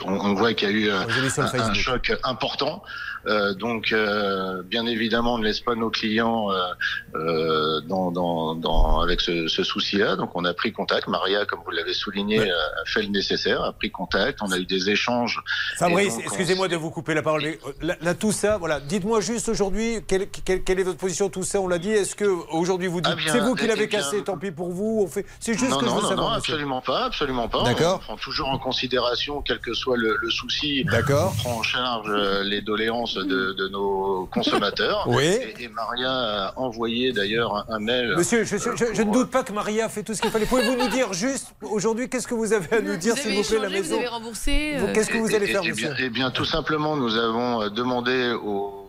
[0.05, 2.83] on, on voit qu'il y a eu un, choc important.
[3.29, 6.57] Euh, donc, euh, bien évidemment, on ne laisse pas nos clients euh,
[7.15, 10.17] euh, dans, dans, dans, avec ce, ce souci-là.
[10.17, 11.09] Donc, on a pris contact.
[11.09, 14.41] Maria, comme vous l'avez souligné, a a fait le nécessaire, a pris contact.
[14.43, 15.41] On a eu des échanges.
[15.79, 17.43] Fabrice, on excusez-moi de vous couper la parole.
[17.43, 18.81] mais, euh, Là, là, tout ça, voilà.
[18.81, 21.91] Dites-moi juste aujourd'hui, quelle, quelle- quelle est votre position Tout ça, on l'a dit.
[21.91, 24.71] Est-ce que aujourd'hui vous dites, Ah c'est vous qui l'avez bien, cassé, tant pis pour
[24.71, 25.03] vous.
[25.05, 26.31] On fait, c'est juste non, que non, je veux non, savoir.
[26.31, 27.63] non, absolument pas, absolument pas.
[27.65, 27.97] D'accord.
[27.97, 30.85] On prend toujours en considération, quel que soit le, le souci.
[30.85, 31.35] D'accord.
[31.39, 35.05] On prend en charge euh, les doléances de, de nos consommateurs.
[35.09, 35.25] Oui.
[35.25, 36.11] Et, et Maria
[36.49, 38.15] a envoyé d'ailleurs un, mail.
[38.17, 40.21] Monsieur, je, je- euh, je- je ne doute pas que Maria a fait tout ce
[40.23, 40.47] qu'il fallait.
[40.47, 43.43] Pouvez-vous nous dire juste aujourd'hui qu'est-ce que vous avez à nous dire, Vous s'il vous
[43.49, 44.75] plaît, la maison vous avez remboursé.
[44.77, 47.17] Euh, Qu'est-ce que vous allez Eh- faire, eh monsieur bien, eh bien, tout simplement, nous
[47.17, 48.85] avons euh, demandé aux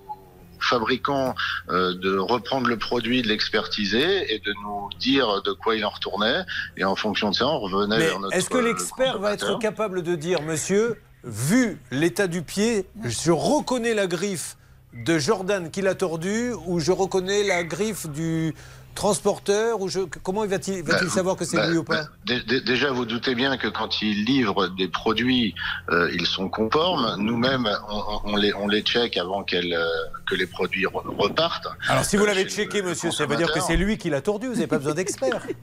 [0.61, 1.35] fabricants
[1.69, 5.89] euh, de reprendre le produit, de l'expertiser et de nous dire de quoi il en
[5.89, 6.41] retournait.
[6.77, 8.35] Et en fonction de ça, on revenait Mais vers notre.
[8.35, 13.31] est-ce que euh, l'expert va être capable de dire, monsieur, vu l'état du pied, je
[13.31, 14.55] reconnais la griffe
[14.93, 18.53] de Jordan qui l'a tordu ou je reconnais la griffe du
[18.95, 19.99] transporteur ou je...
[20.23, 22.03] comment va-t-il Bah, savoir que c'est bah, lui ou pas?
[22.03, 25.53] bah, dé- dé- Déjà, vous doutez bien que quand ils livrent des produits,
[25.89, 27.15] euh, ils sont conformes.
[27.17, 29.85] Nous-mêmes, on, on les, on les check avant euh,
[30.27, 31.67] que les produits re- repartent.
[31.87, 34.21] Alors si vous Euh, l'avez checké, monsieur, ça veut dire que c'est lui qui l'a
[34.21, 35.45] tordu, vous n'avez pas besoin d'expert.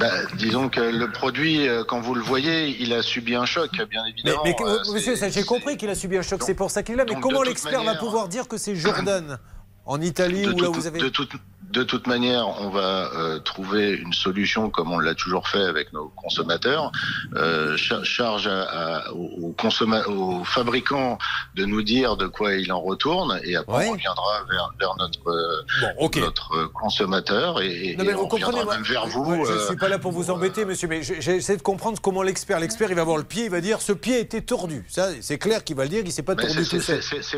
[0.00, 3.70] Bah, disons que le produit, euh, quand vous le voyez, il a subi un choc,
[3.88, 4.42] bien évidemment.
[4.44, 6.98] mais Euh, monsieur, j'ai compris qu'il a subi un choc, c'est pour ça qu'il est
[6.98, 7.04] là.
[7.06, 9.38] Mais donc, comment l'expert va pouvoir dire que c'est Jordan
[9.84, 10.98] en Italie ou là où vous avez...
[10.98, 11.32] de toute,
[11.72, 15.92] de toute manière, on va euh, trouver une solution comme on l'a toujours fait avec
[15.92, 16.92] nos consommateurs.
[17.34, 21.18] Euh, cha- charge à- à- aux, aux fabricants
[21.54, 23.88] de nous dire de quoi il en retourne et après Ouais.
[23.88, 28.74] on reviendra vers, vers notre, euh, notre consommateur et, et Non, mais on reviendra moi,
[28.74, 29.24] même vers vous.
[29.44, 32.00] je ne euh, suis pas là pour vous embêter, monsieur, mais je- j'essaie de comprendre
[32.00, 34.84] comment l'expert, l'expert, il va voir le pied, il va dire ce pied était tordu.
[34.88, 36.62] Ça, c'est clair qu'il va le dire, il s'est pas Mais tordu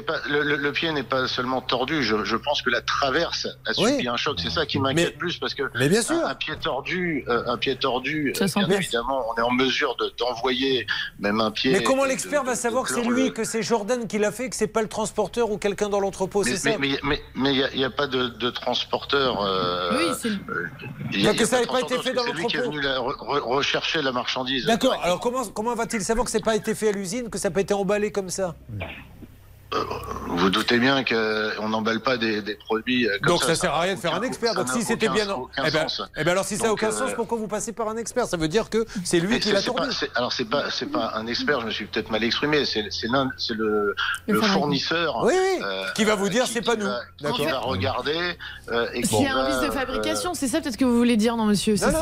[0.07, 2.03] pas le pied n'est pas seulement tordu.
[2.03, 3.93] Je, je pense que la traverse a Oui.
[3.93, 4.39] subi un choc.
[4.43, 6.17] C'est ça qui m'inquiète plus parce que mais bien sûr.
[6.17, 8.35] un, un pied tordu, euh, un pied tordu.
[8.41, 8.77] Euh, bien bien.
[8.77, 10.87] évidemment, on est en mesure de- d'envoyer
[11.19, 11.73] même un pied.
[11.73, 14.07] Mais comment de- l'expert va de- savoir de que c'est lui, le- que c'est Jordan
[14.07, 16.79] qui l'a fait, que c'est pas le transporteur ou quelqu'un dans l'entrepôt, mais, c'est ça
[16.79, 19.41] mais, mais, mais, mais il n'y a, il y a pas de, de transporteur.
[19.43, 20.69] euh, Oui, c'est le- euh,
[21.13, 22.13] il y a- Donc il y a ça pas n'a de pas été transporteur, fait
[22.15, 22.77] dans C'est lui qui est l'entrepôt.
[22.77, 24.67] venu la- re- re- rechercher la marchandise.
[24.67, 27.49] D'accord, alors comment, comment va-t-il savoir que c'est pas été fait à l'usine, que ça
[27.49, 28.55] n'a pas été emballé comme ça?
[30.29, 33.55] Vous doutez bien qu'on n'emballe pas des, des produits euh, comme Donc ça, ça.
[33.63, 34.55] sert à rien de faire un expert.
[34.55, 35.25] Donc si c'était bien,
[35.67, 35.87] eh ben,
[36.17, 38.27] eh ben alors si ça n'a aucun euh, sens, pourquoi vous passez par un expert?
[38.27, 39.89] Ça veut dire que c'est lui qui l'a tordu.
[39.89, 42.65] pas- Alors c'est pas c'est pas un expert, je me suis peut-être mal exprimé.
[42.65, 42.89] C'est le,
[43.57, 43.95] Le
[44.27, 44.59] le fabricant.
[44.61, 45.23] fournisseur.
[45.25, 45.63] Oui, oui.
[45.63, 46.87] euh, Qui va vous dire, c'est pas nous.
[47.35, 48.37] Qui va regarder
[48.71, 50.97] euh, et S'il y a un vice de euh, fabrication, c'est ça peut-être que vous
[50.97, 51.77] voulez dire, non, monsieur?
[51.77, 52.01] Soit c'est un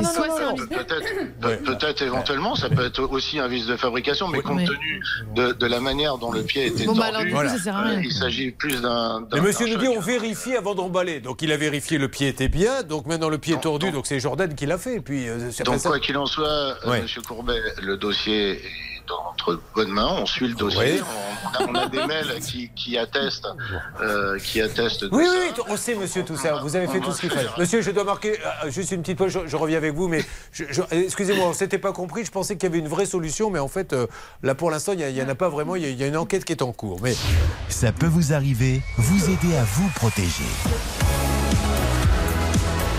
[0.55, 1.05] vice- Peut-être,
[1.41, 5.03] peut- peut-être éventuellement, ça peut être aussi un vice de fabrication, mais compte tenu
[5.35, 7.77] de, la manière dont le pied a été Bon, tordu, alors, du coup, ça sert
[7.77, 7.99] à rien.
[7.99, 9.27] euh, il s'agit plus d'un.
[9.33, 11.21] Mais monsieur nous dit on vérifie avant d'emballer.
[11.21, 14.07] Donc il a vérifié le pied était bien, donc maintenant le pied est tordu, donc
[14.07, 14.97] c'est Jordan qui l'a fait.
[14.97, 17.03] Et puis euh, Donc quoi qu'il en soit, euh, Ouais.
[17.03, 20.09] Monsieur Courbet, le dossier est dans notre bonne main.
[20.19, 20.79] On suit le dossier.
[20.81, 21.01] Ouais.
[21.61, 23.47] On, on a, des mails qui, qui attestent,
[24.01, 25.31] euh, qui attestent de Oui, ça.
[25.33, 26.55] oui, oui, on sait, monsieur, tout ça.
[26.63, 27.49] Vous avez fait tout ce qu'il fallait.
[27.59, 29.31] Monsieur, je dois marquer euh, juste une petite pause.
[29.33, 30.25] Je, je reviens avec vous, mais
[30.91, 32.25] excusez-moi, on s'était pas compris.
[32.25, 34.07] Je pensais qu'il y avait une vraie solution, mais en fait, euh,
[34.43, 35.77] là, pour l'instant, il n'y en a pas vraiment.
[35.77, 37.01] Il y, y a une enquête qui est en cours.
[37.03, 37.15] Mais
[37.69, 40.45] Ça peut vous arriver, vous aider à vous protéger.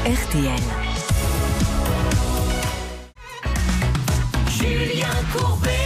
[0.05, 0.51] RTL.
[4.49, 5.76] Julien Courbet.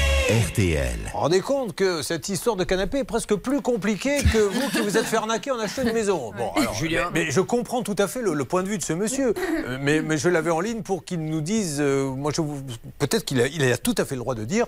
[0.51, 0.97] RTL.
[1.05, 4.69] vous vous rendez compte que cette histoire de canapé est presque plus compliquée que vous
[4.69, 6.31] qui vous êtes fait arnaquer en achetant une maison.
[6.37, 7.09] Bon, alors, Julien.
[7.13, 9.33] Mais, mais je comprends tout à fait le, le point de vue de ce monsieur.
[9.67, 11.77] Euh, mais, mais je l'avais en ligne pour qu'il nous dise.
[11.79, 12.61] euh, moi, je vous-
[12.99, 14.67] peut-être qu'il a, il a tout à fait le droit de dire.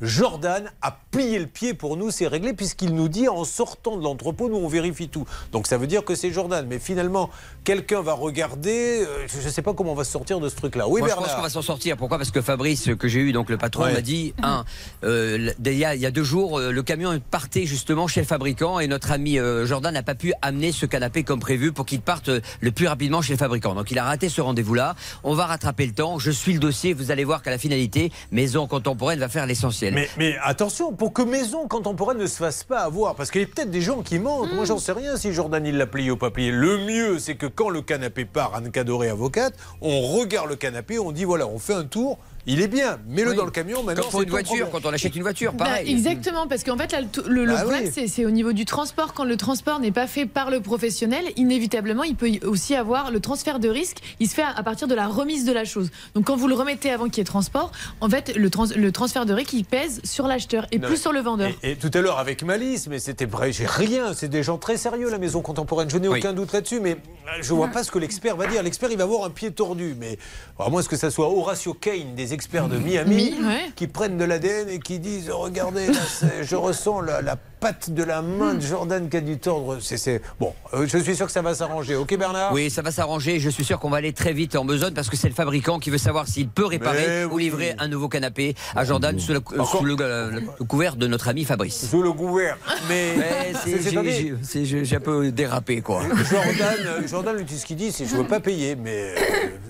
[0.00, 4.02] Jordan a plié le pied pour nous, c'est réglé, puisqu'il nous dit en sortant de
[4.02, 5.26] l'entrepôt, nous on vérifie tout.
[5.52, 6.66] Donc ça veut dire que c'est Jordan.
[6.68, 7.30] Mais finalement,
[7.64, 10.56] quelqu'un va regarder, euh, je ne sais pas comment on va se sortir de ce
[10.56, 10.88] truc-là.
[10.88, 11.96] Oui, Moi, je pense Bernard qu'on va s'en sortir.
[11.96, 12.18] Pourquoi?
[12.18, 13.92] Parce que Fabrice, que j'ai eu, donc le patron, Ouais.
[13.92, 14.64] m'a dit un,
[15.04, 18.20] euh, il y, a- il y a deux jours, euh, le camion partait justement chez
[18.20, 21.72] le fabricant et notre ami euh, Jordan n'a pas pu amener ce canapé comme prévu
[21.72, 23.74] pour qu'il parte le plus rapidement chez le fabricant.
[23.74, 24.94] Donc il a raté ce rendez-vous-là.
[25.24, 26.18] On va rattraper le temps.
[26.18, 26.92] Je suis le dossier.
[26.94, 29.89] Vous allez voir qu'à la finalité, Maison Contemporaine va faire l'essentiel.
[29.92, 33.44] Mais, mais attention, pour que maison contemporaine ne se fasse pas avoir, parce qu'il y
[33.44, 34.52] a peut-être des gens qui mentent.
[34.52, 36.50] Moi, j'en sais rien si Jordan il l'a plié ou pas plié.
[36.50, 40.98] Le mieux, c'est que quand le canapé part, Anne Cadoré, avocate, on regarde le canapé,
[40.98, 42.18] on dit voilà, on fait un tour.
[42.46, 43.36] Il est bien, mets-le Oui.
[43.36, 43.82] dans le camion.
[43.82, 44.82] Maintenant, Comme pour c'est une voiture, problème.
[44.82, 45.90] quand on achète une voiture, Bah, pareil.
[45.92, 48.08] exactement, parce qu'en fait, là, le, le- Bah problème, oui.
[48.08, 49.12] c'est- au niveau du transport.
[49.14, 53.10] Quand le transport n'est pas fait par le professionnel, inévitablement, il peut y aussi avoir
[53.10, 53.98] le transfert de risque.
[54.20, 55.90] Il se fait à, à partir de la remise de la chose.
[56.14, 58.92] Donc, quand vous le remettez avant qu'il y ait transport, en fait, le, trans- le
[58.92, 61.50] transfert de risque, il pèse sur l'acheteur et Non, plus mais- sur le vendeur.
[61.62, 64.12] Et, et tout à l'heure avec Malice, mais c'était vrai, j'ai rien.
[64.14, 65.90] C'est des gens très sérieux, la maison contemporaine.
[65.90, 66.18] Je n'ai Oui.
[66.18, 66.96] aucun doute là-dessus, mais
[67.42, 68.62] je vois pas ce que l'expert va dire.
[68.62, 69.94] L'expert, il va avoir un pied tordu.
[69.98, 70.18] Mais
[70.58, 73.70] à moins que ça soit Horacio Kane, des experts de Miami, Mi- ouais.
[73.76, 75.92] qui prennent de l'ADN et qui disent Regardez, là,
[76.40, 79.78] je ressens la, la patte de la main de Jordan qui a dû tordre.
[79.80, 81.94] C'est, Bon, euh, je suis sûr que ça va s'arranger.
[81.94, 82.52] Ok, Bernard?
[82.52, 83.38] Oui, ça va s'arranger.
[83.38, 85.78] Je suis sûr qu'on va aller très vite en besogne parce que c'est le fabricant
[85.78, 89.40] qui veut savoir s'il peut réparer ou livrer un nouveau canapé à Jordan sous, le,
[89.52, 91.88] euh, sous le, euh, le couvert de notre ami Fabrice.
[91.90, 92.56] Sous le couvert.
[92.88, 93.14] Mais,
[93.66, 96.02] Mais j'ai- un peu dérapé, quoi.
[96.30, 98.74] Jordan, Jordan, lui, tout ce qu'il dit, c'est je ne veux pas payer.
[98.76, 99.14] Mais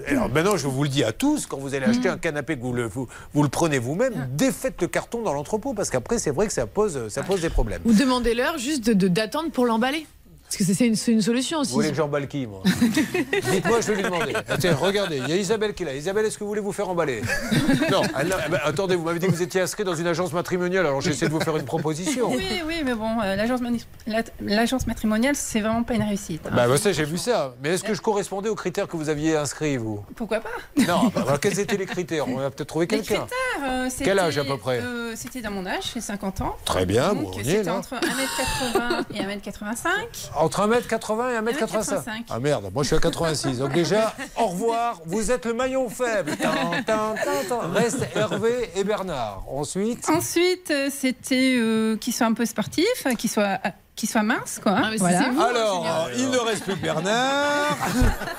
[0.09, 2.57] euh, alors maintenant, je vous le dis à tous, quand vous allez acheter un canapé
[2.57, 6.19] que vous le, vous, vous le prenez vous-même, défaites le carton dans l'entrepôt parce qu'après,
[6.19, 7.80] c'est vrai que ça pose, ça pose des problèmes.
[7.85, 10.07] Ou demandez-leur juste de- de- d'attendre pour l'emballer.
[10.51, 11.71] Parce que c'est- une, solution aussi.
[11.71, 12.63] Vous voulez que j'emballe qui, moi
[13.53, 14.33] Dites-moi, je vais lui demander.
[14.49, 15.95] Ah, Tiens, regardez, il y a Isabelle qui est là.
[15.95, 17.23] Isabelle, est-ce que vous voulez vous faire emballer
[17.91, 20.07] Non, elle n'a- eh ben, attendez, vous m'avez dit que vous étiez inscrit dans une
[20.09, 22.31] agence matrimoniale, alors j'essaie de vous faire une proposition.
[22.31, 26.43] Oui, oui, mais bon, euh, l'agence matrimoniale, c'est vraiment pas une réussite.
[26.47, 26.51] hein.
[26.55, 27.55] Bah, bah, ça, j'ai vu ça.
[27.63, 30.05] Mais est-ce que je correspondais aux critères que vous aviez inscrits, vous?
[30.17, 30.49] Pourquoi pas?
[30.77, 32.27] Non, bah, alors, quels étaient les critères?
[32.29, 33.27] On a peut-être trouvé Les quelqu'un.
[33.27, 34.81] critères, euh, c'était, Quel âge à peu près?
[34.81, 36.57] euh, C'était dans mon âge, j'ai 50 ans.
[36.65, 37.75] Très bien, Donc, bon, on y est, c'était là.
[37.77, 40.31] entre 1m80 et 1m85.
[40.41, 42.03] Entre 1m80 et 1m85 1m85.
[42.31, 43.59] Ah merde, moi je suis à 86.
[43.59, 46.33] Donc déjà, au revoir, vous êtes le maillon faible.
[47.75, 49.45] Reste Hervé et Bernard.
[49.51, 54.09] Ensuite, Ensuite, euh, c'était euh, qu'ils soient un peu sportifs, euh, qu'ils soient, euh, qu'ils
[54.09, 54.75] soient minces, quoi.
[54.77, 55.19] Ah, mais si Voilà.
[55.25, 57.77] c'est vous, alors, il ne reste plus que Bernard.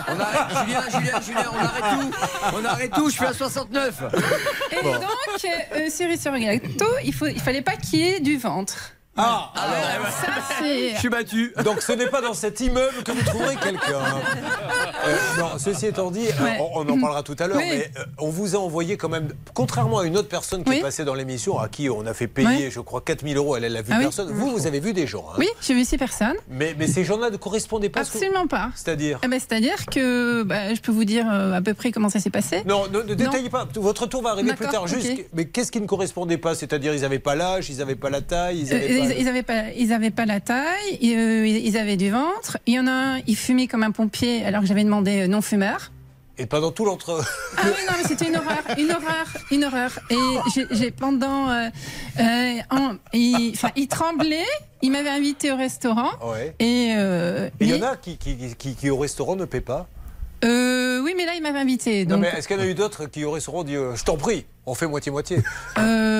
[0.07, 2.11] On arrête, Julien, Julien, Julien, on arrête tout.
[2.59, 4.03] On arrête tout, je suis à 69.
[4.71, 4.93] Et donc,
[5.75, 8.93] euh, cerise sur gâteau, il, il fallait pas qu'il y ait du ventre.
[9.17, 9.51] Ah,
[10.09, 10.91] Ça, c'est.
[10.91, 11.53] Je suis battu.
[11.65, 13.99] donc ce n'est pas dans cet immeuble que vous trouverez quelqu'un.
[15.05, 16.57] Euh, non, ceci étant dit, euh, Ouais.
[16.59, 17.65] on, on en parlera tout à l'heure, Oui.
[17.69, 20.77] mais euh, on vous a envoyé quand même, contrairement à une autre personne qui Oui.
[20.77, 23.65] est passée dans l'émission, à qui on a fait payer, je crois, 4000 euros, elle,
[23.65, 24.03] elle a vu Ah oui.
[24.03, 24.31] personne.
[24.31, 25.25] Vous, vous avez vu des gens.
[25.31, 25.35] hein.
[25.37, 26.37] Oui, j'ai vu ces personnes.
[26.49, 28.69] Mais, mais ces gens-là ne correspondaient pas à ce que- Absolument pas.
[28.75, 32.09] C'est-à-dire Ah ben, C'est-à-dire que bah, je peux vous dire euh, à peu près comment
[32.09, 32.63] ça s'est passé.
[32.65, 33.67] Non, ne, ne détaillez pas.
[33.75, 34.87] Votre tour va arriver plus tard.
[34.87, 36.55] Juste, mais qu'est-ce qui ne correspondait pas?
[36.55, 39.05] C'est-à-dire, ils n'avaient pas l'âge, ils n'avaient pas la taille, ils Euh, n'avaient pas.
[39.05, 42.57] ils, ils avaient pas, ils avaient pas la taille, ils, euh, ils- avaient du ventre.
[42.67, 45.27] Il y en a un, il fumait comme un pompier alors que j'avais demandé euh,
[45.27, 45.91] non fumeur.
[46.37, 47.21] Et pendant tout l'entre.
[47.57, 49.99] Ah oui, non, mais c'était une horreur, une horreur, une horreur.
[50.09, 51.49] Et j'ai- pendant.
[51.49, 51.67] euh,
[52.19, 54.45] euh, en- il, enfin, il tremblait,
[54.81, 56.09] il m'avait invité au restaurant.
[56.23, 56.55] Ouais.
[56.59, 56.93] Et.
[56.97, 59.87] euh, Il y en a qui, qui, qui, qui, au restaurant ne paient pas?
[60.43, 62.05] euh, oui, mais là, il m'avait invité.
[62.07, 64.03] Non, mais est-ce qu'il y en a eu d'autres qui au restaurant dit euh, Je
[64.03, 65.37] t'en prie, on fait moitié-moitié?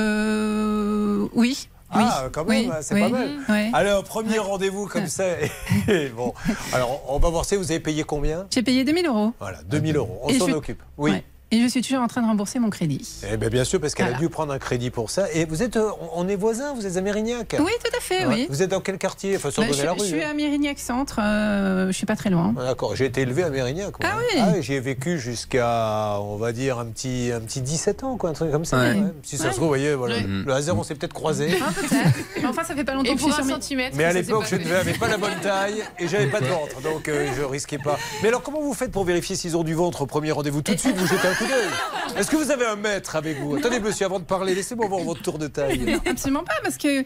[0.02, 1.68] Euh, oui.
[1.96, 3.70] Oui, Ah, quand même, oui, c'est oui, pas mal.
[3.74, 5.26] Alors, premier rendez-vous comme ça.
[5.88, 6.34] et bon,
[6.74, 7.58] alors on va voir ça.
[7.58, 8.48] Vous avez payé combien?
[8.50, 9.34] J'ai payé 2000 euros.
[9.40, 10.20] Voilà, 2000 euros.
[10.24, 10.82] On s'en occupe.
[10.98, 11.14] Oui.
[11.54, 13.06] Et je suis toujours en train de rembourser mon crédit.
[13.30, 15.26] Eh bien, bien sûr, parce qu'elle a dû prendre un crédit pour ça.
[15.34, 18.26] Et vous êtes, euh, on est voisins, vous êtes à Mérignac Oui, tout à fait,
[18.26, 18.48] oui.
[18.50, 19.36] Vous êtes dans quel quartier?
[19.36, 20.08] Enfin, sans Bah, donner je, la je rue.
[20.08, 20.30] suis hein.
[20.32, 22.54] à Mérignac Centre, euh, je suis pas très loin.
[22.58, 24.00] Ah, D'accord, j'ai été élevé à Mérignac.
[24.00, 24.10] moi.
[24.14, 24.18] Ah
[24.54, 28.30] oui J'y ai vécu jusqu'à, on va dire, un petit, un petit 17 ans, quoi,
[28.30, 28.78] un truc comme ça.
[28.80, 28.94] Ouais.
[28.94, 29.02] ouais.
[29.24, 30.26] Si ça se trouve, vous voyez, voilà, Ouais.
[30.28, 31.50] le hasard, on s'est peut-être croisés.
[31.62, 32.16] Ah, peut-être.
[32.42, 33.98] Mais enfin, ça fait pas longtemps Et que je pour suis un sur centimètre.
[33.98, 37.10] Mais à l'époque, je n'avais pas la bonne taille et j'avais pas de ventre, donc
[37.10, 37.98] euh, je risquais pas.
[38.24, 40.62] Mais alors, comment vous faites pour vérifier s'ils ont du ventre au premier rendez-vous?
[40.62, 42.18] Tout de suite, vous jetez un coup d'œil.
[42.18, 43.56] Est-ce que vous avez un mètre avec vous?
[43.56, 45.80] Attendez, monsieur, avant de parler, laissez-moi voir votre tour de taille.
[45.80, 47.04] Non, absolument pas, parce que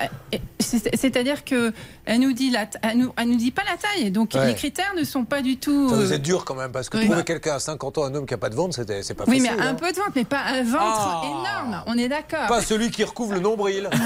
[0.00, 0.06] Euh,
[0.58, 1.72] c'est- C'est-à-dire que
[2.04, 4.46] elle nous dit la, ta- elle nous, elle nous dit pas la taille, donc Ouais.
[4.48, 5.88] les critères ne sont pas du tout.
[5.88, 7.06] Ça, euh, vous êtes dur quand même, parce que Oui.
[7.06, 9.38] trouver quelqu'un à 50 ans, un homme qui n'a pas de ventre, c'est pas Oui,
[9.38, 9.56] facile.
[9.56, 9.74] mais un hein.
[9.74, 11.22] peu de ventre, mais pas un ventre Ah.
[11.24, 11.82] énorme.
[11.86, 12.46] On est d'accord.
[12.48, 13.88] Pas celui qui recouvre le nombril.
[13.92, 13.96] Oh,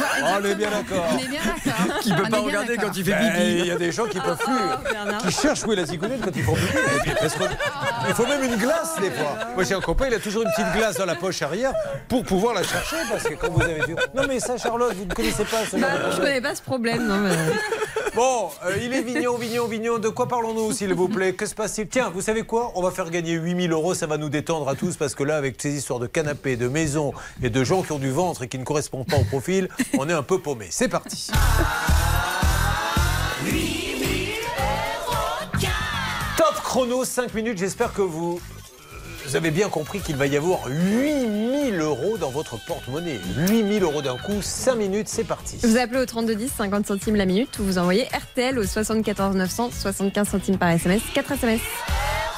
[0.41, 1.07] on est bien d'accord.
[1.15, 1.99] On est bien d'accord.
[2.03, 3.59] Qui peut On pas regarder quand il fait Ben, pipi.
[3.61, 4.93] Il y a des gens qui peuvent plus.
[4.93, 5.23] Bernard.
[5.23, 7.11] qui cherchent où est la zigounette quand ils font pipi.
[8.09, 9.37] Il faut même une glace des fois.
[9.55, 11.73] Moi j'ai un copain, il a toujours une petite glace dans la poche arrière
[12.09, 12.97] pour pouvoir la chercher.
[13.11, 13.95] Parce que quand vous avez dit.
[14.15, 16.21] Non mais ça, Charlotte, vous ne connaissez pas ce genre Bah, je problème.
[16.21, 17.37] connais pas ce problème, non, mais.
[18.15, 19.99] Bon, euh, il est vignon, vignon, vignon.
[19.99, 21.35] De quoi parlons-nous, s'il vous plaît?
[21.35, 21.87] Que se passe-t-il?
[21.89, 22.73] Tiens, vous savez quoi?
[22.75, 23.95] On va faire gagner 8000 euros.
[23.95, 26.67] Ça va nous détendre à tous parce que là, avec ces histoires de canapés, de
[26.69, 27.13] maisons
[27.43, 29.69] et de gens qui ont du ventre et qui ne correspondent pas au profil,
[29.99, 30.67] on est un peu paumé.
[30.71, 31.31] C'est parti.
[36.69, 37.57] Chrono, 5 minutes.
[37.57, 38.39] J'espère que vous,
[39.25, 43.19] vous avez bien compris qu'il va y avoir 8000 euros dans votre porte-monnaie.
[43.49, 45.57] 8000 euros d'un coup, 5 minutes, c'est parti.
[45.63, 49.71] Vous appelez au 3210, 50 centimes la minute, ou vous envoyez RTL au 74 900,
[49.81, 51.61] 75 centimes par SMS, 4 SMS.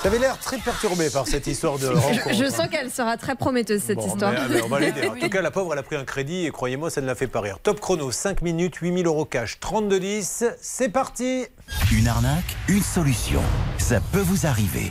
[0.00, 2.28] Vous avez l'air très perturbé par cette histoire de rencontre.
[2.32, 4.32] Je, je sens qu'elle sera très prometteuse cette Bon, histoire.
[4.32, 5.06] mais, mais on va l'aider.
[5.08, 7.14] En tout cas, la pauvre, elle a pris un crédit et croyez-moi, ça ne la
[7.14, 7.58] fait pas rire.
[7.62, 10.54] Top chrono, 5 minutes, 8000 euros cash, 32-10.
[10.60, 11.44] C'est parti
[11.92, 13.42] Une arnaque, une solution.
[13.78, 14.90] Ça peut vous arriver.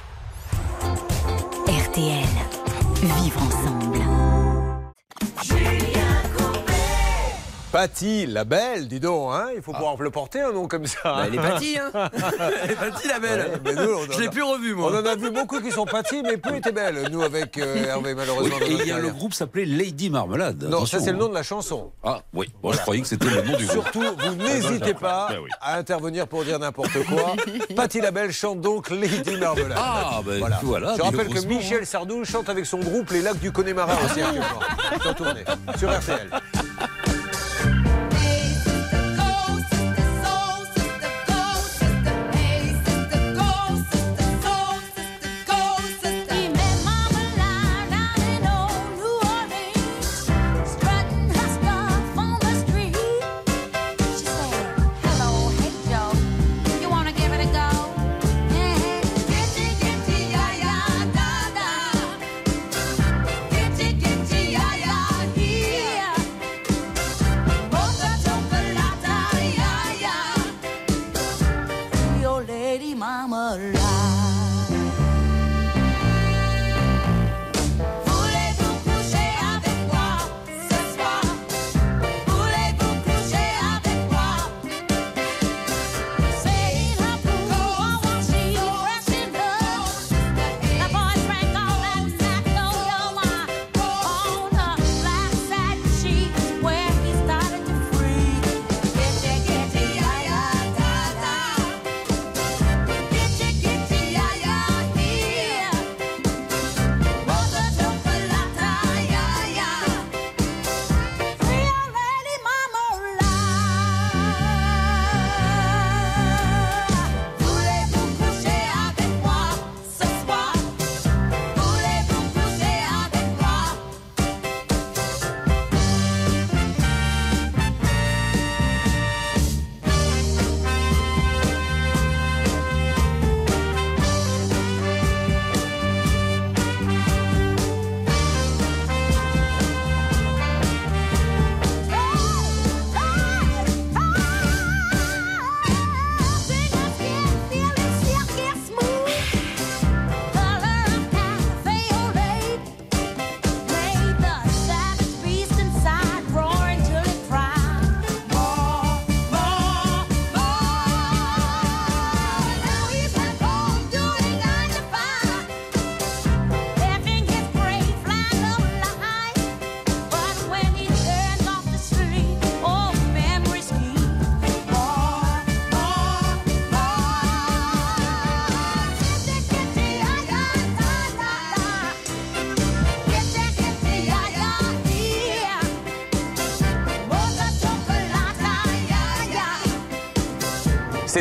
[1.67, 2.25] RTL.
[3.01, 3.99] Vivre ensemble.
[7.71, 10.99] Patty, la belle, dis donc, hein il faut pouvoir le porter un nom comme ça.
[11.03, 11.91] Bah, elle est Patty, hein.
[12.63, 13.61] Elle est Patty, la belle.
[13.63, 14.91] Ouais, nous, Je l'ai plus revue, moi.
[14.91, 17.85] On en a vu beaucoup qui sont Patty, mais peu étaient belles, nous, avec euh,
[17.85, 18.57] Hervé, malheureusement.
[18.57, 20.63] dans et il y a le groupe s'appelait Lady Marmelade.
[20.63, 21.19] Non, ça c'est le hein.
[21.19, 21.91] nom de la chanson.
[22.03, 23.83] Ah oui, bon, je croyais que c'était le nom du groupe.
[23.83, 25.49] Surtout, vous n'hésitez pas Ben oui.
[25.61, 27.35] à intervenir pour dire n'importe quoi.
[27.75, 29.77] Patty Labelle chante donc Lady Marmelade.
[29.79, 30.59] Ah, ben, voilà.
[30.63, 34.21] voilà, Je rappelle que Michel Sardou chante avec son groupe Les Lacs du Connemara aussi
[34.21, 34.59] actuellement.
[35.77, 36.29] Sur RTL.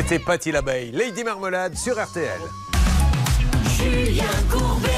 [0.09, 2.39] C'était Patty l'abeille, Lady Marmelade sur RTL.
[3.77, 4.89] Julien Courbet.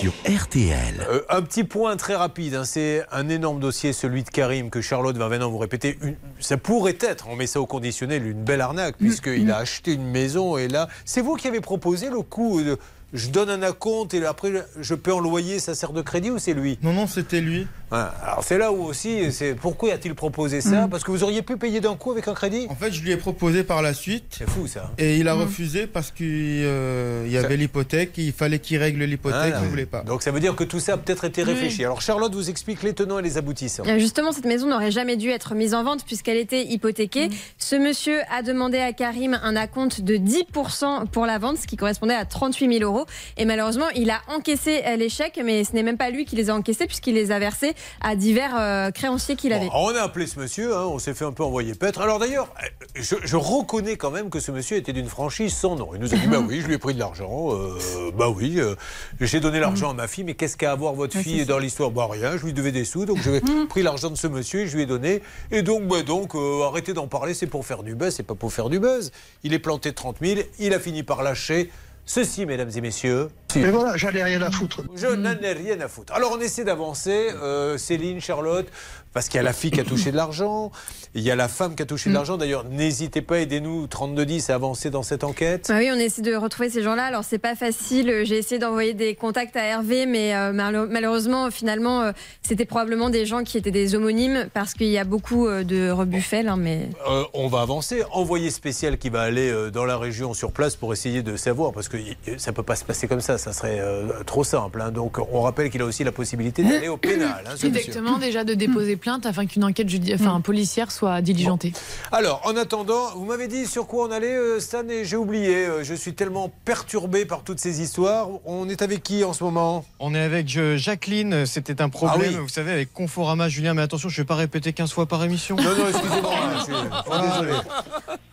[0.00, 1.04] Sur RTL.
[1.10, 4.80] Euh, un petit point très rapide, hein, c'est un énorme dossier, celui de Karim, que
[4.80, 5.98] Charlotte va maintenant vous répéter.
[6.00, 9.94] Une- ça pourrait être, on met ça au conditionnel, une belle arnaque, puisqu'il a acheté
[9.94, 12.78] une maison et là, c'est vous qui avez proposé le coup de
[13.12, 16.38] je donne un acompte et après je peux en loyer, ça sert de crédit ou
[16.38, 16.78] c'est lui?
[16.82, 17.66] Non, non, c'était lui.
[17.92, 20.88] Alors c'est là où aussi, c'est pourquoi a-t-il proposé ça?
[20.90, 22.66] Parce que vous auriez pu payer d'un coup avec un crédit?
[22.70, 24.24] En fait, je lui ai proposé par la suite.
[24.38, 24.90] C'est fou ça.
[24.98, 25.40] Et il a Mm.
[25.40, 29.68] refusé parce qu'il euh, y Ça- avait l'hypothèque, il fallait qu'il règle l'hypothèque, il ne
[29.68, 30.02] voulait pas.
[30.02, 31.84] Donc ça veut dire que tout ça a peut-être été réfléchi.
[31.84, 33.84] Alors Charlotte vous explique les tenants et les aboutissants.
[33.86, 37.28] Euh, Justement, cette maison n'aurait jamais dû être mise en vente puisqu'elle était hypothéquée.
[37.58, 41.76] Ce monsieur a demandé à Karim un acompte de 10% pour la vente, ce qui
[41.76, 43.06] correspondait à 38 000 euros.
[43.36, 46.50] Et malheureusement, il a encaissé euh, l'échec, mais ce n'est même pas lui qui les
[46.50, 49.66] a encaissés puisqu'il les a versés à divers euh, créanciers qu'il avait.
[49.66, 52.00] Bon, on a appelé ce monsieur, hein, on s'est fait un peu envoyer paître.
[52.00, 55.76] Alors d'ailleurs, euh, je, je reconnais quand même que ce monsieur était d'une franchise sans
[55.76, 55.90] nom.
[55.94, 58.56] Il nous a dit, bah oui, je lui ai pris de l'argent, euh, bah oui,
[58.58, 58.74] euh,
[59.20, 61.90] j'ai donné l'argent à ma fille, mais qu'est-ce qu'a à voir votre fille dans l'histoire?
[61.90, 64.66] Bah rien, je lui devais des sous, donc j'ai pris l'argent de ce monsieur et
[64.66, 65.22] je lui ai donné.
[65.50, 68.34] Et donc, bah donc, euh, arrêtez d'en parler, c'est pour faire du buzz, c'est pas
[68.34, 69.12] pour faire du buzz.
[69.44, 71.70] Il est planté 30 000, il a fini par lâcher.
[72.04, 73.28] Ceci, mesdames et messieurs.
[73.54, 74.82] Mais voilà, j'allais rien à foutre.
[74.96, 76.12] Je n'en ai rien à foutre.
[76.14, 77.28] Alors on essaie d'avancer.
[77.40, 78.66] euh, Céline, Charlotte,
[79.12, 80.70] parce qu'il y a la fille qui a touché de l'argent,
[81.14, 82.36] il y a la femme qui a touché de l'argent.
[82.36, 85.68] D'ailleurs, n'hésitez pas, aidez-nous 3210 à avancer dans cette enquête.
[85.70, 87.04] Ah oui, on essaie de retrouver ces gens-là.
[87.04, 88.22] Alors c'est pas facile.
[88.24, 92.12] J'ai essayé d'envoyer des contacts à Hervé, mais euh, malheureusement, finalement, euh,
[92.42, 95.90] c'était probablement des gens qui étaient des homonymes parce qu'il y a beaucoup euh, de
[95.90, 96.48] rebuffels.
[96.48, 98.02] hein, mais Euh, on va avancer.
[98.12, 101.72] Envoyé spécial qui va aller euh, dans la région sur place pour essayer de savoir,
[101.72, 101.96] parce que
[102.38, 104.80] ça peut pas se passer comme ça, ça serait euh, trop simple.
[104.80, 104.90] hein.
[104.90, 107.44] Donc on rappelle qu'il a aussi la possibilité d'aller au pénal.
[107.46, 107.54] hein.
[107.62, 111.72] Exactement, déjà de déposer plainte afin qu'une enquête judi- enfin, policière soit diligentée.
[112.12, 115.66] Alors, en attendant, vous m'avez dit sur quoi on allait, euh, Stan, et j'ai oublié.
[115.66, 118.28] Euh, Je suis tellement perturbé par toutes ces histoires.
[118.46, 119.84] On est avec qui en ce moment?
[119.98, 122.42] On est avec euh, Jacqueline, c'était un problème, Ah oui.
[122.42, 125.22] vous savez, avec Conforama, Julien, mais attention, je ne vais pas répéter 15 fois par
[125.24, 125.56] émission.
[125.56, 126.72] Non, non, excusez-moi, je suis
[127.04, 127.52] fort désolé.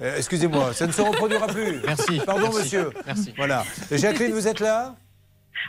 [0.01, 1.81] Euh, excusez-moi, ça ne se reproduira plus.
[1.85, 2.21] Merci.
[2.25, 2.59] Pardon, Merci.
[2.59, 2.89] monsieur.
[3.07, 3.33] Merci.
[3.35, 3.65] Voilà.
[3.91, 4.95] Jacqueline, vous êtes là?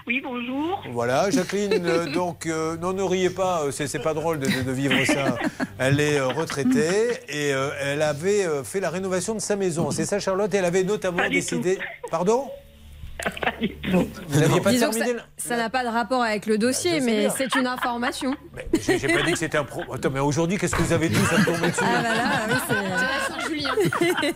[0.06, 0.82] Oui, bonjour.
[0.92, 4.62] Voilà, Jacqueline, euh, donc, euh, non, ne riez pas, euh, c'est pas drôle de, de-
[4.62, 5.36] de vivre ça.
[5.78, 9.90] Elle est euh, retraitée et euh, elle avait euh, fait la rénovation de sa maison.
[9.90, 10.52] C'est ça, Charlotte?
[10.54, 11.78] Elle avait notamment décidé.
[12.10, 12.48] Pardon?
[14.28, 17.54] Vous n'aviez pas disons terminé ça- n'a pas de rapport avec le dossier, mais c'est
[17.54, 18.34] une information.
[18.80, 19.82] J'ai j'ai pas dit que c'était un pro.
[19.92, 21.16] Attends, mais aujourd'hui, qu'est-ce que vous avez dit?
[21.16, 21.80] Ça me dessus.
[21.82, 22.56] Ah bah là,
[23.50, 23.66] oui,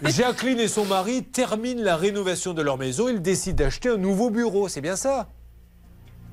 [0.03, 0.11] c'est.
[0.13, 3.09] Jacqueline et son mari terminent la rénovation de leur maison.
[3.09, 4.69] Ils décident d'acheter un nouveau bureau.
[4.69, 5.29] C'est bien ça?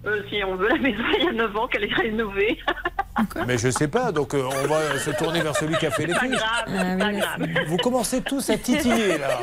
[0.06, 2.58] Euh, si on veut la maison, il y a 9 ans qu'elle est rénovée.
[3.48, 4.12] Mais je sais pas.
[4.12, 6.32] Donc euh, on va se tourner vers celui qui a fait les grave,
[6.68, 7.48] Ah pas grave.
[7.68, 9.40] Vous commencez tous à titiller là.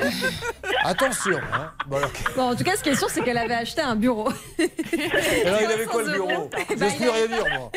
[0.84, 1.38] Attention.
[1.52, 1.70] Hein.
[1.86, 3.94] Bon, alors, Bon, en tout cas, ce qui est sûr, c'est qu'elle avait acheté un
[3.94, 4.28] bureau.
[4.58, 6.50] alors, il avait quoi le bureau?
[6.50, 7.70] Bah, J'ose il plus a- rien dire moi.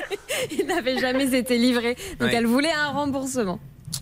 [0.51, 1.95] Il n'avait jamais été livré.
[2.19, 3.59] Donc elle voulait un remboursement.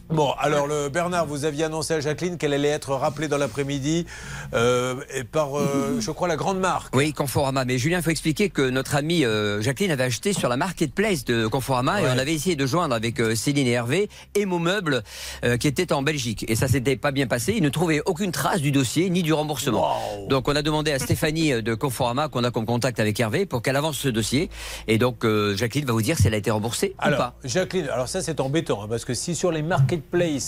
[0.09, 4.07] Bon, alors le Bernard, vous aviez annoncé à Jacqueline qu'elle allait être rappelée dans l'après-midi
[4.55, 4.95] euh,
[5.31, 6.95] par, euh, je crois, la grande marque.
[6.95, 7.63] Oui, Conforama.
[7.63, 11.25] Mais Julien, il faut expliquer que notre amie euh, Jacqueline avait acheté sur la marketplace
[11.25, 14.57] de Conforama et on avait essayé de joindre avec euh, Céline et Hervé et Mo
[14.57, 15.03] Meubles
[15.43, 16.43] euh, qui étaient en Belgique.
[16.47, 17.53] Et ça s'était pas bien passé.
[17.55, 19.95] Ils ne trouvaient aucune trace du dossier ni du remboursement.
[20.27, 23.45] Donc on a demandé à Stéphanie euh, de Conforama qu'on a comme contact avec Hervé
[23.45, 24.49] pour qu'elle avance ce dossier.
[24.87, 27.35] Et donc euh, Jacqueline va vous dire si elle a été remboursée ou Alors, pas.
[27.43, 29.98] Jacqueline, alors ça c'est embêtant, hein, parce que si sur les marketplaces,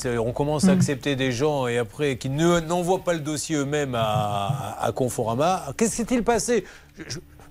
[0.05, 3.55] euh, on commence à accepter des gens et après qui ne- n'envoient pas le dossier
[3.57, 6.65] eux-mêmes à, à Conforama, qu'est-ce qui s'est-il passé?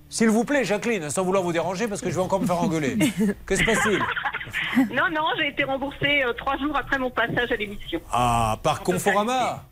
[0.08, 2.60] S'il vous plaît, Jacqueline, sans vouloir vous déranger, parce que je vais encore me faire
[2.60, 2.96] engueuler.
[3.46, 3.98] Qu'est-ce qui se passe-t-il?
[4.92, 8.00] Non, non, j'ai été remboursée euh, trois jours après mon passage à l'émission.
[8.10, 9.64] Ah, par Conforama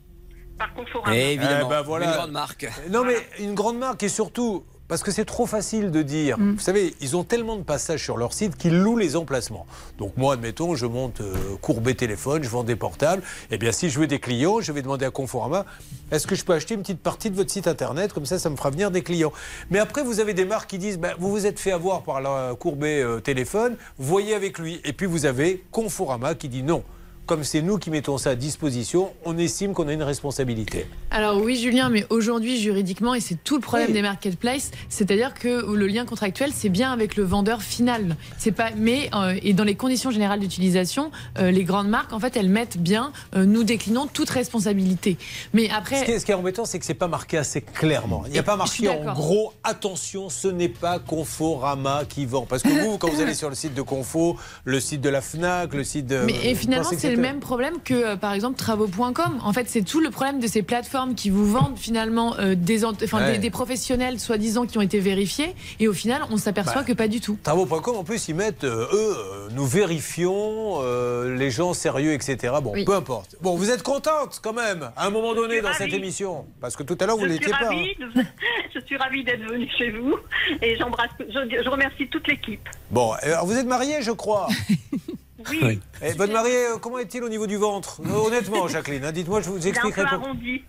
[0.56, 1.16] Par Conforama.
[1.16, 2.06] Évidemment, Eh ben voilà.
[2.06, 2.68] une grande marque.
[2.88, 6.38] Non, mais une grande marque et surtout, parce que c'est trop facile de dire.
[6.38, 9.66] Vous savez, ils ont tellement de passages sur leur site qu'ils louent les emplacements.
[9.98, 13.22] Donc moi, admettons, je monte euh, courbé téléphone, je vends des portables.
[13.50, 15.66] Eh bien, si je veux des clients, je vais demander à Conforama,
[16.10, 18.12] est-ce que je peux acheter une petite partie de votre site internet?
[18.14, 19.32] Comme ça, ça me fera venir des clients.
[19.70, 22.22] Mais après, vous avez des marques qui disent, ben, vous vous êtes fait avoir par
[22.22, 24.80] la courbé euh, téléphone, voyez avec lui.
[24.84, 26.82] Et puis vous avez Conforama qui dit non.
[27.28, 30.86] Comme c'est nous qui mettons ça à disposition, on estime qu'on a une responsabilité.
[31.10, 35.70] Alors oui, Julien, mais aujourd'hui, juridiquement, et c'est tout le problème des marketplaces, c'est-à-dire que
[35.74, 38.16] le lien contractuel, c'est bien avec le vendeur final.
[38.38, 42.18] C'est pas, mais euh, et dans les conditions générales d'utilisation, euh, les grandes marques, en
[42.18, 45.18] fait, elles mettent bien, euh, nous déclinons toute responsabilité.
[45.52, 47.60] Mais après, Ce qui est, ce qui est embêtant, c'est que c'est pas marqué assez
[47.60, 48.22] clairement.
[48.24, 52.46] Il n'y a pas marqué en gros, attention, ce n'est pas Conforama qui vend.
[52.48, 55.20] Parce que vous, quand vous allez sur le site de Confo, le site de la
[55.20, 56.20] FNAC, le site de.
[56.24, 59.38] Mais et finalement, c'est même problème que, euh, par exemple, travaux.com.
[59.42, 62.84] En fait, c'est tout le problème de ces plateformes qui vous vendent finalement euh, des,
[62.84, 63.32] ent- enfin, Ouais.
[63.32, 66.84] des, des professionnels soi-disant qui ont été vérifiés, et au final, on s'aperçoit Bah.
[66.84, 67.38] que pas du tout.
[67.42, 69.16] Travaux.com, en plus, ils mettent, euh, eux,
[69.52, 72.54] nous vérifions euh, les gens sérieux, etc.
[72.62, 72.84] Bon, Oui.
[72.84, 73.36] peu importe.
[73.40, 76.82] Bon, vous êtes contente quand même, à un moment donné dans cette émission Parce que
[76.82, 77.70] tout à l'heure, vous ne l'étiez pas.
[77.70, 77.84] hein.
[78.14, 78.22] de,
[78.74, 80.16] je suis ravie d'être venue chez vous
[80.62, 82.66] et j'embrasse, je, je remercie toute l'équipe.
[82.90, 84.48] Bon, alors vous êtes marié, je crois.
[85.62, 85.80] Oui.
[86.02, 89.40] Et votre mari, euh, comment est-il au niveau du ventre Euh, Honnêtement, Jacqueline, hein, dites-moi,
[89.40, 90.14] je vous expliquerai pas.
[90.14, 90.62] arrondi.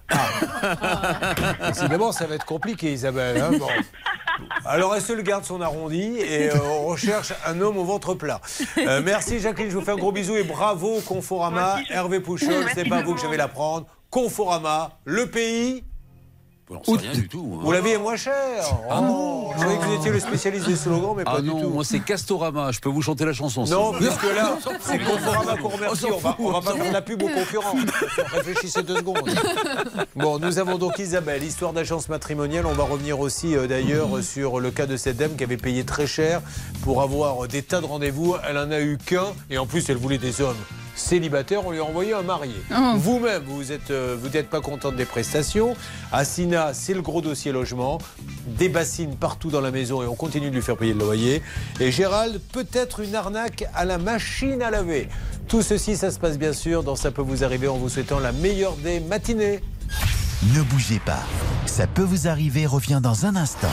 [1.67, 3.41] Décidément, ça va être compliqué, Isabelle.
[3.41, 3.67] hein, bon.
[4.65, 8.13] Alors, elle se le garde son arrondi et euh, on recherche un homme au ventre
[8.13, 8.39] plat.
[8.77, 9.69] Euh, merci, Jacqueline.
[9.69, 11.77] Je vous fais un gros bisou et bravo, Conforama.
[11.89, 13.85] Hervé Pouchol, c'est pas vous que je vais l'apprendre.
[14.09, 15.83] Conforama, le pays.
[16.69, 17.57] On sait rien du tout.
[17.59, 17.63] hein.
[17.65, 18.63] Où la vie est moins chère.
[18.89, 21.47] Ah Oh, je croyais que vous étiez le spécialiste des slogans, mais pas Ah du
[21.49, 21.69] non, tout.
[21.69, 23.65] moi c'est Castorama, je peux vous chanter la chanson.
[23.65, 24.07] si Non, vous voulez.
[24.09, 26.05] puisque là, c'est Conforama qu'on On remercie.
[26.13, 27.73] On va, on va pas faire de la pub aux concurrents.
[28.33, 29.29] Réfléchissez deux secondes.
[30.15, 32.65] Bon, nous avons donc Isabelle, histoire d'agence matrimoniale.
[32.67, 35.83] On va revenir aussi euh, d'ailleurs sur le cas de cette dame qui avait payé
[35.85, 36.41] très cher
[36.83, 38.35] pour avoir des tas de rendez-vous.
[38.47, 40.55] Elle en a eu qu'un et en plus elle voulait des hommes
[40.99, 41.65] célibataires.
[41.65, 42.55] On lui a envoyé un marié.
[42.71, 42.93] Oh.
[42.97, 45.75] Vous-même, vous êtes, euh, vous n'êtes pas contente des prestations.
[46.11, 47.99] Assina, c'est le gros dossier logement.
[48.45, 51.41] Des bassines partout dans la maison et on continue de lui faire payer le loyer.
[51.79, 55.07] Et Gérald, peut-être une arnaque à la machine à laver.
[55.47, 58.19] Tout ceci, ça se passe bien sûr dans Ça peut vous arriver en vous souhaitant
[58.19, 59.61] la meilleure des matinées.
[60.55, 61.23] Ne bougez pas.
[61.65, 63.67] Ça peut vous arriver revient dans un instant.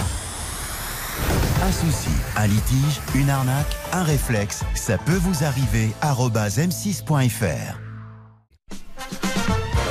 [1.66, 5.90] Un souci, un litige, une arnaque, un réflexe, ça peut vous arriver.
[6.00, 7.74] arobase m6.fr.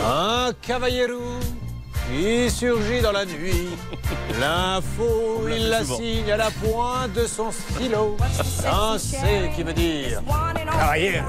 [0.07, 1.19] Un cavallero
[2.07, 3.67] qui surgit dans la nuit.
[4.39, 5.97] L'info, il la souvent.
[5.97, 8.15] signe à la pointe de son stylo.
[8.65, 10.21] Un C qui veut dire
[10.71, 11.25] Cavallero.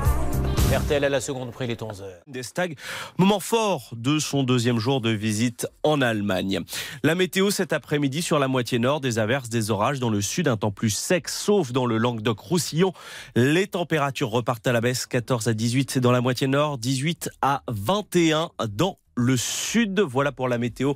[0.73, 2.05] RTL à la seconde près, il est 11h.
[2.27, 2.77] Des Stag,
[3.19, 6.61] moment fort de son deuxième jour de visite en Allemagne.
[7.05, 10.49] La météo cet après-midi sur la moitié nord, des averses, des orages dans le sud,
[10.49, 12.93] un temps plus sec, sauf dans le Languedoc-Roussillon.
[13.37, 17.63] Les températures repartent à la baisse, 14 à 18 dans la moitié nord, 18 à
[17.69, 20.01] 21 dans le sud.
[20.01, 20.95] Voilà pour la météo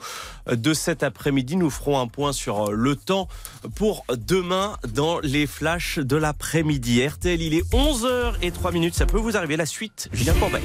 [0.51, 1.57] de cet après-midi.
[1.57, 3.29] Nous ferons un point sur le temps
[3.75, 7.07] pour demain dans les flashs de l'après-midi.
[7.07, 8.95] RTL, il est 11h et 3 minutes.
[8.95, 9.57] Ça peut vous arriver.
[9.57, 10.63] La suite, Julien Courbet.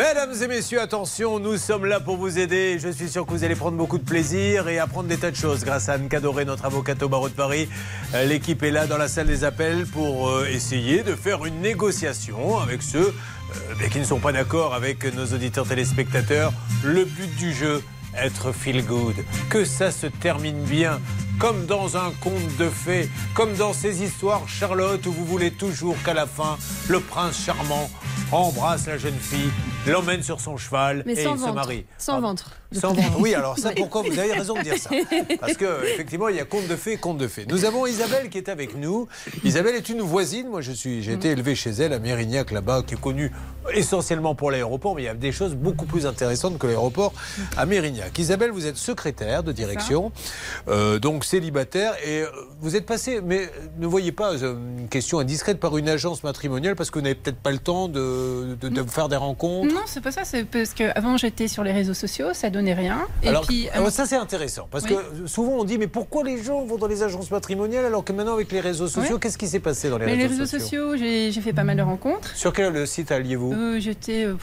[0.00, 2.78] Mesdames et messieurs, attention, nous sommes là pour vous aider.
[2.78, 5.36] Je suis sûr que vous allez prendre beaucoup de plaisir et apprendre des tas de
[5.36, 7.68] choses grâce à Anne Cadoré, notre avocate au barreau de Paris.
[8.14, 11.60] Euh, L'équipe est là dans la salle des appels pour euh, essayer de faire une
[11.60, 16.54] négociation avec ceux euh, qui ne sont pas d'accord avec nos auditeurs téléspectateurs.
[16.82, 17.82] Le but du jeu,
[18.16, 19.16] être feel good.
[19.50, 20.98] Que ça se termine bien.
[21.40, 25.96] Comme dans un conte de fées, comme dans ces histoires Charlotte où vous voulez toujours
[26.04, 26.58] qu'à la fin,
[26.88, 27.90] le prince charmant
[28.30, 29.50] embrasse la jeune fille,
[29.86, 31.54] l'emmène sur son cheval Mais et sans il se ventre.
[31.54, 31.86] marie.
[31.98, 32.50] Sans ventre.
[32.72, 33.18] Sans ventre.
[33.18, 34.90] Oui, alors ça, pourquoi vous avez raison de dire ça?
[35.40, 37.46] Parce que effectivement, il y a conte de fées, conte de fées.
[37.48, 39.08] Nous avons Isabelle qui est avec nous.
[39.42, 40.48] Isabelle est une voisine.
[40.48, 43.32] Moi, je suis, j'ai été élevé chez elle à Mérignac là-bas, qui est connue
[43.74, 47.12] essentiellement pour l'aéroport, mais il y a des choses beaucoup plus intéressantes que l'aéroport
[47.56, 48.16] à Mérignac.
[48.18, 50.12] Isabelle, vous êtes secrétaire de direction,
[50.68, 52.26] euh, donc célibataire, et euh,
[52.60, 53.48] vous êtes passé, mais euh,
[53.78, 57.14] ne voyez pas euh, une question indiscrète par une agence matrimoniale parce que vous n'avez
[57.14, 59.72] peut-être pas le temps de, de- de faire des rencontres.
[59.72, 60.24] Non, c'est pas ça.
[60.24, 63.06] C'est parce qu'avant, j'étais sur les réseaux sociaux, ça donnait rien.
[63.22, 64.90] Et alors, puis, euh, alors ça c'est intéressant parce Oui.
[65.22, 68.12] que souvent on dit mais pourquoi les gens vont dans les agences matrimoniales alors que
[68.12, 70.58] maintenant avec les réseaux sociaux qu'est-ce qui s'est passé dans les mais réseaux, les réseaux
[70.58, 72.34] sociaux, j'ai fait pas mal de rencontres.
[72.36, 73.52] Sur quel site alliez-vous?
[73.52, 74.24] Euh, J'étais.
[74.24, 74.34] euh,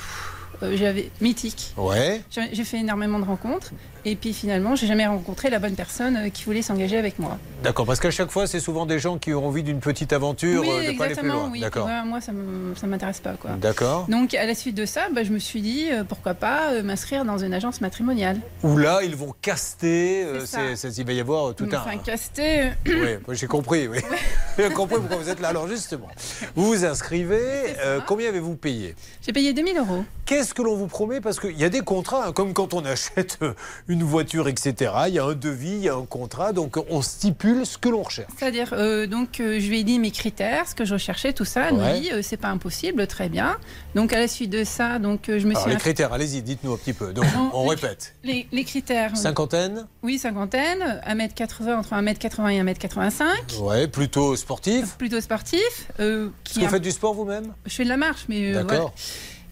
[0.64, 1.74] euh, J'avais mythique.
[1.78, 2.22] Ouais.
[2.30, 3.72] J'ai fait énormément de rencontres
[4.10, 7.38] et puis finalement, j'ai jamais rencontré la bonne personne euh, qui voulait s'engager avec moi.
[7.64, 10.62] D'accord parce qu'à chaque fois c'est souvent des gens qui ont envie d'une petite aventure
[10.62, 11.34] oui, euh, de pas aller plus exactement.
[11.34, 11.50] loin.
[11.52, 11.60] Oui.
[11.60, 11.86] D'accord.
[11.88, 13.52] Ouais, moi, ça me- ça m'intéresse pas quoi.
[13.60, 14.06] D'accord.
[14.10, 16.84] Donc à la suite de ça, bah, je me suis dit euh, pourquoi pas euh,
[16.84, 18.40] m'inscrire dans une agence matrimoniale.
[18.64, 20.90] Où là ils vont caster, euh, C'est ça.
[20.98, 21.78] il va y avoir tout un.
[21.78, 22.72] Enfin, caster.
[22.86, 23.88] Oui, j'ai compris.
[23.88, 24.00] Oui.
[24.58, 25.50] j'ai compris pourquoi vous êtes là.
[25.50, 26.08] Alors justement,
[26.56, 27.76] vous vous inscrivez.
[28.06, 28.96] combien avez-vous payé?
[29.26, 30.06] J'ai payé 2000 euros.
[30.26, 31.22] Qu'est-ce que l'on vous promet?
[31.22, 33.54] Parce qu'il y a des contrats, hein, comme quand on achète euh,
[33.98, 34.92] une voiture, etc.
[35.08, 37.90] Il y a un devis, il y a un contrat, donc on stipule ce que
[37.90, 38.30] l'on recherche.
[38.38, 41.46] C'est-à-dire, euh, donc, euh, je lui ai dit mes critères, ce que je recherchais, tout
[41.46, 41.70] ça.
[41.70, 41.80] Elle Ouais.
[41.94, 43.58] m'a dit, euh, c'est pas impossible, très bien.
[43.96, 45.72] Donc, à la suite de ça, donc, je me Alors suis.
[45.72, 47.12] les critères, allez-y, dites-nous un petit peu.
[47.14, 48.14] Donc on les- répète.
[48.24, 49.18] Les, les critères.
[49.18, 53.60] Cinquantaine Oui, cinquantaine, 1m80, entre 1m80 et 1m85.
[53.62, 54.96] Ouais, plutôt sportif.
[54.98, 55.90] Plutôt sportif.
[55.98, 57.54] Est-ce que vous faites du sport vous-même?
[57.66, 58.54] Je fais de la marche, mais.
[58.54, 58.68] D'accord.
[58.70, 58.92] voilà.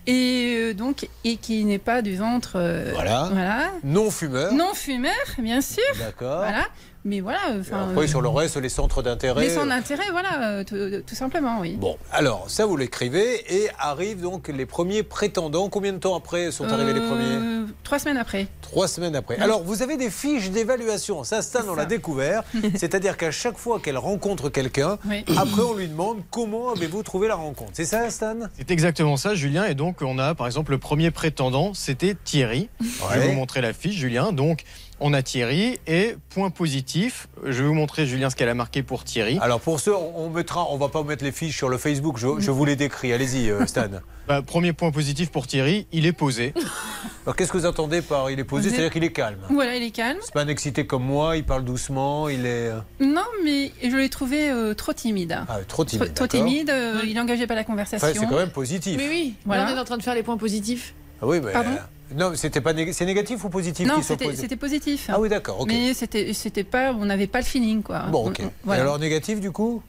[0.08, 2.54] Et euh, donc, et qui n'est pas du ventre.
[2.56, 3.30] euh, Voilà.
[3.32, 3.72] Voilà.
[3.84, 4.54] Non fumeur.
[4.54, 5.82] Non fumeur, bien sûr.
[6.00, 6.38] D'accord.
[6.40, 6.66] Voilà.
[7.08, 7.38] Mais voilà.
[7.60, 9.42] Enfin, Après, euh, sur le reste, les centres d'intérêt.
[9.44, 11.76] Les centres d'intérêt, voilà, euh, tout, tout simplement, oui.
[11.80, 15.70] Bon, alors, ça, vous l'écrivez et arrivent donc les premiers prétendants.
[15.70, 17.36] Combien de temps après sont arrivés les premiers?
[17.36, 18.48] Euh, trois semaines après.
[18.62, 19.38] Trois semaines après.
[19.38, 21.24] Alors, vous avez des fiches d'évaluation.
[21.24, 22.44] Ça, Stan, on l'a découvert.
[22.76, 25.24] C'est-à-dire qu'à chaque fois qu'elle rencontre quelqu'un, Oui.
[25.38, 27.70] après, on lui demande comment avez-vous trouvé la rencontre.
[27.74, 28.36] C'est ça, Stan?
[28.58, 29.66] C'est exactement ça, Julien.
[29.66, 32.68] Et donc, on a par exemple le premier prétendant, c'était Thierry.
[32.82, 34.32] Je vais vous montrer la fiche, Julien.
[34.32, 34.64] Donc,
[35.06, 37.28] on a Thierry et point positif.
[37.44, 39.38] Je vais vous montrer, Julien, ce qu'elle a marqué pour Thierry.
[39.40, 42.18] Alors, pour ceux, on mettra, on va pas mettre les fiches sur le Facebook.
[42.18, 43.14] Je, je vous les décris.
[43.14, 43.84] Allez-y, euh, Stan.
[44.28, 46.56] Bah, premier point positif pour Thierry, il est posé.
[47.26, 48.70] Alors, qu'est-ce que vous entendez par il est posé?
[48.70, 49.38] Vous C'est-à-dire qu'il est calme.
[49.52, 50.18] Voilà, il est calme.
[50.24, 51.38] C'est pas un excité comme moi.
[51.38, 52.28] Il parle doucement.
[52.28, 55.38] Il est euh, Non, mais je l'ai trouvé euh, trop timide.
[55.48, 56.14] ah, trop timide.
[56.16, 56.48] Trop, trop d'accord.
[56.50, 58.08] timide, euh, il n'engageait pas la conversation.
[58.08, 58.96] Enfin, c'est quand même positif.
[58.98, 59.66] Mais oui, Voilà.
[59.66, 60.96] là, on est en train de faire les points positifs.
[61.22, 61.70] Ah oui, mais Pardon?
[62.14, 65.10] Non, c'était pas nég- c'est négatif ou positif Non, c'était positif.
[65.12, 65.66] Ah oui, d'accord.
[65.68, 68.04] Mais c'était c'était pas, on n'avait pas le feeling quoi.
[68.12, 68.42] Bon, ok.
[68.42, 69.82] On- on- Et alors négatif du coup?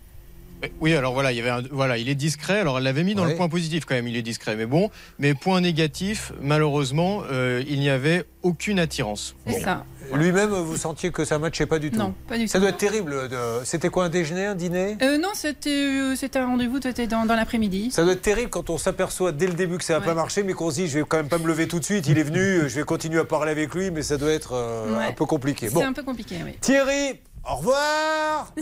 [0.81, 2.61] Oui, alors voilà, il y avait un- voilà, il est discret.
[2.61, 3.31] Alors elle l'avait mis dans Ouais.
[3.31, 4.57] le point positif quand même, il est discret.
[4.57, 9.35] Mais bon, mais point négatif, malheureusement, euh, il n'y avait aucune attirance.
[9.47, 9.85] C'est ça.
[10.15, 12.61] Lui-même, vous sentiez que ça matchait pas du tout Non, pas du Ça tout.
[12.63, 13.29] doit être terrible.
[13.29, 14.97] de- C'était quoi un déjeuner, un dîner?
[15.03, 17.91] Euh, non, c'était euh, c'était un rendez-vous, c'était dans, dans l'après-midi.
[17.91, 20.43] Ça doit être terrible quand on s'aperçoit dès le début que ça n'a pas marché,
[20.45, 22.07] mais qu'on se dit je vais quand même pas me lever tout de suite.
[22.07, 24.97] Il est venu, je vais continuer à parler avec lui, mais ça doit être euh,
[24.97, 25.07] Ouais.
[25.07, 25.69] un peu compliqué.
[25.69, 26.53] C'est Bon, un peu compliqué, oui.
[26.61, 27.19] Thierry,
[27.51, 28.53] au revoir.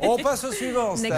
[0.00, 1.08] on passe au suivant, Stan.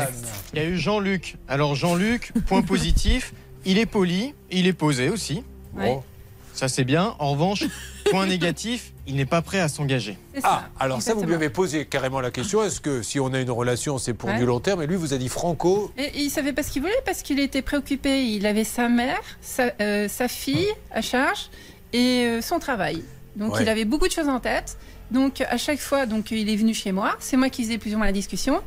[0.52, 1.36] Il y a eu Jean-Luc.
[1.48, 3.32] Alors Jean-Luc, point positif,
[3.64, 5.42] il est poli, il est posé aussi.
[5.74, 5.86] Ouais.
[5.86, 6.02] Bon.
[6.52, 7.14] Ça c'est bien.
[7.20, 7.64] En revanche,
[8.10, 10.18] point négatif, il n'est pas prêt à s'engager.
[10.42, 13.40] Ah, alors ça, vous lui avez posé carrément la question est-ce que si on a
[13.40, 14.38] une relation, c'est pour Ouais.
[14.38, 14.82] du long terme?
[14.82, 15.92] Et lui, vous a dit Franco.
[15.96, 18.24] Et il savait pas ce qu'il voulait parce qu'il était préoccupé.
[18.26, 21.50] Il avait sa mère, sa, euh, sa fille à charge
[21.92, 23.04] et euh, son travail.
[23.36, 23.62] Donc Ouais.
[23.62, 24.76] il avait beaucoup de choses en tête.
[25.10, 27.16] Donc à chaque fois, donc il est venu chez moi.
[27.20, 28.60] C'est moi qui faisais plus ou moins la discussion.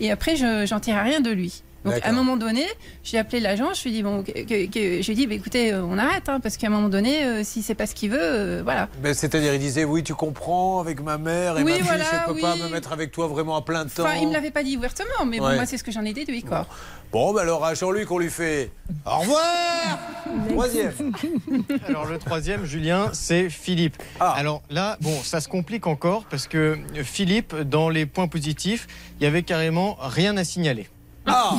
[0.00, 1.62] Et après, je j'en tirais rien de lui.
[1.84, 2.66] Donc à un moment donné,
[3.02, 3.72] j'ai appelé l'agent.
[3.72, 6.38] Je lui ai dit bon, que, que- que- dit, bah, écoutez, euh, on arrête hein,
[6.38, 8.90] parce qu'à un moment donné, euh, si c'est pas ce qu'il veut, euh, voilà.
[9.02, 12.04] Ben, C'est-à-dire, il disait Oui, tu comprends, avec ma mère et Oui, ma fille, voilà,
[12.26, 14.02] je peux pas me mettre avec toi vraiment à plein temps.
[14.04, 16.12] Enfin, il me l'avait pas dit ouvertement, mais bon, moi c'est ce que j'en ai
[16.12, 16.60] déduit quoi.
[16.60, 16.66] Bon,
[17.12, 18.70] ben alors à Jean-Luc, on lui fait
[19.04, 19.98] Au revoir
[20.48, 20.92] Troisième.
[21.88, 23.96] Alors le troisième, Julien, c'est Philippe.
[24.20, 24.30] Ah.
[24.36, 28.86] Alors là, bon, ça se complique encore parce que Philippe, dans les points positifs,
[29.18, 30.88] il y avait carrément rien à signaler.
[31.30, 31.56] Ah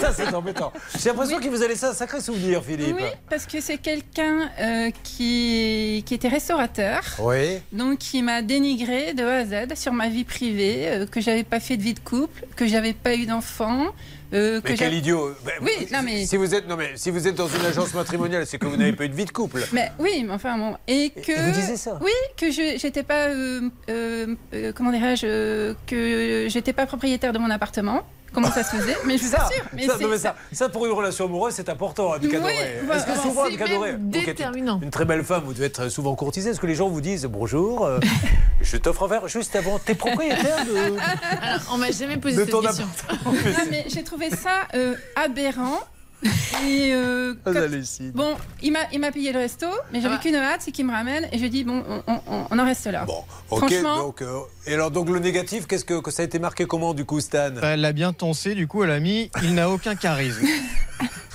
[0.00, 0.72] Ça, c'est embêtant.
[0.98, 2.96] J'ai l'impression qu'il vous a laissé un sacré souvenir, Philippe.
[2.96, 7.02] Oui, parce que c'est quelqu'un euh, qui, qui était restaurateur.
[7.18, 7.60] Oui.
[7.72, 11.44] Donc, qui m'a dénigré de A à Z sur ma vie privée, euh, que j'avais
[11.44, 13.86] pas fait de vie de couple, que j'avais pas eu d'enfant.
[14.32, 16.90] Euh, que Mais quel idiot Ben, Oui, si- non, mais- si vous êtes non mais
[16.96, 19.24] si vous êtes dans une agence matrimoniale, c'est que vous n'avez pas eu de vie
[19.24, 19.60] de couple.
[19.72, 23.28] Mais oui, mais enfin bon, et que vous disiez ça Oui, que je j'étais pas
[23.28, 28.02] euh, euh, euh, comment dirais-je euh, que j'étais pas propriétaire de mon appartement.
[28.32, 30.36] Comment ça se faisait Mais je vous Ça, assure, mais ça, c'est non, mais ça,
[30.52, 32.54] ça, pour une relation amoureuse, c'est important, un Oui, cadoré.
[32.84, 33.00] voilà.
[33.00, 34.80] Est-ce que souvent, C'est un êtes déterminant.
[34.82, 36.50] une très belle femme, vous devez être souvent courtisée.
[36.50, 37.98] Est-ce que les gens vous disent bonjour, euh,
[38.60, 40.96] je t'offre un verre juste avant, t'es propriétaire de,
[41.42, 42.86] Alors, on m'a jamais posé cette question.
[43.08, 45.80] appartement Non, mais j'ai trouvé ça euh, aberrant.
[46.22, 48.10] Et euh, Ah, hallucine.
[48.12, 50.22] bon, il m'a il m'a payé le resto, mais j'avais Ah.
[50.22, 51.28] qu'une hâte, c'est qu'il me ramène.
[51.32, 53.04] Et je dis bon, on, on- on en reste là.
[53.06, 53.58] Bon, ok.
[53.68, 56.66] Franchement, Donc, euh, et alors, donc le négatif, qu'est-ce que, que ça a été marqué
[56.66, 57.50] comment du coup, Stan?
[57.54, 60.44] Bah, Elle l'a bien tensé, du coup elle a mis il n'a aucun charisme.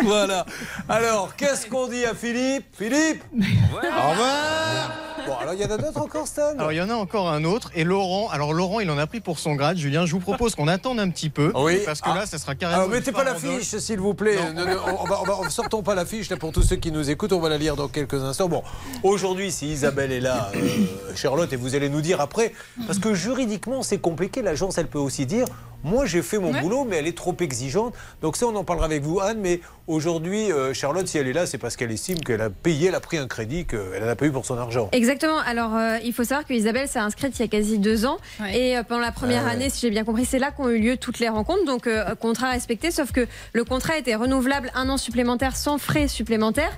[0.03, 0.45] Voilà.
[0.89, 2.65] Alors, qu'est-ce qu'on dit à Philippe?
[2.77, 4.91] Philippe Au revoir.
[5.25, 6.51] Bon, alors il y en a d'autres encore, Stan?
[6.59, 8.29] Alors il y en a encore un autre et Laurent.
[8.29, 9.77] Alors Laurent, il en a pris pour son grade.
[9.77, 11.79] Julien, je vous propose qu'on attende un petit peu Oui.
[11.85, 12.15] parce que Ah.
[12.19, 12.81] là, ça sera carrément.
[12.81, 14.35] Alors, mettez une pas la fiche, s'il vous plaît.
[14.53, 14.65] Non.
[14.65, 17.33] Non, non, on sortons pas la fiche là pour tous ceux qui nous écoutent.
[17.33, 18.49] On va la lire dans quelques instants.
[18.49, 18.63] Bon,
[19.03, 20.85] aujourd'hui, si Isabelle est là, euh,
[21.15, 22.53] Charlotte, et vous allez nous dire après,
[22.87, 24.41] parce que juridiquement, c'est compliqué.
[24.41, 25.47] L'agence, elle peut aussi dire,
[25.85, 26.61] moi, j'ai fait mon Ouais.
[26.61, 27.93] boulot, mais elle est trop exigeante.
[28.21, 29.39] Donc ça, on en parlera avec vous, Anne.
[29.39, 32.87] Mais aujourd'hui, euh, Charlotte, si elle est là, c'est parce qu'elle estime qu'elle a payé,
[32.89, 34.89] elle a pris un crédit qu'elle n'en a pas eu pour son argent.
[34.91, 35.37] Exactement.
[35.39, 38.17] Alors, euh, il faut savoir que Isabelle s'est inscrite il y a quasi deux ans.
[38.39, 38.57] Ouais.
[38.57, 39.53] Et euh, pendant la première Ah ouais.
[39.53, 41.65] année, si j'ai bien compris, c'est là qu'ont eu lieu toutes les rencontres.
[41.65, 42.89] Donc, euh, contrat respecté.
[42.91, 46.75] Sauf que le contrat était renouvelable un an supplémentaire sans frais supplémentaires.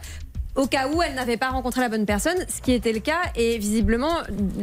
[0.57, 3.21] Au cas où elle n'avait pas rencontré la bonne personne, ce qui était le cas,
[3.35, 4.11] et visiblement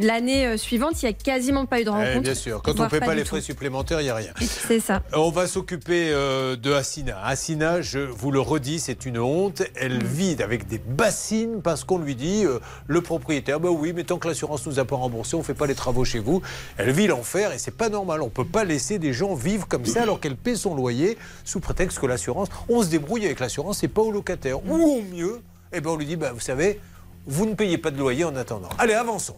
[0.01, 2.21] l'année euh, suivante, il n'y a quasiment pas eu de Eh, rencontre.
[2.23, 3.29] bien sûr, quand on ne paie pas, les tout.
[3.29, 4.33] frais supplémentaires, il n'y a rien.
[4.41, 5.03] C'est ça.
[5.15, 7.25] On va s'occuper euh, de Hassina.
[7.25, 9.63] Hassina, je vous le redis, c'est une honte.
[9.77, 12.59] Elle vit avec des bassines parce qu'on lui dit, euh,
[12.89, 15.55] le propriétaire, bah oui, mais tant que l'assurance nous a pas remboursé, on ne fait
[15.55, 16.43] pas les travaux chez vous.
[16.77, 18.21] Elle vit l'enfer et c'est pas normal.
[18.21, 21.17] On ne peut pas laisser des gens vivre comme ça alors qu'elle paie son loyer
[21.45, 24.59] sous prétexte que l'assurance, on se débrouille avec l'assurance, c'est pas au locataire.
[24.67, 25.41] Ou au mieux,
[25.75, 26.81] eh ben on lui dit, bah, vous savez,
[27.27, 28.69] vous ne payez pas de loyer en attendant.
[28.79, 29.37] Allez, avançons.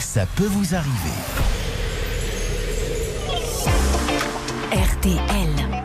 [0.00, 1.10] Ça peut vous arriver.
[4.72, 5.79] RTL.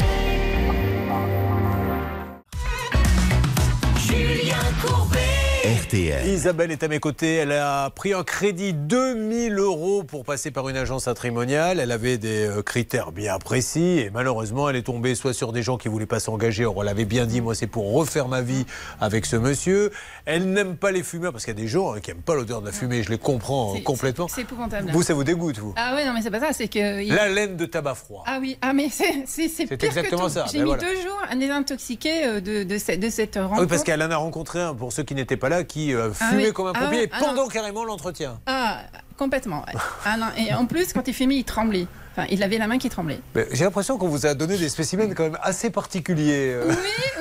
[5.65, 6.27] RTL.
[6.27, 7.37] Isabelle est à mes côtés.
[7.37, 11.79] Elle a pris un crédit 2000 euros pour passer par une agence matrimoniale.
[11.79, 15.63] Elle avait des euh, critères bien précis et malheureusement, elle est tombée soit sur des
[15.63, 16.65] gens qui voulaient pas s'engager.
[16.65, 18.63] Or, elle avait bien dit, moi, c'est pour refaire ma vie
[19.01, 19.89] avec ce monsieur.
[20.25, 22.35] Elle n'aime pas les fumeurs parce qu'il y a des gens hein, qui n'aiment pas
[22.35, 23.01] l'odeur de la fumée.
[23.01, 24.27] Je les comprends euh, C'est- complètement.
[24.27, 24.91] C'est épouvantable.
[24.91, 25.73] Vous, ça vous dégoûte, vous?
[25.77, 27.01] Ah ouais, non, mais c'est pas ça, c'est que.
[27.01, 28.23] il- La laine de tabac froid.
[28.27, 30.33] Ah oui, ah mais c'est c'est- c'est C'est pire exactement que tout.
[30.33, 30.83] ça, J'ai ben mis voilà.
[30.83, 33.55] deux jours à désintoxiquer euh, de, de, cette- de cette rencontre.
[33.57, 35.93] Ah oui, parce qu'elle en a rencontré un, pour ceux qui n'étaient pas là, qui
[35.93, 36.53] euh, Ah fumait oui.
[36.53, 37.09] comme un Ah pompier.
[37.13, 37.47] Ah pendant non.
[37.47, 38.39] carrément l'entretien.
[38.45, 38.79] Ah,
[39.17, 39.63] complètement.
[40.05, 41.87] Ah non, et en plus, quand il fumait, il tremblait.
[42.17, 43.19] Enfin, il avait la main qui tremblait.
[43.35, 46.53] Mais J'ai l'impression qu'on vous a donné des spécimens quand même assez particuliers.
[46.53, 46.65] euh.
[46.69, 46.75] Oui,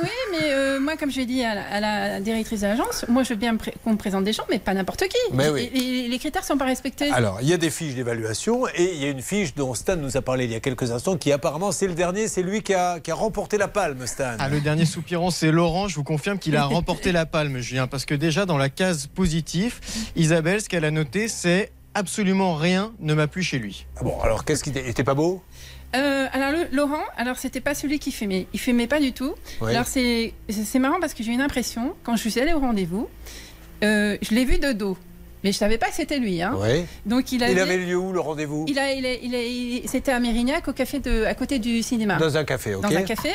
[0.04, 3.04] oui, mais euh, moi, comme je l'ai dit à la, à la directrice de l'agence,
[3.08, 5.16] moi, je veux bien qu'on me présente des gens, mais pas n'importe qui.
[5.32, 5.68] Mais oui.
[5.74, 7.10] Et- et les critères sont pas respectés.
[7.10, 9.96] Alors, il y a des fiches d'évaluation et il y a une fiche dont Stan
[9.96, 12.62] nous a parlé il y a quelques instants qui apparemment c'est le dernier, c'est lui
[12.62, 14.36] qui a, qui a remporté la palme, Stan.
[14.38, 15.88] Ah, le dernier soupirant, c'est Laurent.
[15.88, 17.88] Je vous confirme qu'il a remporté la palme, Julien.
[17.88, 19.80] Parce que déjà, dans la case positif,
[20.14, 23.86] Isabelle, ce qu'elle a noté, c'est absolument rien ne m'a plu chez lui.
[23.98, 25.42] Ah bon, alors qu'est-ce qui était, pas beau?
[25.94, 28.46] Euh, alors le- Laurent, alors c'était pas celui qui fumait.
[28.52, 29.34] Il fumait pas du tout.
[29.60, 29.70] Oui.
[29.70, 30.32] Alors c'est
[30.80, 33.08] marrant parce que j'ai eu une impression quand je suis allée au rendez-vous,
[33.84, 34.96] euh, je l'ai vu de dos,
[35.44, 36.42] mais je savais pas que c'était lui.
[36.42, 36.54] Hein.
[36.58, 36.84] Oui.
[37.06, 38.64] Donc il Il avait, avait lieu où le rendez-vous?
[38.68, 41.58] Il a, il a- il a- il- c'était à Mérignac au café de, à côté
[41.60, 42.16] du cinéma.
[42.16, 42.82] Dans un café, ok.
[42.82, 43.30] Dans un café.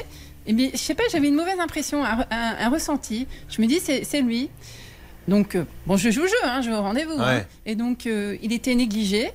[0.47, 3.25] Et bien, je sais pas, j'avais une mauvaise impression, un, un- un ressenti.
[3.49, 4.49] Je me dis c'est c'est lui.
[5.29, 7.19] Donc euh, bon, je joue au jeu, hein, je vais au rendez-vous.
[7.19, 7.43] hein.
[7.65, 9.31] Et donc euh, il était négligé.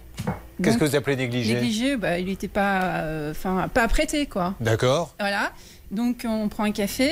[0.63, 1.55] Qu'est-ce que vous appelez négligé?
[1.55, 3.35] Négligé, bah, il n'était pas, euh,
[3.73, 4.55] pas apprêté, quoi.
[4.61, 5.15] D'accord.
[5.19, 5.53] Voilà.
[5.91, 7.11] Donc on prend un café.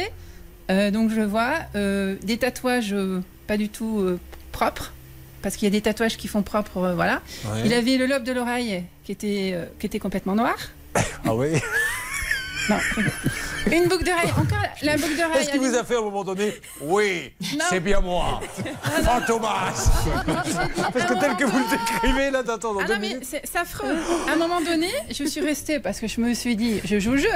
[0.71, 2.95] Euh, donc je vois des tatouages
[3.47, 4.19] pas du tout
[4.53, 4.93] propres.
[5.43, 7.21] Parce qu'il y a des tatouages qui font propre, voilà.
[7.47, 7.63] Ouais.
[7.65, 10.55] Il avait le lobe de l'oreille qui était, qui était complètement noir.
[11.25, 11.49] Ah oui?
[12.73, 13.03] Non,
[13.73, 15.43] une boucle d'oreille, encore la boucle d'oreille.
[15.43, 17.33] Est-ce qu'il vous a fait à un moment donné Oui,
[17.69, 18.41] c'est bien moi
[19.05, 19.91] Fantomas
[20.93, 23.27] Parce que tel que vous le décrivez, là, d'attendre Ah non, mais minutes.
[23.29, 23.95] c'est c'est affreux.
[24.29, 27.13] À un moment donné, je suis restée parce que je me suis dit, je joue
[27.13, 27.29] au jeu.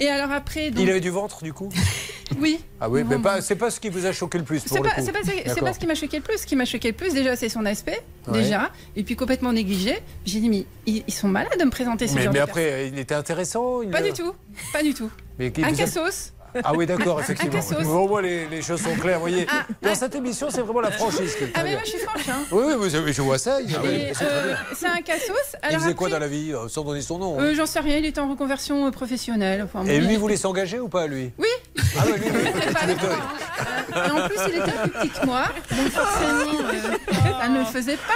[0.00, 1.68] Et alors après, donc, Il avait du ventre, du coup
[2.40, 2.60] oui.
[2.80, 4.82] Ah oui, mais pas, c'est pas ce qui vous a choqué le plus, pour C'est
[4.82, 5.02] le pas, coup.
[5.04, 6.38] c'est pas, c'est pas ce qui m'a choqué le plus.
[6.38, 8.42] Ce qui m'a choqué le plus, déjà, c'est son aspect, Ouais.
[8.42, 9.98] déjà, et puis complètement négligé.
[10.26, 12.44] J'ai dit, mais ils, ils sont malades de me présenter ce Mais, genre mais de
[12.44, 13.90] après, il était intéressant il.
[13.90, 14.34] Pas a- du tout,
[14.72, 15.10] pas du tout.
[15.38, 16.32] Mais Un cassos.
[16.64, 17.60] Ah oui, d'accord, effectivement.
[18.02, 19.16] Au moins, les, les choses sont claires.
[19.18, 21.34] Vous voyez, Ah, dans cette émission, c'est vraiment la franchise.
[21.36, 22.42] qui est Ah, mais moi, je suis franche, hein.
[22.52, 23.60] Oui, oui, mais je, vois ça.
[23.60, 25.30] Il, euh, c'est un cassos.
[25.62, 27.66] Il Alors faisait quoi dans la vie, euh, sans donner son nom hein euh, J'en
[27.66, 29.62] sais rien, il était en reconversion euh, professionnelle.
[29.62, 31.32] Enfin, Et lui, il- voulez s'engager ou pas, lui?
[31.38, 31.46] Oui.
[31.98, 32.96] Ah oui, lui, m'étonnes.
[33.94, 36.68] Et en plus, il était plus petit que moi, donc forcément,
[37.44, 38.12] elle ne le faisait pas.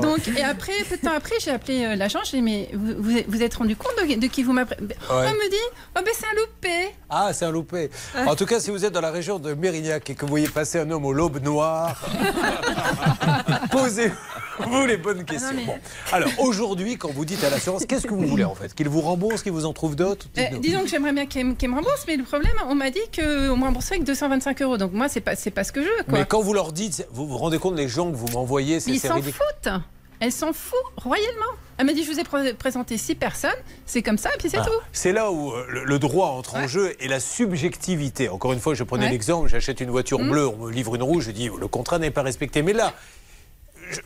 [0.00, 2.94] Donc, et après, peu de temps après, j'ai appelé euh, l'agent, j'ai dit, mais vous
[2.98, 4.76] vous êtes- vous êtes rendu compte de, de qui vous m'appelez
[5.10, 5.56] On me dit,
[5.96, 6.94] oh ben c'est un loupé.
[7.08, 7.90] Ah, c'est un loupé.
[8.26, 10.48] En tout cas, si vous êtes dans la région de Mérignac et que vous voyez
[10.48, 12.00] passer un homme au lobe noir,
[13.70, 15.48] posez-vous les bonnes questions.
[15.50, 15.78] Ah mais- Bon.
[16.12, 18.74] Alors, aujourd'hui, quand vous dites à l'assurance, qu'est-ce que vous voulez en fait?
[18.74, 20.26] Qu'il vous rembourse, qu'il vous en trouve d'autres?
[20.38, 23.56] Euh, disons que j'aimerais bien qu'elle me rembourse, mais le problème, on m'a dit qu'on
[23.56, 24.76] me rembourserait avec 225 euros.
[24.78, 26.04] Donc moi, c'est pas, pas ce que je veux.
[26.08, 26.18] Quoi.
[26.18, 28.90] Mais quand vous leur dites, vous vous rendez compte les gens que vous m'envoyez, c'est
[28.90, 29.79] Ils s'en foutent.
[30.20, 31.46] Elle s'en fout royalement.
[31.78, 33.50] Elle m'a dit, je vous ai pré- présenté six personnes,
[33.86, 34.72] c'est comme ça, et puis c'est Ah, tout.
[34.92, 38.28] C'est là où euh, le, le droit entre en jeu et la subjectivité.
[38.28, 39.10] Encore une fois, je prenais Ouais.
[39.12, 40.30] l'exemple, j'achète une voiture Mhm.
[40.30, 42.62] bleue, on me livre une rouge, je dis le contrat n'est pas respecté.
[42.62, 42.92] Mais là,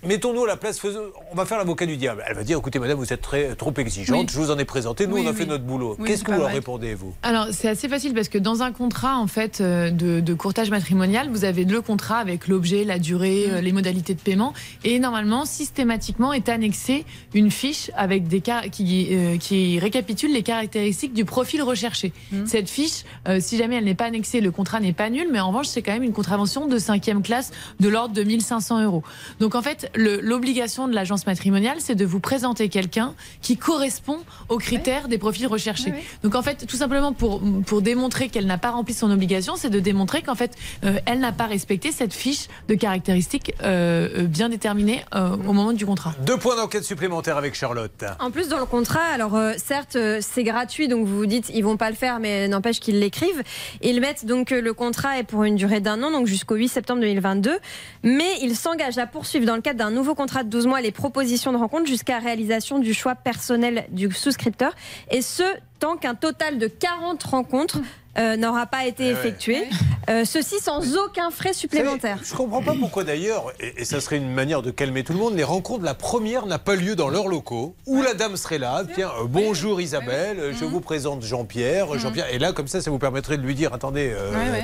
[0.05, 2.24] mettons-nous à la place, faisons- on va faire l'avocat du diable.
[2.28, 4.27] Elle va dire écoutez, madame, vous êtes très, trop exigeante, Oui.
[4.31, 5.36] je vous en ai présenté, nous Oui, on a oui.
[5.36, 5.97] fait notre boulot.
[5.98, 8.73] Oui, Qu'est-ce que vous leur répondez, vous Alors, c'est assez facile parce que dans un
[8.73, 12.98] contrat en fait euh, de, de courtage matrimonial, vous avez le contrat avec l'objet, la
[12.98, 14.52] durée, euh, les modalités de paiement,
[14.85, 17.05] et normalement, systématiquement, est annexée
[17.35, 22.12] une fiche avec des car- qui, euh, qui récapitule les caractéristiques du profil recherché.
[22.47, 25.40] Cette fiche, euh, si jamais elle n'est pas annexée, le contrat n'est pas nul, mais
[25.40, 27.51] en revanche, c'est quand même une contravention de cinquième classe
[27.81, 29.02] de l'ordre de 1500 euros.
[29.40, 34.19] Donc en fait, l'obligation de l'agence matrimoniale, c'est de vous présenter quelqu'un qui correspond
[34.49, 35.93] aux critères des profils recherchés.
[36.23, 39.71] Donc en fait, tout simplement pour, pour démontrer qu'elle n'a pas rempli son obligation, c'est
[39.71, 40.53] de démontrer qu'en fait,
[40.85, 45.53] euh, elle n'a pas respecté cette fiche de caractéristiques euh, euh, bien déterminées euh, au
[45.53, 46.15] moment du contrat.
[46.27, 48.05] Deux points d'enquête supplémentaires avec Charlotte.
[48.21, 51.51] En plus, dans le contrat, alors euh, certes, euh, c'est gratuit, donc vous vous dites
[51.55, 53.43] ils vont pas le faire, mais n'empêche qu'ils l'écrivent.
[53.83, 56.69] Ils mettent donc que le contrat est pour une durée d'un an, donc jusqu'au 8
[56.69, 57.59] septembre 2022,
[58.03, 60.93] mais ils s'engagent à poursuivre dans le cadre d'un nouveau contrat de 12 mois les
[60.93, 64.73] propositions de rencontre jusqu'à réalisation du choix personnel du souscripteur,
[65.11, 65.43] et ce
[65.81, 67.78] tant qu'un total de 40 rencontres
[68.16, 69.19] euh, n'aura pas été Eh ouais.
[69.19, 69.65] effectué.
[70.09, 72.19] Euh, ceci sans aucun frais supplémentaire.
[72.23, 75.19] Je comprends pas pourquoi d'ailleurs, et, et ça serait une manière de calmer tout le
[75.19, 78.59] monde, les rencontres, la première n'a pas lieu dans leurs locaux, où la dame serait
[78.59, 82.81] là, tiens, euh, bonjour Isabelle, euh, je vous présente Jean-Pierre, Jean-Pierre, et là comme ça,
[82.82, 84.15] ça vous permettrait de lui dire, attendez, Ouais.
[84.15, 84.61] Euh,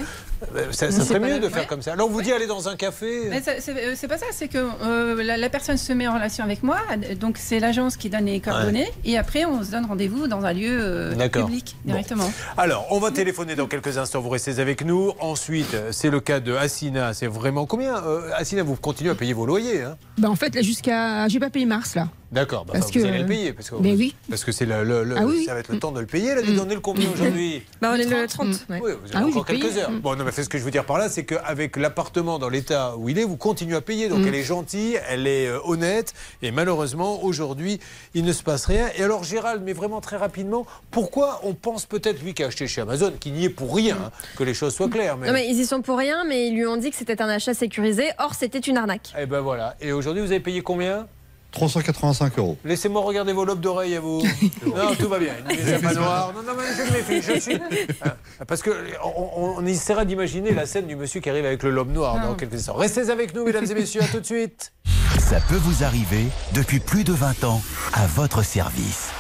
[0.71, 1.67] Ça, ça C'est serait mieux de faire ouais.
[1.67, 1.93] comme ça.
[1.93, 3.29] Alors on vous dit aller dans un café.
[3.29, 6.09] Mais ça- c'est euh, c'est pas ça, c'est que euh, la, la personne se met
[6.09, 6.79] en relation avec moi,
[7.21, 10.53] donc c'est l'agence qui donne les coordonnées, et après on se donne rendez-vous dans un
[10.53, 11.93] lieu euh, public Bon.
[11.93, 12.31] directement.
[12.57, 14.21] Alors, on va téléphoner dans quelques instants.
[14.21, 15.13] Vous restez avec nous.
[15.21, 17.15] Ensuite, euh, c'est le cas de Assina.
[17.15, 19.83] C'est vraiment combien euh, Assina, vous continuez à payer vos loyers.
[19.83, 19.97] Hein?
[20.19, 21.29] Bah en fait, là, jusqu'à.
[21.29, 22.09] J'ai pas payé mars, là.
[22.33, 23.53] D'accord, bah, Parce bah, que- vous allez le payer.
[23.53, 24.15] Parce que, Mais oui.
[24.29, 26.07] Parce que c'est le, le- le- Ah oui, ça va être le temps de le
[26.07, 26.35] payer.
[26.37, 28.47] Là, on est le combien aujourd'hui Bah, on est le 30.
[28.47, 28.55] ouais.
[28.71, 29.83] Oui, vous avez Ah oui, encore quelques payé.
[29.83, 29.91] heures.
[29.91, 29.99] Mm.
[30.01, 32.49] Bon, non, mais fait, ce que je veux dire par là, c'est qu'avec l'appartement dans
[32.49, 34.09] l'état où il est, vous continuez à payer.
[34.09, 34.29] Donc Mm.
[34.29, 36.15] elle est gentille, elle est euh, honnête.
[36.43, 37.81] Et malheureusement, aujourd'hui,
[38.15, 38.89] il ne se passe rien.
[38.97, 42.69] Et alors, Gérald, mais vraiment très rapidement, pourquoi on pense peut-être, lui qui a acheté
[42.69, 45.17] chez Amazon, qui n'y est pour rien, hein, que les choses soient claires.
[45.17, 45.27] Mais...
[45.27, 47.29] Non mais ils y sont pour rien, mais ils lui ont dit que c'était un
[47.29, 48.11] achat sécurisé.
[48.21, 49.13] Or, c'était une arnaque.
[49.19, 49.75] Eh ben voilà.
[49.81, 51.09] Et aujourd'hui, vous avez payé combien?
[51.51, 52.57] 385 euros.
[52.65, 54.23] Laissez-moi regarder vos lobes d'oreilles à vous.
[54.67, 55.35] non, tout va bien.
[55.49, 56.33] Mise à noir.
[56.35, 57.23] Non, non, mais je me méfie.
[57.35, 57.59] Je suis.
[58.03, 58.17] Ah,
[58.47, 58.71] Parce que
[59.05, 62.35] on, on essaiera d'imaginer la scène du monsieur qui arrive avec le lobe noir dans
[62.35, 62.75] quelques instants.
[62.75, 64.03] Restez avec nous, mesdames et messieurs.
[64.03, 64.73] À tout de suite.
[65.19, 67.61] Ça peut vous arriver depuis plus de 20 ans
[67.93, 69.11] à votre service.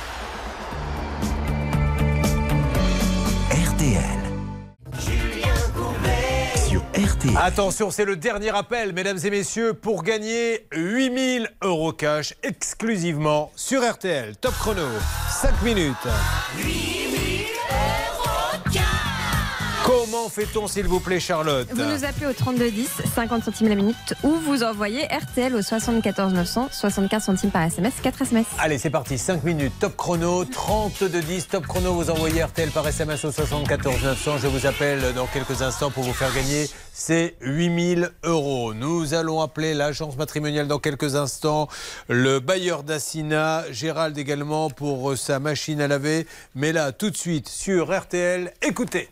[3.51, 4.20] RTL.
[7.37, 13.83] Attention, c'est le dernier appel, mesdames et messieurs, pour gagner 8000 euros cash exclusivement sur
[13.89, 14.37] RTL.
[14.37, 14.87] Top chrono,
[15.31, 17.00] 5 minutes.
[20.11, 24.15] Comment fait-on, s'il vous plaît, Charlotte Vous nous appelez au 3210, 50 centimes la minute,
[24.25, 28.47] ou vous envoyez RTL au 74 900, 75 centimes par SMS, 4 SMS.
[28.59, 32.71] Allez, c'est parti, 5 minutes, top chrono, 30 de 10, top chrono, vous envoyez RTL
[32.71, 34.39] par SMS au 74 900.
[34.39, 38.75] Je vous appelle dans quelques instants pour vous faire gagner ces 8000 euros.
[38.75, 41.69] Nous allons appeler l'agence matrimoniale dans quelques instants,
[42.09, 46.27] le bailleur d'Assina, Gérald également pour sa machine à laver.
[46.57, 49.09] Mais là, tout de suite, sur RTL, écoutez.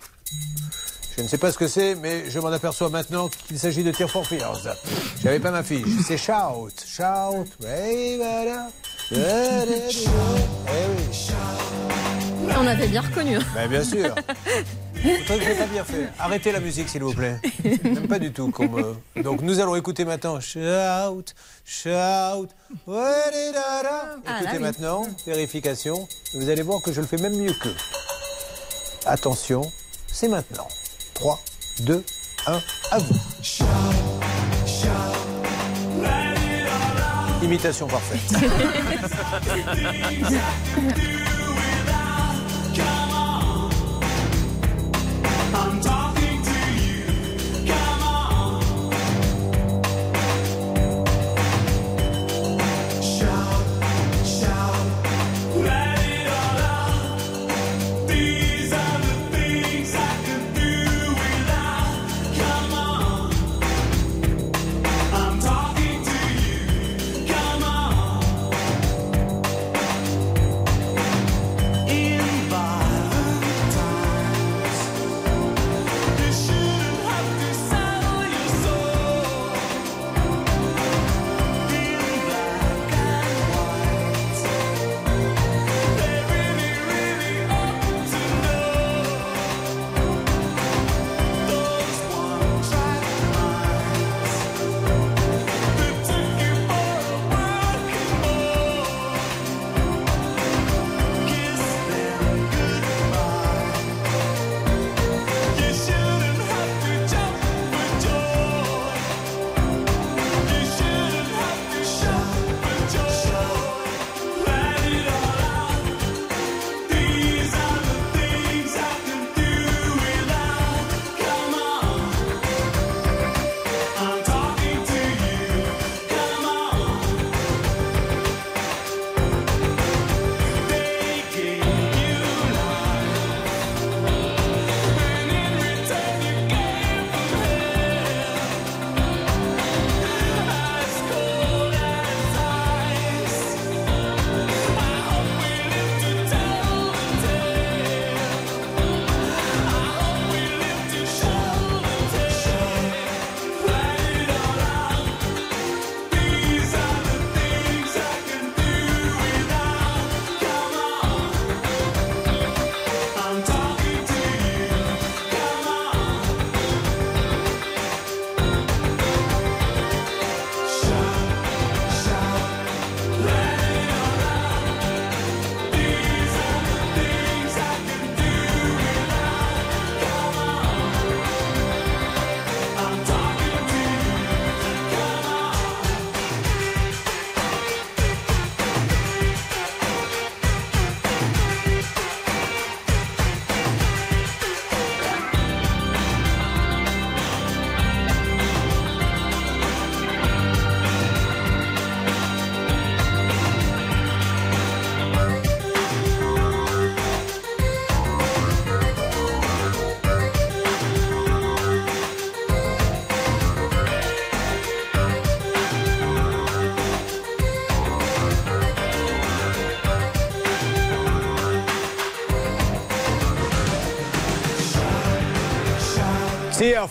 [1.17, 3.91] Je ne sais pas ce que c'est, mais je m'en aperçois maintenant qu'il s'agit de
[3.91, 4.69] Tear for Fears.
[5.23, 5.87] J'avais pas ma fiche.
[6.07, 6.71] C'est Shout.
[6.87, 7.47] Shout.
[7.61, 8.69] Voilà.
[9.11, 9.17] Eh.
[12.61, 13.37] On avait bien reconnu.
[13.37, 13.43] hein.
[13.55, 14.15] Ben, bien sûr.
[14.15, 15.37] Pas
[15.73, 16.09] bien fait.
[16.19, 17.41] Arrêtez la musique, s'il vous plaît.
[17.85, 18.51] Même pas du tout.
[18.51, 20.39] Comme, euh, Donc, nous allons écouter maintenant.
[20.41, 20.61] Shout,
[21.65, 21.91] shout.
[21.91, 22.37] Ah,
[24.41, 24.59] Écoutez oui.
[24.59, 25.07] maintenant.
[25.27, 26.07] Vérification.
[26.35, 27.75] Vous allez voir que je le fais même mieux qu'eux.
[29.07, 29.63] Attention,
[30.19, 30.67] c'est maintenant.
[31.15, 31.39] 3,
[31.83, 32.05] 2,
[32.49, 33.15] 1, à vous.
[37.45, 38.19] Imitation parfaite.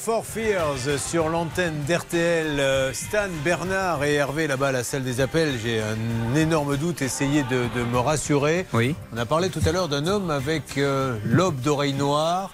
[0.07, 2.61] for Fears sur l'antenne d'RTL.
[2.61, 5.59] Euh, Stan, Bernard et Hervé là-bas à la salle des appels.
[5.61, 7.01] J'ai un énorme doute.
[7.01, 8.65] Essayez de, de me rassurer.
[8.71, 8.95] Oui.
[9.13, 12.51] On a parlé tout à l'heure d'un homme avec euh, l'aube d'oreille noire,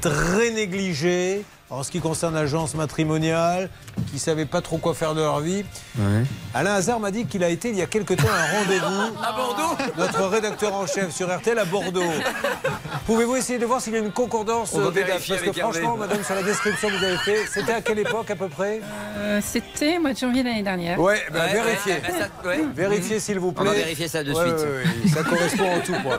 [0.00, 3.70] très négligé en ce qui concerne l'agence matrimoniale,
[4.10, 5.64] qui savait pas trop quoi faire de leur vie.
[6.54, 9.16] Alain Hazard m'a dit qu'il a été il y a quelque temps à un rendez-vous.
[9.22, 12.02] À Bordeaux Notre rédacteur en chef sur RTL à Bordeaux.
[13.06, 15.10] Pouvez-vous essayer de voir s'il y a une concordance On euh, des dates?
[15.10, 15.78] Vérifier Parce que Hervé.
[15.80, 18.48] franchement, madame, sur la description que vous avez fait, c'était à quelle époque à peu
[18.48, 18.80] près?
[19.18, 20.98] Euh, C'était au mois de janvier l'année dernière.
[20.98, 21.92] Ouais, Ouais, vérifiez.
[21.94, 22.60] ouais, bah, ça- ouais.
[22.74, 23.64] Vérifiez s'il vous On plaît.
[23.64, 24.56] va vérifier ça de Ouais, suite.
[24.58, 26.18] ouais, ouais, ça correspond en tout point.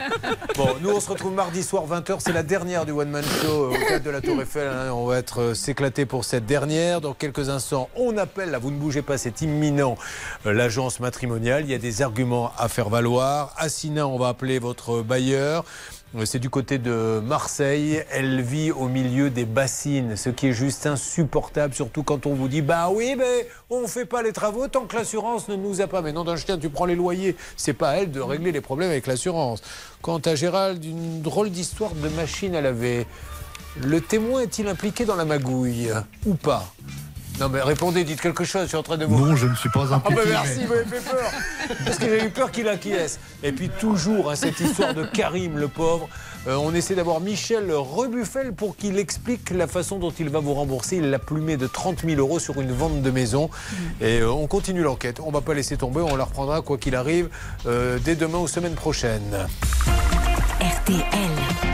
[0.55, 3.71] Bon, nous on se retrouve mardi soir 20h, c'est la dernière du One Man Show
[3.73, 4.69] au cadre de la Tour Eiffel.
[4.69, 4.91] hein.
[4.93, 7.01] On va être euh, s'éclater pour cette dernière.
[7.01, 9.97] Dans quelques instants, on appelle, là vous ne bougez pas, c'est imminent,
[10.45, 11.63] euh, l'agence matrimoniale.
[11.65, 13.53] Il y a des arguments à faire valoir.
[13.57, 15.65] Assina, on va appeler votre bailleur.
[16.25, 18.03] C'est du côté de Marseille.
[18.11, 22.47] Elle vit au milieu des bassines, ce qui est juste insupportable, surtout quand on vous
[22.47, 25.81] dit Bah oui, mais on ne fait pas les travaux tant que l'assurance ne nous
[25.81, 26.01] a pas.
[26.01, 27.35] Mais non, d'un chien, tu prends les loyers.
[27.55, 29.61] C'est pas à elle de régler les problèmes avec l'assurance.
[30.01, 33.05] Quant à Gérald, une drôle d'histoire de machine à laver.
[33.83, 35.91] Le témoin est-il impliqué dans la magouille
[36.25, 36.73] ou pas?
[37.39, 38.63] Non, mais répondez, dites quelque chose.
[38.63, 39.23] Je suis en train de vous.
[39.25, 40.15] Non, je ne suis pas Ah impliqué.
[40.23, 41.31] bah merci, vous m'avez fait peur.
[41.85, 43.19] Parce que j'ai eu peur qu'il acquiesce.
[43.43, 46.09] Et puis toujours, hein, cette histoire de Karim, le pauvre.
[46.47, 50.53] Euh, on essaie d'avoir Michel Rebuffel pour qu'il explique la façon dont il va vous
[50.53, 50.95] rembourser.
[50.97, 53.49] Il l'a plumé de 30 000 euros sur une vente de maison.
[54.01, 55.19] Et euh, on continue l'enquête.
[55.23, 56.01] On va pas laisser tomber.
[56.01, 57.29] On la reprendra quoi qu'il arrive
[57.67, 59.47] euh, dès demain ou semaine prochaine.
[60.59, 61.66] RTL.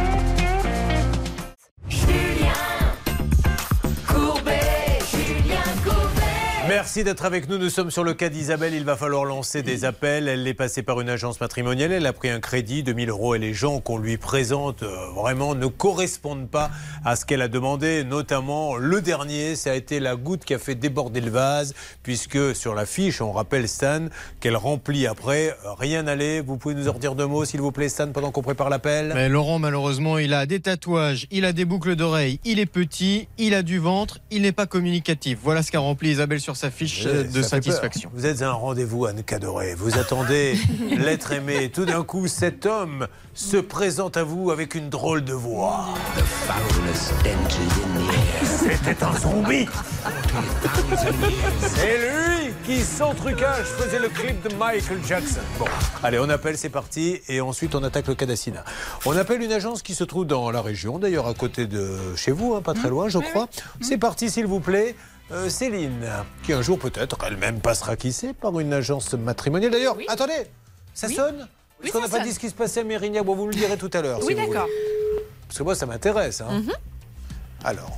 [6.75, 7.59] Merci d'être avec nous.
[7.59, 8.73] Nous sommes sur le cas d'Isabelle.
[8.73, 10.27] Il va falloir lancer des appels.
[10.27, 11.91] Elle est passée par une agence matrimoniale.
[11.91, 15.11] Elle a pris un crédit de 1000 euros et les gens qu'on lui présente euh,
[15.15, 16.71] vraiment ne correspondent pas
[17.05, 18.03] à ce qu'elle a demandé.
[18.03, 22.55] Notamment le dernier, ça a été la goutte qui a fait déborder le vase puisque
[22.55, 24.07] sur la fiche, on rappelle Stan
[24.39, 25.49] qu'elle remplit après.
[25.65, 26.41] euh, Rien n'allait.
[26.41, 29.11] Vous pouvez nous en dire deux mots s'il vous plaît Stan pendant qu'on prépare l'appel?
[29.13, 33.27] Mais Laurent, malheureusement, il a des tatouages, il a des boucles d'oreilles, il est petit,
[33.37, 35.37] il a du ventre, il n'est pas communicatif.
[35.43, 38.09] Voilà ce qu'a rempli Isabelle sur sa fiche euh, de satisfaction.
[38.13, 39.75] Vous êtes à un rendez-vous, Anne Cadoré.
[39.75, 40.57] Vous attendez
[40.97, 41.69] l'être aimé.
[41.69, 45.89] Tout d'un coup, cet homme se présente à vous avec une drôle de voix.
[48.45, 49.67] C'était un zombie.
[51.67, 55.41] C'est lui qui, sans trucage, faisait le clip de Michael Jackson.
[55.59, 55.65] Bon,
[56.01, 57.19] allez, on appelle, c'est parti.
[57.27, 58.63] Et ensuite, on attaque le cas d'Assina.
[59.05, 62.31] On appelle une agence qui se trouve dans la région, d'ailleurs à côté de chez
[62.31, 63.49] vous, hein, pas très loin, je crois.
[63.81, 64.95] C'est parti, s'il vous plaît.
[65.33, 66.07] Euh, Céline,
[66.43, 69.71] qui un jour peut-être elle-même passera, qui sait, par une agence matrimoniale.
[69.71, 70.45] D'ailleurs, attendez,
[70.93, 71.47] ça sonne
[71.81, 73.25] Parce qu'on n'a pas dit ce qui se passait à Mérignac.
[73.25, 74.19] Bon, vous me le direz tout à l'heure.
[74.19, 74.53] Oui, si vous voulez.
[74.53, 74.69] d'accord.
[75.47, 76.41] Parce que moi, ça m'intéresse.
[76.41, 76.59] hein.
[76.61, 76.71] Mhm.
[77.63, 77.91] Alors.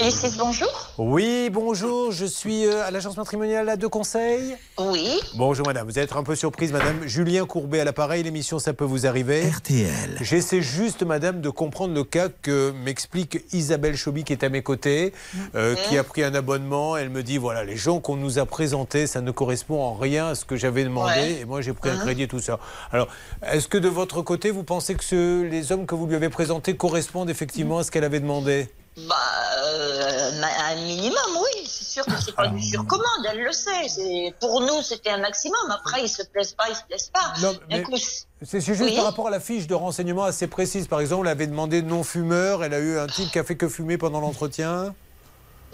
[0.00, 0.92] Ici, bonjour.
[0.98, 4.56] Oui, bonjour, je suis euh, à l'agence matrimoniale à deux conseils.
[4.76, 5.08] Oui.
[5.36, 7.06] Bonjour madame, vous êtes un peu surprise madame.
[7.06, 9.48] Julien Courbet à l'appareil, l'émission Ça peut vous arriver.
[9.48, 10.18] RTL.
[10.20, 14.62] J'essaie juste madame de comprendre le cas que m'explique Isabelle Chauby qui est à mes
[14.62, 15.12] côtés,
[15.54, 16.96] euh, qui a pris un abonnement.
[16.96, 20.26] Elle me dit voilà, les gens qu'on nous a présentés, ça ne correspond en rien
[20.28, 21.12] à ce que j'avais demandé.
[21.20, 21.32] Ouais.
[21.42, 22.00] Et moi j'ai pris un Mhm.
[22.02, 22.58] crédit et tout ça.
[22.90, 23.06] Alors,
[23.50, 26.30] est-ce que de votre côté, vous pensez que ce- les hommes que vous lui avez
[26.30, 28.66] présentés correspondent effectivement à ce qu'elle avait demandé?
[28.96, 29.16] Bah,
[29.64, 31.62] euh, un minimum, oui.
[31.66, 33.88] C'est sûr que c'est pas du surcommande, elle le sait.
[33.88, 35.58] C'est- Pour nous, c'était un maximum.
[35.70, 37.32] Après, ils se plaisent pas, ils se plaisent pas.
[37.42, 37.98] Non, mais- Écoute,
[38.42, 38.94] C'est c'est juste Oui.
[38.96, 40.86] par rapport à la fiche de renseignement assez précise.
[40.86, 43.68] Par exemple, elle avait demandé non-fumeur, elle a eu un type qui a fait que
[43.68, 44.94] fumer pendant l'entretien.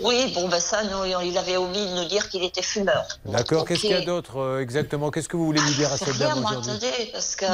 [0.03, 3.07] oui, bon, ben ça, nous, il avait oublié de nous dire qu'il était fumeur.
[3.27, 5.11] D'accord, qu'est-ce qu'il y a d'autre euh, exactement?
[5.11, 6.89] Qu'est-ce que vous voulez lui dire à cette rien, dame moi, aujourd'hui?
[6.89, 7.45] attendez, parce que...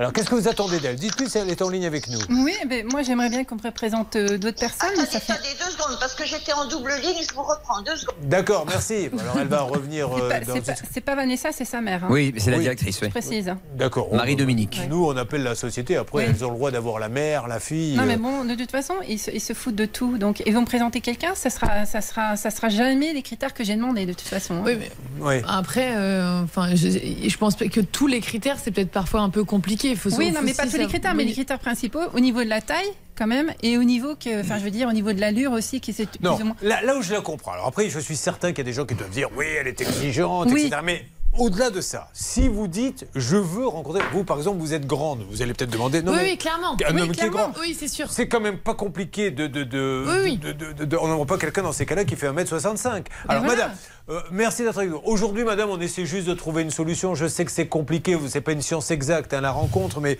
[0.00, 0.96] Alors, qu'est-ce que vous attendez d'elle?
[0.96, 2.18] Dites-lui si elle est en ligne avec nous.
[2.30, 4.88] Oui, mais moi j'aimerais bien qu'on me représente euh, d'autres personnes.
[4.96, 5.34] mais ça fait...
[5.34, 8.14] Attendez deux secondes, parce que j'étais en double ligne, je vous reprends deux secondes.
[8.22, 9.10] D'accord, merci.
[9.20, 11.82] Alors, elle va revenir C'est euh, pas, dans c'est pas- c'est pas Vanessa, c'est sa
[11.82, 12.04] mère.
[12.04, 12.08] hein.
[12.08, 12.62] Oui, c'est la Oui.
[12.62, 13.08] directrice, oui.
[13.08, 13.54] Je précise.
[13.76, 14.08] D'accord.
[14.10, 14.80] on- Marie-Dominique.
[14.88, 15.96] Nous, on appelle la société.
[15.98, 16.30] Après, Oui.
[16.34, 17.94] elles ont le droit d'avoir la mère, la fille.
[17.96, 20.16] Non, euh, mais bon, de toute façon, ils se, ils se foutent de tout.
[20.16, 23.52] Donc, ils vont me présenter quelqu'un, ça sera, ça sera, ça sera jamais les critères
[23.52, 24.54] que j'ai demandé de toute façon.
[24.54, 24.62] hein.
[24.64, 24.90] Oui, mais
[25.20, 25.34] Oui.
[25.46, 29.28] après, euh, enfin, je, je pense pas que tous les critères, c'est peut-être parfois un
[29.28, 29.89] peu compliqué.
[29.96, 31.28] Faut Oui, faut non, mais pas tous les critères, mais oui.
[31.28, 34.58] les critères principaux au niveau de la taille, quand même, et au niveau que, enfin,
[34.58, 36.56] je veux dire, au niveau de l'allure aussi, qui c'est plus Non, ou moins.
[36.62, 37.52] là, là où je la comprends.
[37.52, 39.66] Alors après, je suis certain qu'il y a des gens qui doivent dire oui, elle
[39.68, 40.62] est exigeante, Oui.
[40.66, 40.80] etc.
[40.84, 41.04] Mais
[41.38, 45.24] au-delà de ça, si vous dites je veux rencontrer, vous par exemple, vous êtes grande,
[45.30, 46.02] vous allez peut-être demander.
[46.02, 46.76] Non, oui, mais oui, clairement.
[46.86, 47.52] Un oui, homme qui est grand.
[47.60, 48.10] Oui, c'est sûr.
[48.10, 49.46] C'est quand même pas compliqué de.
[49.46, 50.36] de, de, Oui, oui.
[50.38, 53.06] de- de- de- de- on n'envoie pas quelqu'un dans ces cas-là qui fait 1m65.
[53.28, 53.68] Alors, voilà.
[53.68, 53.76] madame,
[54.10, 55.00] euh, merci d'être avec nous.
[55.04, 57.14] Aujourd'hui, madame, on essaie juste de trouver une solution.
[57.14, 60.18] Je sais que c'est compliqué, vous- c'est pas une science exacte, hein, la rencontre, mais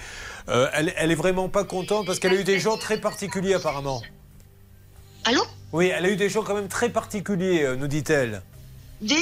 [0.49, 3.55] euh, elle, elle est vraiment pas contente parce qu'elle a eu des gens très particuliers
[3.55, 4.01] apparemment.
[5.25, 5.43] Allô?
[5.73, 8.43] Oui, elle a eu des gens quand même très particuliers, euh, nous dit-elle.
[9.03, 9.17] Des?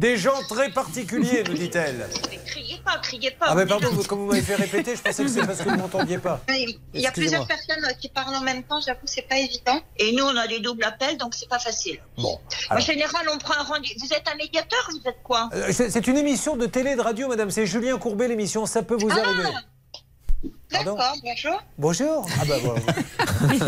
[0.00, 2.08] Des gens très particuliers, nous dit-elle.
[2.30, 3.46] Mais Criez pas, criez pas.
[3.50, 5.76] Ah mais pardon, comme vous m'avez fait répéter, je pensais que c'est parce que vous
[5.84, 6.40] m'entendiez pas.
[6.94, 9.78] Il y a plusieurs personnes qui parlent en même temps, j'avoue, c'est pas évident.
[9.98, 11.98] Et nous, on a des doubles appels, donc c'est pas facile.
[12.16, 12.38] Bon.
[12.70, 14.06] En général, on prend un rendez-vous.
[14.06, 15.50] Vous êtes un médiateur, vous êtes quoi?
[15.52, 17.50] Euh, C'est une émission de télé de radio, madame.
[17.50, 19.48] C'est Julien Courbet, l'émission Ça peut vous Ah, arriver.
[20.70, 21.62] Pardon D'accord, bonjour.
[21.78, 22.26] Bonjour.
[22.40, 22.80] Ah bah voilà.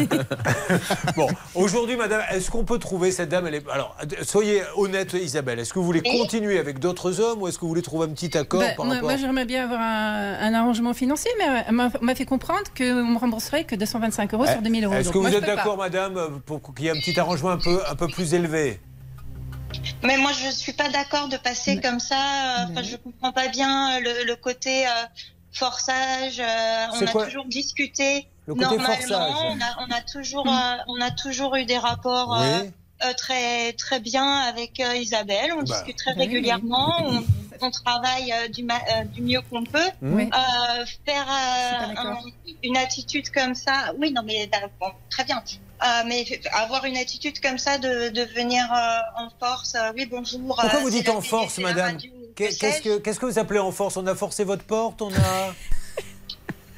[1.16, 3.68] bon, aujourd'hui, madame, est-ce qu'on peut trouver cette dame elle est...
[3.70, 5.58] Alors, soyez honnête, Isabelle.
[5.58, 8.10] Est-ce que vous voulez continuer avec d'autres hommes ou est-ce que vous voulez trouver un
[8.12, 11.48] petit accord Bah, par moi, rapport moi, j'aimerais bien avoir un, un arrangement financier, mais
[11.48, 14.84] euh, elle m'a on m'a fait comprendre qu'on me rembourserait que 225 euros sur 2000
[14.84, 14.94] euros.
[14.94, 17.80] Est-ce que vous êtes d'accord, madame, pour qu'il y ait un petit arrangement un peu,
[17.88, 18.80] un peu plus élevé?
[20.04, 22.14] Mais moi, je suis pas d'accord de passer comme ça.
[22.14, 24.90] euh, Enfin, je comprends pas bien euh, le, le côté euh,
[25.52, 26.40] forçage.
[26.40, 28.94] euh, on a quoi toujours discuté Le côté normalement.
[28.96, 29.32] forçage.
[29.50, 32.34] On a, on a toujours, euh, on a toujours eu des rapports.
[32.36, 32.70] euh, Oui.
[33.04, 35.64] euh, très très bien avec euh, Isabelle, on Bah.
[35.64, 36.26] discute très Oui, oui.
[36.26, 37.24] régulièrement, on,
[37.60, 39.90] on travaille euh, du, ma- euh, du mieux qu'on peut.
[40.02, 40.30] Oui.
[40.32, 42.18] Euh, faire euh, un-
[42.62, 45.42] une attitude comme ça, oui, non mais d'accord, bon, très bien.
[45.84, 50.06] Euh, mais avoir une attitude comme ça de, de venir euh, en force, euh, oui
[50.06, 50.40] bonjour.
[50.46, 53.60] Pourquoi euh, vous dites la en force, madame radio, Qu'est-ce que, qu'est-ce que vous appelez
[53.60, 53.96] en force?
[53.96, 55.54] On a forcé votre porte On a.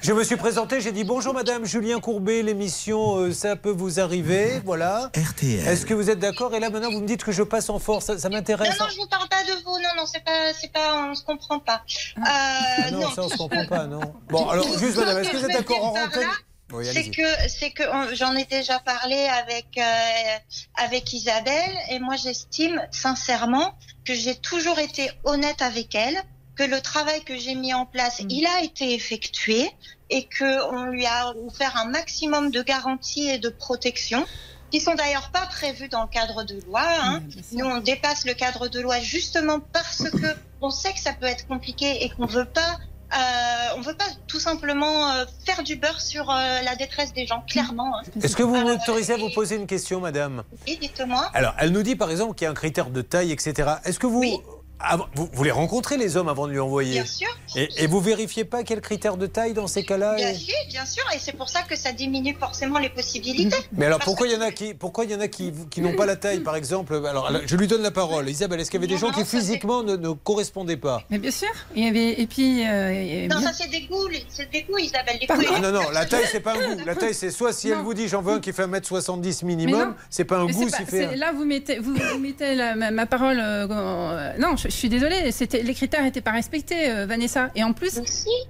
[0.01, 4.01] Je me suis présenté, j'ai dit bonjour madame Julien Courbet, l'émission euh, Ça peut vous
[4.01, 5.11] arriver, voilà.
[5.17, 5.67] RTL.
[5.67, 6.55] Est-ce que vous êtes d'accord?
[6.55, 8.79] Et là maintenant vous me dites que je passe en force, ça, ça m'intéresse.
[8.79, 9.79] Non, non, je vous parle pas de vous.
[9.79, 11.81] Non, non, c'est pas, c'est pas, on se comprend pas.
[12.19, 14.01] Euh, Ah non, ça on se comprend pas, non.
[14.29, 16.33] Bon, alors juste madame, est-ce que vous êtes d'accord en antenne là,
[16.73, 17.85] Oui, c'est que, c'est que
[18.15, 20.39] j'en ai déjà parlé avec euh,
[20.77, 26.21] avec Isabelle et moi j'estime sincèrement que j'ai toujours été honnête avec elle,
[26.57, 28.31] que le travail que j'ai mis en place, Mm.
[28.31, 29.71] il a été effectué
[30.11, 34.25] et que on lui a offert un maximum de garanties et de protection
[34.71, 36.83] qui sont d'ailleurs pas prévues dans le cadre de loi.
[36.85, 37.23] Hein.
[37.53, 40.27] Nous, on dépasse le cadre de loi justement parce que
[40.61, 42.79] on sait que ça peut être compliqué et qu'on veut pas,
[43.15, 47.27] euh, on veut pas tout simplement euh, faire du beurre sur euh, la détresse des
[47.27, 47.93] gens, clairement.
[48.21, 50.43] Est-ce que vous m'autorisez à vous poser une question, madame?
[50.67, 51.31] Et dites-moi.
[51.33, 53.75] Alors, elle nous dit par exemple qu'il y a un critère de taille, etc.
[53.85, 54.43] Est-ce que vous,
[54.81, 57.29] avant- vous, vous les rencontrez les hommes avant de lui envoyer Bien sûr.
[57.57, 60.55] Et, et vous vérifiez pas quel critère de taille dans ces cas-là Bien et- sûr,
[60.69, 63.57] bien sûr, et c'est pour ça que ça diminue forcément les possibilités.
[63.73, 65.53] Mais alors Parce pourquoi il y en a qui, pourquoi il y en a qui,
[65.71, 66.95] qui n'ont pas la taille, par exemple?
[67.09, 68.29] Alors je lui donne la parole.
[68.29, 71.03] Isabelle, est-ce qu'il y avait des gens qui physiquement ne, ne correspondaient pas?
[71.11, 71.49] Mais bien sûr.
[71.77, 72.67] Il y avait, et puis.
[72.67, 75.19] euh, Non, bien- ça c'est des goûts, c'est des goûts, Isabelle.
[75.21, 75.35] des goûts.
[75.55, 76.81] Ah non non, la taille c'est pas un goût.
[76.85, 79.55] La taille c'est soit si elle vous dit j'en veux un qui fait 1m70 Mais
[79.55, 80.85] minimum, c'est pas un goût pas- fait.
[81.11, 83.39] c'est- Là, vous mettez, vous, vous mettez la- ma, ma parole.
[83.39, 85.31] euh, euh, non, je, je suis désolée.
[85.33, 87.51] C'était les critères n'étaient pas respectés, euh, Vanessa.
[87.55, 87.99] Et en plus.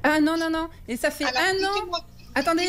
[0.02, 0.68] Ah non non non.
[0.88, 2.00] Et ça fait Alors, un an.
[2.36, 2.68] Attendez.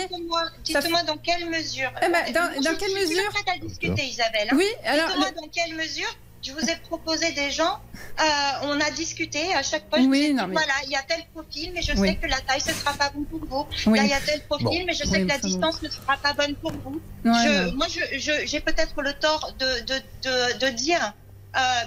[0.63, 1.91] Dites-moi, dans quelle mesure.
[2.01, 4.49] Eh ben, dans- je quelle suis mesure prête à discuter, Isabelle.
[4.51, 4.55] hein.
[4.57, 6.07] Oui, alors, Dites-moi le- dans quelle mesure.
[6.43, 7.79] Je vous ai proposé des gens,
[8.19, 8.23] euh,
[8.65, 9.97] on a discuté à chaque fois.
[9.99, 12.09] Je Oui, non, mais- voilà, il y a tel profil, mais je Oui.
[12.09, 13.65] sais que la taille, ce sera pas bon pour vous.
[13.89, 13.97] Oui.
[13.97, 14.83] Là, il y a tel profil, Bon.
[14.85, 17.01] mais je sais Oui, que la distance ne sera pas bonne pour vous.
[17.25, 17.73] Ouais, Je-.
[17.73, 21.24] Moi, je- je- j'ai peut-être le tort de, de, de, de dire euh,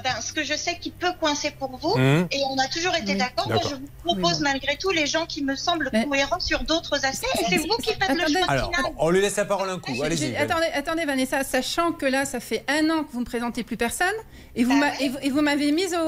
[0.03, 1.97] ben, ce que je sais qui peut coincer pour vous.
[1.97, 2.29] Mhm.
[2.31, 3.19] Et on a toujours été Oui.
[3.19, 3.49] d'accord.
[3.49, 7.27] Moi, je vous propose malgré tout les gens qui me semblent cohérents sur d'autres aspects.
[7.41, 8.33] Et c'est vous qui faites le Attendez.
[8.39, 8.93] choix Alors, final.
[8.99, 9.95] on lui laisse la parole un coup.
[9.95, 10.37] J'ai- Allez-y.
[10.37, 13.77] Attendez, attendez, Vanessa, sachant que là, ça fait un an que vous ne présentez plus
[13.77, 14.07] personne
[14.57, 15.99] et vous, m'a- et vous, et vous m'avez mise au,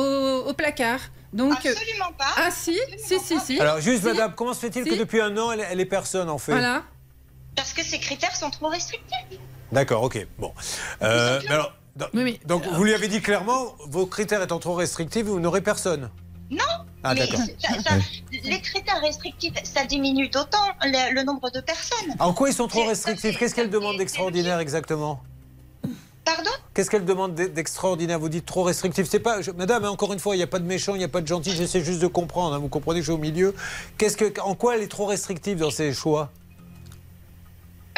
[0.00, 1.00] au- au placard.
[1.32, 2.24] Donc, Absolument pas.
[2.38, 3.60] Ah si, si, si, si.
[3.60, 4.06] Alors juste Si.
[4.06, 4.90] madame, comment se fait-il Si.
[4.90, 6.82] que depuis un an elle, elle est personne en fait Voilà.
[7.54, 9.38] Parce que ces critères sont trop restrictifs.
[9.70, 10.26] D'accord, ok.
[10.38, 10.52] Bon.
[11.02, 12.10] Euh, mais alors, donc,
[12.46, 16.10] donc, vous lui avez dit clairement, vos critères étant trop restrictifs, vous n'aurez personne.
[16.50, 16.58] Non,
[17.04, 17.40] Ah, mais d'accord.
[17.58, 17.96] ça- ça-
[18.32, 22.14] les critères restrictifs, ça diminue d'autant le, le nombre de personnes.
[22.18, 25.22] En quoi ils sont trop restrictifs Qu'est-ce qu'elle demande d'extraordinaire exactement
[26.24, 26.50] Pardon?
[26.74, 28.18] Qu'est-ce qu'elle demande d'e- d'extraordinaire?
[28.18, 29.08] Vous dites trop restrictif.
[29.08, 30.98] C'est pas, je- Madame, hein, encore une fois, il n'y a pas de méchant, il
[30.98, 31.52] n'y a pas de gentil.
[31.56, 32.54] J'essaie juste de comprendre.
[32.54, 33.54] hein, vous comprenez que je suis au milieu.
[33.96, 36.30] Qu'est-ce que, en quoi elle est trop restrictive dans ses choix?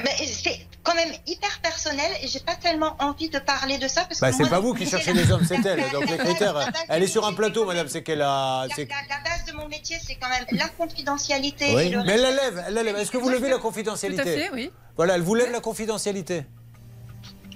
[0.05, 4.03] Mais c'est quand même hyper personnel et j'ai pas tellement envie de parler de ça
[4.05, 5.89] parce que bah, C'est pas vous qui cherchez les hommes, c'est elle.
[5.93, 7.89] Donc les critères, elle est sur un plateau, Madame.
[7.89, 8.67] C'est qu'elle a.
[8.69, 11.71] La, c'est- la- la base de mon métier, c'est quand même la confidentialité.
[11.71, 11.89] et Oui.
[11.91, 12.97] le Mais elle la lève, elle la lève.
[12.97, 14.71] Est-ce que vous levez la confidentialité Tout à fait, oui.
[14.97, 16.45] Voilà, elle vous lève la confidentialité.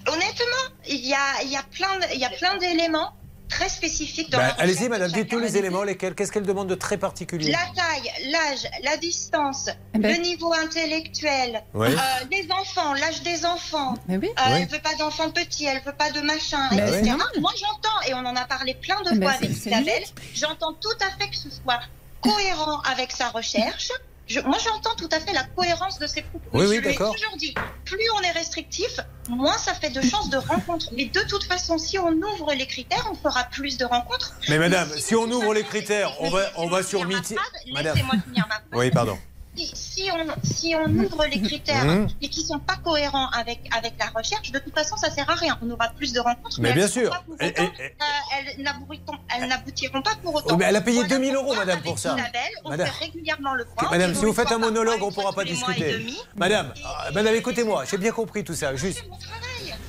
[0.06, 3.12] Honnêtement, il y a, il y a plein, de- il y a plein d'éléments
[3.48, 5.82] très spécifiques dans Bah, la Allez-y, Madame, dites tous les éléments.
[5.82, 10.22] Lesquels Qu'est-ce qu'elle demande de très particulier La taille, l'âge, la distance, Eh ben- le
[10.22, 11.88] niveau intellectuel, Oui.
[11.88, 11.96] euh,
[12.30, 13.94] les enfants, l'âge des enfants.
[14.08, 14.28] Mais oui.
[14.38, 14.58] Euh, Oui.
[14.62, 17.14] Elle veut pas d'enfants petits, elle veut pas de machin, Ben etc.
[17.34, 17.40] oui.
[17.40, 20.04] Moi j'entends, et on en a parlé plein de Ben fois c'est- avec Isabelle,
[20.34, 21.80] j'entends tout à fait que ce soit
[22.20, 23.90] cohérent avec sa recherche,
[24.26, 26.48] je- moi, j'entends tout à fait la cohérence de ces propos.
[26.52, 27.14] Oui, oui, je l'ai d'accord.
[27.14, 27.54] toujours dit.
[27.84, 28.98] Plus on est restrictif,
[29.28, 30.88] moins ça fait de chances de rencontres.
[30.92, 34.34] Mais de toute façon, si on ouvre les critères, on fera plus de rencontres.
[34.48, 37.34] Mais madame, si on ouvre les critères, on va, on va sur Miti.
[37.72, 37.94] Madame.
[37.94, 38.64] Laissez-moi finir ma phrase.
[38.72, 39.18] Oui, pardon.
[39.56, 41.84] Si, si on, si on ouvre les critères
[42.20, 45.34] et qui sont pas cohérents avec, avec la recherche, de toute façon, ça sert à
[45.34, 45.58] rien.
[45.62, 46.60] On aura plus de rencontres.
[46.60, 47.10] Mais bien sûr.
[47.10, 50.56] pas pour Et- autant, et- euh, elles n'aboutiront- elles n'aboutiront pas pour autant.
[50.56, 52.16] Mais elle a payé Voilà 2000 euros, madame, pour ça.
[52.64, 52.86] On Madame.
[52.88, 53.88] fait régulièrement le point.
[53.90, 56.06] Madame, Ils si vous faites un monologue, on ne pourra pas discuter.
[56.36, 58.74] Madame, euh, madame, écoutez-moi, j'ai bien compris tout ça.
[58.76, 59.04] Juste.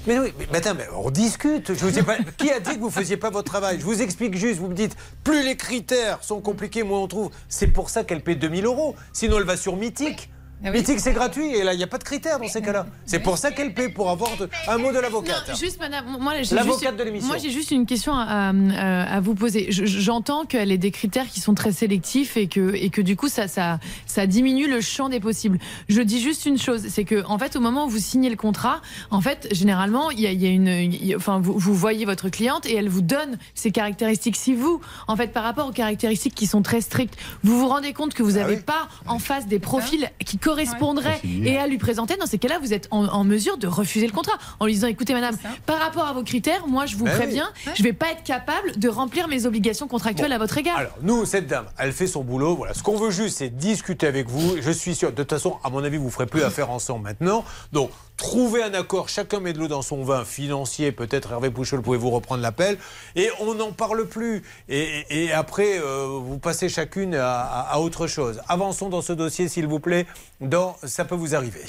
[0.07, 0.61] Mais oui, mais
[0.95, 1.73] on discute.
[1.73, 2.15] Je vous ai pas...
[2.37, 3.77] Qui a dit que vous faisiez pas votre travail?
[3.79, 4.59] Je vous explique juste.
[4.59, 7.31] Vous me dites, plus les critères sont compliqués, moins on trouve.
[7.49, 8.95] C'est pour ça qu'elle paie 2000 euros.
[9.11, 10.29] Sinon, elle va sur Mythique.
[10.65, 11.53] Ah Mythique, c'est gratuit.
[11.55, 12.87] Et là, il n'y a pas de critères dans ces cas-là.
[13.05, 15.55] C'est pour ça qu'elle paie, pour avoir de- un mot de l'avocate.
[15.59, 16.53] Juste madame, moi j'ai juste-
[16.97, 17.27] de l'émission.
[17.27, 19.71] Moi j'ai juste une question à, à- à vous poser.
[19.71, 23.15] Je- J'entends qu'elle ait des critères qui sont très sélectifs et que, et que du
[23.15, 25.59] coup ça, ça, ça diminue le champ des possibles.
[25.89, 28.35] Je dis juste une chose, c'est que en fait au moment où vous signez le
[28.35, 28.81] contrat,
[29.11, 31.57] en fait généralement il y a, il y a une, il y a- enfin vous,
[31.57, 34.35] vous voyez votre cliente et elle vous donne ses caractéristiques.
[34.35, 37.93] Si vous, en fait par rapport aux caractéristiques qui sont très strictes, vous vous rendez
[37.93, 42.15] compte que vous n'avez pas en face des profils qui correspondraient et à lui présenter,
[42.17, 44.87] dans ces cas-là vous êtes en, en mesure de refuser le contrat en lui disant
[44.87, 47.17] écoutez madame, par rapport à vos critères, moi je vous Ben oui.
[47.17, 50.77] préviens, je vais pas être capable de remplir mes obligations contractuelles à votre égard.
[50.77, 52.55] Alors, nous, cette dame, elle fait son boulot.
[52.55, 52.73] Voilà.
[52.73, 54.55] Ce qu'on veut juste, c'est discuter avec vous.
[54.61, 57.03] Je suis sûr, de toute façon, à mon avis, vous ne ferez plus affaire ensemble
[57.03, 57.43] maintenant.
[57.73, 59.07] Donc, trouvez un accord.
[59.09, 60.91] Chacun met de l'eau dans son vin financier.
[60.91, 62.77] Peut-être, Hervé Pouchol, pouvez-vous reprendre l'appel.
[63.15, 64.43] Et on n'en parle plus.
[64.67, 68.41] Et, et après, euh, vous passez chacune à, à- à autre chose.
[68.49, 70.05] Avançons dans ce dossier, s'il vous plaît,
[70.41, 71.63] dans Ça peut vous arriver.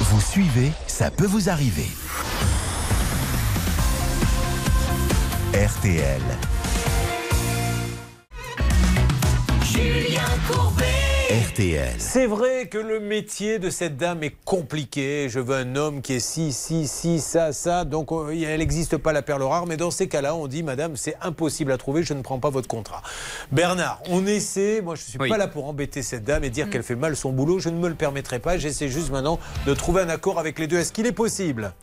[0.00, 1.88] Vous suivez, ça peut vous arriver.
[5.52, 6.20] RTL.
[9.64, 10.99] Julien Courbet.
[11.30, 11.94] RTL.
[11.98, 15.28] C'est vrai que le métier de cette dame est compliqué.
[15.28, 17.84] Je veux un homme qui est ci, ci, ci, ça, ça.
[17.84, 19.64] Donc euh, elle n'existe pas la perle rare.
[19.68, 22.02] Mais dans ces cas-là, on dit, Madame, c'est impossible à trouver.
[22.02, 23.00] Je ne prends pas votre contrat.
[23.52, 24.80] Bernard, on essaie.
[24.80, 27.30] Moi, je suis pas là pour embêter cette dame et dire qu'elle fait mal son
[27.30, 27.60] boulot.
[27.60, 28.58] Je ne me le permettrai pas.
[28.58, 30.78] J'essaie juste maintenant de trouver un accord avec les deux.
[30.78, 31.74] Est-ce qu'il est possible?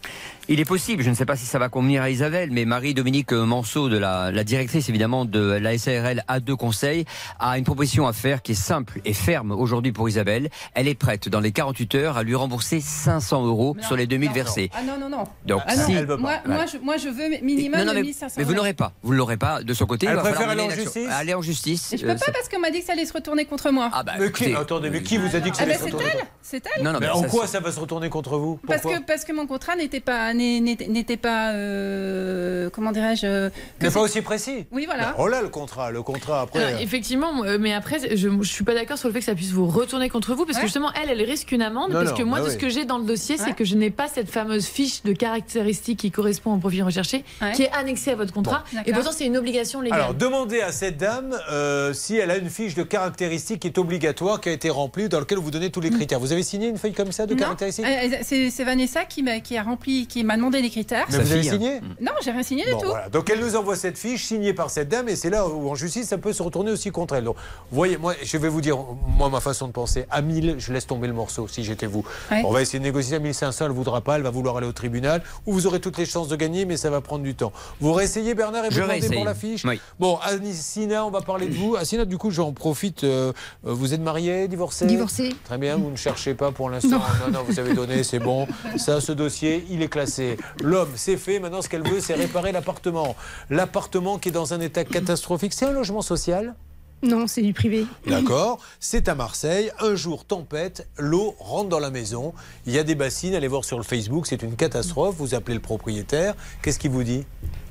[0.49, 3.33] Il est possible, je ne sais pas si ça va convenir à Isabelle, mais Marie-Dominique
[3.33, 7.03] Manceau, de la, la directrice évidemment de la SARL A2 Conseil,
[7.37, 10.49] a une proposition à faire qui est simple et ferme aujourd'hui pour Isabelle.
[10.73, 14.07] Elle est prête dans les 48 heures à lui rembourser 500 euros Non, sur les
[14.07, 14.69] 2000 non, versés.
[14.73, 15.23] Ah non, non, non.
[15.45, 18.35] Donc, Ah non, si- moi, moi, je, moi, je veux minimum Non, non, mais, 1500
[18.37, 18.93] mais vous l'aurez pas.
[19.03, 20.05] Vous ne l'aurez pas de son côté.
[20.07, 21.93] Elle il va préfère falloir aller en justice Aller en justice.
[21.93, 23.45] Et je peux euh, pas c'est- parce qu'on m'a dit que ça allait se retourner
[23.45, 23.89] contre moi.
[23.93, 25.79] Ah bah, Mais qui, attendez, mais qui vous a dit que ça Ah bah, allait
[25.79, 26.83] se c'est retourner elle, c'est elle.
[26.83, 28.59] Non, non, Mais mais en ça, quoi c'est- ça va se retourner contre vous?
[28.67, 33.25] Parce que, parce que mon contrat n'était pas, n'est- n'était n'était pas, euh, comment dirais-je
[33.25, 33.49] euh,
[33.81, 34.65] Mais c'est- pas aussi précis.
[34.71, 35.15] Oui, voilà.
[35.17, 36.81] Oh là, le contrat, le contrat après.
[36.81, 39.51] Effectivement, euh, mais après, je, je suis pas d'accord sur le fait que ça puisse
[39.51, 42.17] vous retourner contre vous, parce que justement, elle, elle risque une amende, Non, parce non,
[42.17, 42.53] que moi, bah oui.
[42.53, 45.11] ce que j'ai dans le dossier, c'est que je n'ai pas cette fameuse fiche de
[45.13, 47.51] caractéristiques qui correspond au profil recherché, Ouais.
[47.51, 48.79] qui est annexée à votre contrat, Bon.
[48.85, 49.99] et pourtant, c'est une obligation légale.
[49.99, 53.77] Alors, demandez à cette dame euh, si elle a une fiche de caractéristiques qui est
[53.77, 56.19] obligatoire, qui a été remplie, dans laquelle vous donnez tous les critères.
[56.19, 57.39] Vous avez signé une feuille comme ça de Non.
[57.39, 61.05] caractéristiques Euh, C'est c'est Vanessa qui m'a qui a rempli, qui m'a demandé les critères.
[61.09, 61.53] Mais vous avez fille, hein.
[61.53, 62.85] signé Non, j'ai rien signé du tout.
[62.87, 63.09] voilà.
[63.09, 65.75] Donc elle nous envoie cette fiche signée par cette dame et c'est là où en
[65.75, 67.25] justice ça peut se retourner aussi contre elle.
[67.25, 67.35] Donc,
[67.71, 68.77] voyez, moi je vais vous dire,
[69.17, 72.05] moi ma façon de penser, à 1000 je laisse tomber le morceau si j'étais vous.
[72.31, 72.43] Ouais.
[72.45, 74.71] On va essayer de négocier à 1500, elle voudra pas, elle va vouloir aller au
[74.71, 77.51] tribunal ou vous aurez toutes les chances de gagner mais ça va prendre du temps.
[77.79, 79.81] Vous réessayez Bernard et vous Je demandez pour la fiche Oui.
[79.99, 80.19] Bon,
[80.53, 81.75] Sina, on va parler de vous.
[81.83, 83.33] Sina, du coup j'en profite, euh,
[83.63, 85.35] vous êtes marié, divorcé Divorcé.
[85.45, 86.89] Très bien, vous ne cherchez pas pour l'instant.
[86.89, 87.27] Non.
[87.27, 88.47] non, non, vous avez donné, c'est bon.
[88.77, 90.37] Ça, ce dossier, il est classé.
[90.61, 91.39] L'homme, c'est fait.
[91.39, 93.15] Maintenant, ce qu'elle veut, c'est réparer l'appartement.
[93.49, 96.55] L'appartement qui est dans un état catastrophique, c'est un logement social
[97.03, 97.85] Non, c'est du privé.
[98.07, 99.71] D'accord C'est à Marseille.
[99.79, 102.33] Un jour, tempête, l'eau rentre dans la maison.
[102.65, 103.35] Il y a des bassines.
[103.35, 105.15] Allez voir sur le Facebook, c'est une catastrophe.
[105.17, 106.35] Vous appelez le propriétaire.
[106.63, 107.23] Qu'est-ce qu'il vous dit?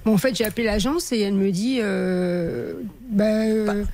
[0.04, 1.78] Bon, en fait, j'ai appelé l'agence et elle me dit.
[1.82, 2.74] euh,
[3.10, 3.84] bah, euh,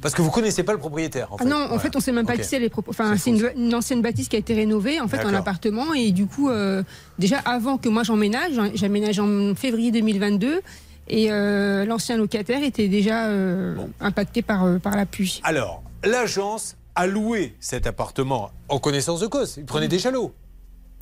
[0.00, 1.30] Parce que vous connaissez pas le propriétaire.
[1.32, 1.48] En ah fait.
[1.50, 1.78] non, en Voilà.
[1.82, 2.70] fait, on sait même pas qui c'est les.
[2.88, 6.12] Enfin, c'est une, une ancienne bâtisse qui a été rénovée en fait en appartement et
[6.12, 6.82] du coup, euh,
[7.18, 10.62] déjà avant que moi j'emménage, j'en- j'emménage en février 2022
[11.08, 15.40] et euh, l'ancien locataire était déjà euh, impacté par euh, par la pluie.
[15.44, 19.54] Alors, l'agence a loué cet appartement en connaissance de cause.
[19.58, 20.32] Il prenait déjà l'eau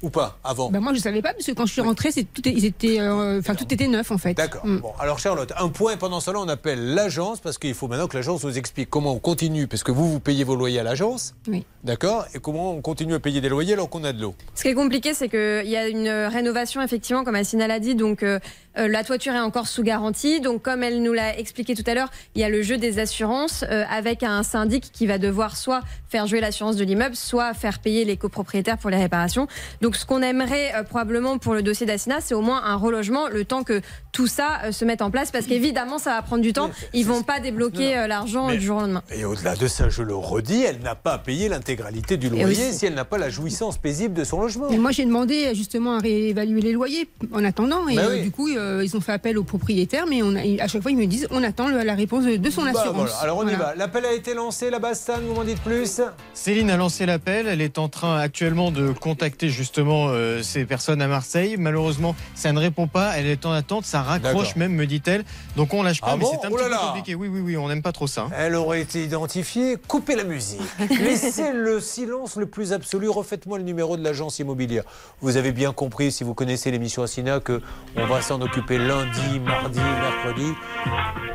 [0.03, 2.25] Ou pas Avant Bah, moi, je savais pas parce que quand je suis rentrée, c'est
[2.25, 4.35] tout, est- ils étaient, euh, tout était neuf en fait.
[4.35, 4.67] D'accord.
[4.67, 4.79] Mm.
[4.79, 8.17] Bon, alors Charlotte, un point pendant cela, on appelle l'agence parce qu'il faut maintenant que
[8.17, 11.35] l'agence nous explique comment on continue, parce que vous, vous payez vos loyers à l'agence.
[11.47, 11.65] Oui.
[11.85, 14.63] D'accord Et comment on continue à payer des loyers alors qu'on a de l'eau Ce
[14.63, 17.95] qui est compliqué, c'est qu'il y a une rénovation, effectivement, comme Assina l'a dit.
[17.95, 18.41] Donc, euh,
[18.79, 20.41] Euh, la toiture est encore sous garantie.
[20.41, 22.99] Donc, comme elle nous l'a expliqué tout à l'heure, il y a le jeu des
[22.99, 27.55] assurances euh, avec un syndic qui va devoir soit faire jouer l'assurance de l'immeuble, soit
[27.55, 29.47] faire payer les copropriétaires pour les réparations.
[29.81, 33.29] Donc, ce qu'on aimerait euh, probablement pour le dossier d'Assina, c'est au moins un relogement
[33.29, 33.81] le temps que
[34.13, 36.71] tout ça euh, se mette en place parce qu'évidemment, ça va prendre du temps.
[36.93, 39.03] Ils vont pas débloquer euh, l'argent du jour au lendemain.
[39.15, 42.45] Et au-delà de ça, je le redis, elle n'a pas à payer l'intégralité du loyer
[42.45, 44.69] aussi- si elle n'a pas la jouissance paisible de son logement.
[44.71, 47.87] Et moi, j'ai demandé justement à réévaluer les loyers en attendant.
[47.89, 48.23] Et Bah euh, oui.
[48.23, 50.91] du coup, euh, ils ont fait appel au propriétaire, mais on a, à chaque fois,
[50.91, 52.95] ils me disent on attend le- la réponse de, son Bah, assurance.
[52.97, 53.15] voilà.
[53.19, 53.75] Alors on y va.
[53.77, 56.01] L'appel a été lancé, la Bastan, vous m'en dites plus
[56.33, 57.47] Céline a lancé l'appel.
[57.47, 61.57] Elle est en train actuellement de contacter justement euh, ces personnes à Marseille.
[61.59, 63.13] Malheureusement, ça ne répond pas.
[63.17, 63.85] Elle est en attente.
[63.85, 65.25] Ça raccroche même, me dit-elle.
[65.57, 66.09] Donc on lâche pas.
[66.11, 66.79] Ah mais bon c'est un Oh petit là peu là.
[66.89, 67.15] compliqué.
[67.15, 67.57] Oui, oui, oui.
[67.57, 68.23] On n'aime pas trop ça.
[68.23, 68.31] hein.
[68.37, 69.77] Elle aurait été identifiée.
[69.87, 70.61] Coupez la musique.
[71.01, 73.09] Laissez le silence le plus absolu.
[73.09, 74.85] Refaites-moi le numéro de l'agence immobilière.
[75.21, 77.61] Vous avez bien compris, si vous connaissez l'émission Assina, que
[77.97, 80.53] on va s'en occuper lundi, mardi, mercredi.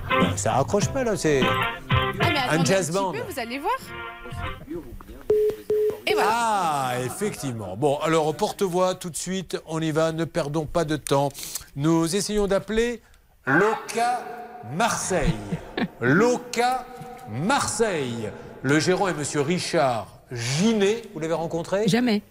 [0.10, 1.16] Ben, ça raccroche pas là.
[1.16, 1.42] C'est
[2.22, 3.12] Ah, un jazz petit band.
[3.12, 3.74] peu, vous allez voir.
[6.08, 6.30] Et voilà.
[6.32, 7.76] Ah, effectivement.
[7.78, 11.30] Bon, alors porte-voix tout de suite, on y va, ne perdons pas de temps.
[11.76, 13.02] Nous essayons d'appeler
[13.46, 14.22] Loca
[14.76, 15.34] Marseille.
[16.02, 16.86] Loca
[17.30, 18.30] Marseille.
[18.64, 21.04] Le gérant est monsieur Richard Ginet.
[21.14, 21.88] Vous l'avez rencontré?
[21.88, 22.22] Jamais.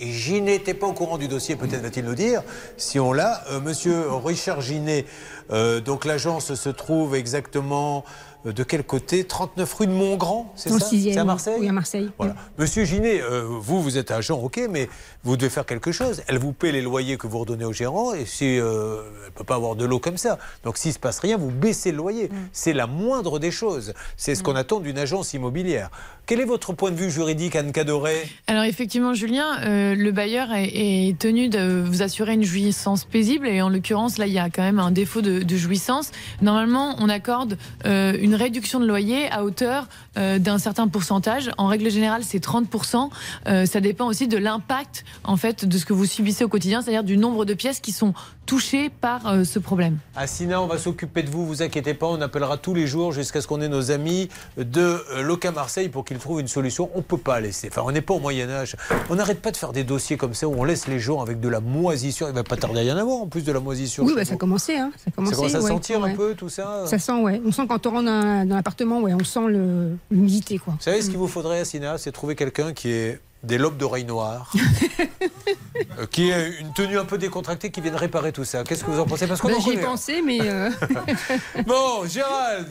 [0.00, 2.42] Et Ginet n'était pas au courant du dossier, peut-être va-t-il nous dire,
[2.76, 3.42] si on l'a.
[3.50, 5.04] Euh, monsieur Richard Ginet,
[5.50, 8.04] euh, donc l'agence se trouve exactement
[8.46, 9.24] euh, de quel côté?
[9.24, 10.78] 39 rue de Montgrand, c'est ça?
[10.78, 11.56] C'est à Marseille?
[11.60, 12.10] Oui, à Marseille.
[12.16, 12.36] voilà.
[12.58, 14.88] Monsieur Ginet, euh, vous, vous êtes agent, ok, mais
[15.24, 16.22] vous devez faire quelque chose.
[16.28, 19.44] Elle vous paie les loyers que vous redonnez au gérant, et si euh, elle peut
[19.44, 20.38] pas avoir de l'eau comme ça.
[20.62, 22.30] Donc s'il se passe rien, vous baissez le loyer.
[22.52, 23.94] C'est la moindre des choses.
[24.16, 25.90] C'est ce qu'on attend d'une agence immobilière.
[26.28, 30.52] Quel est votre point de vue juridique, Anne Cadoré Alors effectivement, Julien, euh, le bailleur
[30.52, 34.38] est, est tenu de vous assurer une jouissance paisible et en l'occurrence, là, il y
[34.38, 36.10] a quand même un défaut de, de jouissance.
[36.42, 37.56] Normalement, on accorde
[37.86, 39.88] euh, une réduction de loyer à hauteur
[40.18, 41.50] euh, d'un certain pourcentage.
[41.56, 43.08] En règle générale, c'est 30%.
[43.46, 46.82] Euh, ça dépend aussi de l'impact en fait de ce que vous subissez au quotidien,
[46.82, 48.12] c'est-à-dire du nombre de pièces qui sont
[48.44, 49.98] touchées par ce problème.
[50.16, 53.42] Assina, on va s'occuper de vous, vous inquiétez pas, on appellera tous les jours jusqu'à
[53.42, 56.90] ce qu'on ait nos amis de Loca Marseille pour qu'ils trouvent une solution.
[56.94, 58.76] On peut pas laisser, enfin on n'est pas au Moyen-Âge.
[59.10, 61.40] On n'arrête pas de faire des dossiers comme ça où on laisse les gens avec
[61.40, 62.28] de la moisissure.
[62.28, 64.04] Il va pas tarder à y en avoir en plus de la moisissure.
[64.04, 64.76] Oui, bah, ça a commencé.
[64.76, 64.90] Hein.
[65.04, 67.40] Ça commence à ouais, sentir un peu tout ça Ça sent, ouais.
[67.44, 70.74] On sent quand on rentre dans, dans l'appartement, ouais, on sent le- l'humidité, quoi.
[70.74, 74.04] Vous savez ce qu'il vous faudrait, Assina C'est trouver quelqu'un qui ait des lobes d'oreilles
[74.04, 74.52] noires,
[75.98, 78.64] euh, qui ait une tenue un peu décontractée, qui vienne réparer tout ça.
[78.64, 79.26] Qu'est-ce que vous en pensez?
[79.26, 79.84] Parce qu'on Bah, en J'y ai hein.
[79.84, 80.38] pensé, mais.
[80.42, 80.70] euh,
[81.66, 82.66] Bon, Gérald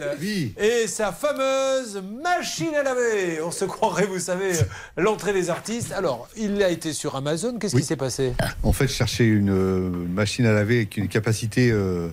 [0.58, 3.42] et sa fameuse machine à laver.
[3.42, 4.52] On se croirait, vous savez,
[4.98, 5.92] l'entrée des artistes.
[5.94, 7.58] Alors, il a été sur Amazon.
[7.60, 8.34] Qu'est-ce qui s'est passé?
[8.64, 12.10] En fait, je cherchais une euh, machine à laver avec une capacité euh,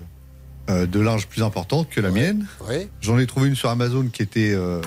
[0.70, 2.46] euh, de linge plus importante que la mienne.
[2.68, 2.88] Oui.
[3.00, 4.80] J'en ai trouvé une sur Amazon qui était euh,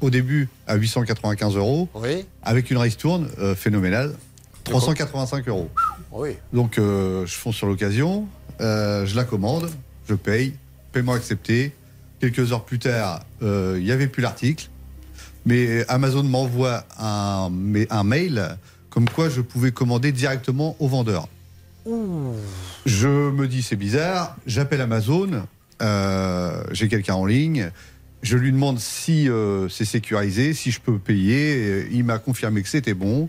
[0.00, 2.24] au début à 895 euros, Oui.
[2.42, 4.14] avec une ristourne euh, phénoménale,
[4.64, 5.70] 385 euros.
[6.12, 6.30] Oui.
[6.52, 8.26] Donc, euh, je fonce sur l'occasion,
[8.60, 9.70] euh, je la commande,
[10.08, 10.54] je paye,
[10.92, 11.72] paiement accepté.
[12.20, 14.68] Quelques heures plus tard, euh, il n'y avait plus l'article,
[15.46, 17.50] mais Amazon m'envoie un,
[18.04, 18.56] mail
[18.90, 21.28] comme quoi je pouvais commander directement au vendeur.
[22.86, 25.44] Je me dis c'est bizarre, j'appelle Amazon,
[26.72, 27.70] j'ai quelqu'un en ligne,
[28.22, 31.86] je lui demande si euh, c'est sécurisé, si je peux payer.
[31.92, 33.28] Il m'a confirmé que c'était bon.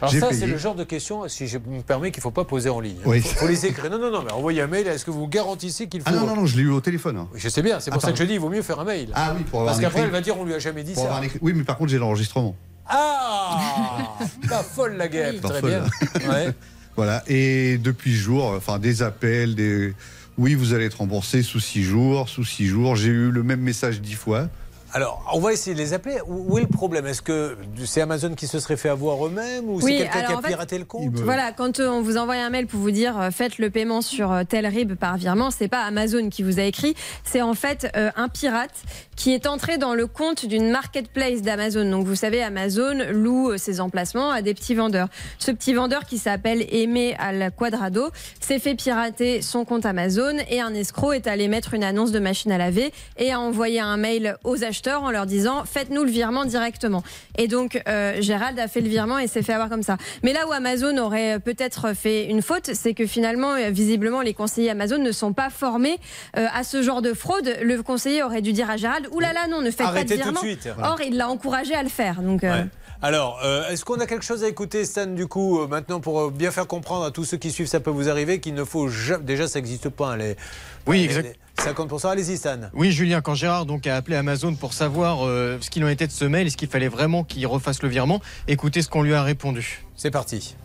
[0.00, 2.44] Alors ça, c'est le genre de question, si je me permets, qu'il ne faut pas
[2.44, 2.96] poser en ligne.
[3.04, 3.20] Il Oui.
[3.20, 3.90] faut, faut les écrire.
[3.90, 4.86] Non, non, non, mais envoyez un mail.
[4.86, 6.06] Est-ce que vous garantissez qu'il faut...
[6.10, 7.16] Ah non, non, non, je l'ai eu au téléphone.
[7.16, 7.28] hein.
[7.34, 8.84] Je sais bien, c'est pour Ah, ça que je dis, il vaut mieux faire un
[8.84, 9.10] mail.
[9.14, 11.06] Ah oui, pour avoir Parce qu'après, elle va dire, on lui a jamais dit Pour
[11.08, 11.20] ça.
[11.24, 12.54] écrit- Oui, mais par contre, j'ai l'enregistrement.
[12.86, 14.16] Ah
[14.48, 15.70] Pas folle la guêpe, très folle.
[15.70, 16.28] bien.
[16.30, 16.48] Ouais.
[16.96, 17.22] Voilà.
[17.28, 19.94] Et depuis jour, enfin, des appels, des.
[20.38, 22.94] Oui, vous allez être remboursé sous six jours, sous six jours.
[22.94, 24.48] J'ai eu le même message dix fois.
[24.94, 26.18] Alors, on va essayer de les appeler.
[26.26, 27.06] Où est le problème?
[27.06, 30.32] Est-ce que c'est Amazon qui se serait fait avoir eux-mêmes ou c'est Oui, quelqu'un qui
[30.32, 31.14] a en fait, piraté le compte?
[31.16, 34.00] Voilà, quand euh, on vous envoie un mail pour vous dire euh, faites le paiement
[34.00, 37.52] sur euh, tel RIB par virement, c'est pas Amazon qui vous a écrit, c'est en
[37.52, 38.74] fait euh, un pirate
[39.14, 41.90] qui est entré dans le compte d'une marketplace d'Amazon.
[41.90, 45.08] Donc vous savez, Amazon loue ses emplacements à des petits vendeurs.
[45.38, 48.08] Ce petit vendeur qui s'appelle Aimé Al Quadrado
[48.40, 52.20] s'est fait pirater son compte Amazon et un escroc est allé mettre une annonce de
[52.20, 56.10] machine à laver et a envoyé un mail aux acheteurs en leur disant faites-nous le
[56.10, 57.02] virement directement.
[57.36, 59.96] Et donc euh, Gérald a fait le virement et s'est fait avoir comme ça.
[60.22, 64.34] Mais là où Amazon aurait peut-être fait une faute, c'est que finalement, euh, visiblement, les
[64.34, 65.98] conseillers Amazon ne sont pas formés
[66.36, 67.56] euh, à ce genre de fraude.
[67.62, 70.36] Le conseiller aurait dû dire à Gérald, oulala, non, ne faites Arrêtez pas tout de
[70.36, 70.40] de virement.
[70.40, 70.68] suite.
[70.82, 72.22] Or, il l'a encouragé à le faire.
[72.22, 72.66] Donc, euh, Ouais.
[73.00, 76.20] Alors, euh, est-ce qu'on a quelque chose à écouter, Stan, du coup, euh, maintenant, pour
[76.20, 78.64] euh, bien faire comprendre à tous ceux qui suivent Ça peut vous arriver qu'il ne
[78.64, 79.22] faut jamais.
[79.22, 80.36] Déjà, ça n'existe pas, hein, les.
[80.88, 81.22] Oui, les- exact.
[81.26, 82.10] les 50%.
[82.10, 82.70] Allez-y, Stan.
[82.72, 86.06] Oui, Julien, quand Gérard donc a appelé Amazon pour savoir euh, ce qu'il en était
[86.06, 89.14] de ce mail, est-ce qu'il fallait vraiment qu'il refasse le virement Écoutez ce qu'on lui
[89.14, 89.82] a répondu.
[89.96, 90.56] C'est parti.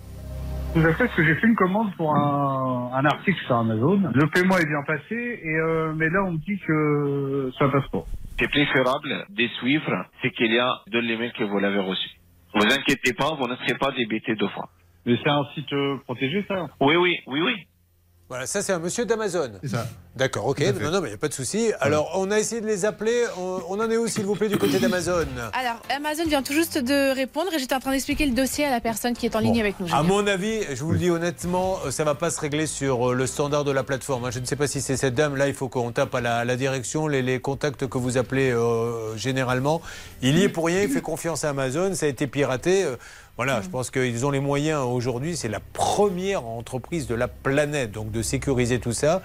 [0.73, 4.01] Tout à fait, parce que j'ai fait une commande pour un, un article sur Amazon.
[4.13, 7.87] Le paiement est bien passé, et euh, mais là on me dit que ça passe
[7.91, 8.05] pas.
[8.39, 9.91] C'est préférable de suivre
[10.23, 12.09] ce qu'il y a dans l'email que vous l'avez reçu.
[12.55, 14.69] Vous inquiétez pas, vous ne serez pas débité deux fois.
[15.05, 16.67] Mais c'est un site euh, protégé, ça?
[16.79, 17.53] Oui, oui, oui, oui.
[18.29, 19.51] Voilà, ça, c'est un monsieur d'Amazon.
[19.61, 19.85] C'est ça.
[20.15, 20.59] D'accord, ok.
[20.81, 21.71] Non, non, mais il n'y a pas de souci.
[21.79, 23.25] Alors, on a essayé de les appeler.
[23.37, 25.27] On, on en est où, s'il vous plaît, du côté d'Amazon?
[25.53, 28.71] Alors, Amazon vient tout juste de répondre et j'étais en train d'expliquer le dossier à
[28.71, 29.87] la personne qui est en ligne avec nous.
[29.93, 33.11] À mon avis, je vous le dis honnêtement, euh, ça va pas se régler sur
[33.11, 34.25] euh, le standard de la plateforme.
[34.25, 34.31] hein.
[34.31, 35.35] Je ne sais pas si c'est cette dame.
[35.35, 38.17] Là, il faut qu'on tape à la, à la direction les, les contacts que vous
[38.17, 39.81] appelez euh, généralement.
[40.21, 40.81] Il y est pour rien.
[40.81, 41.93] Il fait confiance à Amazon.
[41.93, 42.85] Ça a été piraté.
[43.35, 45.35] Voilà, je pense qu'ils ont les moyens aujourd'hui.
[45.35, 49.23] C'est la première entreprise de la planète, donc de sécuriser tout ça.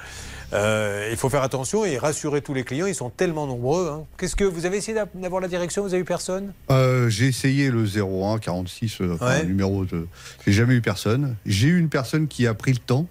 [0.54, 2.86] Euh, il faut faire attention et rassurer tous les clients.
[2.86, 3.90] Ils sont tellement nombreux.
[3.92, 4.06] hein.
[4.16, 5.82] Qu'est-ce que vous avez essayé d'a- d'avoir la direction?
[5.82, 6.54] Vous avez eu personne?
[6.70, 9.42] Euh, j'ai essayé le 01 46, euh, enfin, Ouais.
[9.42, 10.06] le numéro de.
[10.46, 11.36] J'ai jamais eu personne.
[11.44, 13.06] J'ai eu une personne qui a pris le temps,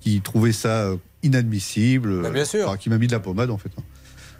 [0.00, 0.88] qui trouvait ça
[1.22, 2.66] inadmissible, Bah, bien sûr.
[2.66, 3.70] enfin, qui m'a mis de la pommade en fait.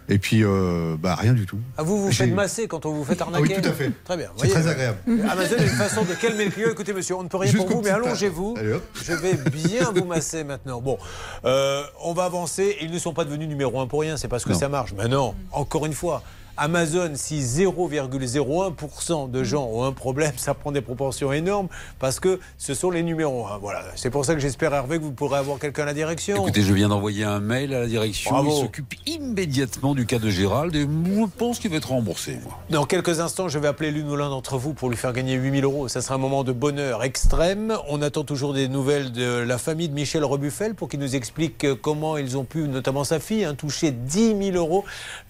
[0.07, 1.57] Et puis, euh, bah, rien du tout.
[1.77, 3.91] Ah, vous vous faites masser quand on vous fait Ah arnaquer oui, tout à fait.
[4.03, 4.29] Très bien.
[4.37, 4.97] C'est très euh, agréable.
[5.29, 6.69] Amazon a une façon de calmer le client.
[6.71, 8.55] Écoutez, monsieur, on ne peut rien pour vous, mais allongez-vous.
[9.03, 10.81] Je vais bien vous masser maintenant.
[10.81, 10.97] Bon,
[11.45, 12.77] euh, on va avancer.
[12.81, 14.17] Ils ne sont pas devenus numéro un pour rien.
[14.17, 14.59] C'est parce que Non.
[14.59, 14.93] ça marche.
[14.97, 16.21] Mais non, encore une fois.
[16.57, 21.67] Amazon, si 0,01% de gens ont un problème, ça prend des proportions énormes
[21.99, 23.57] parce que ce sont les numéros 1.
[23.57, 23.83] Voilà.
[23.95, 26.43] C'est pour ça que j'espère, Hervé, que vous pourrez avoir quelqu'un à la direction.
[26.43, 28.31] Écoutez, je viens d'envoyer un mail à la direction.
[28.31, 28.51] Bravo.
[28.51, 32.39] Il s'occupe immédiatement du cas de Gérald et je pense qu'il va être remboursé.
[32.43, 32.57] Moi.
[32.69, 35.33] Dans quelques instants, je vais appeler l'une ou l'un d'entre vous pour lui faire gagner
[35.35, 35.87] 8000 euros.
[35.87, 37.77] Ça sera un moment de bonheur extrême.
[37.89, 41.63] On attend toujours des nouvelles de la famille de Michel Rebuffel pour qu'il nous explique
[41.65, 44.85] euh, comment ils ont pu, notamment sa fille, hein, toucher 10 000 euros.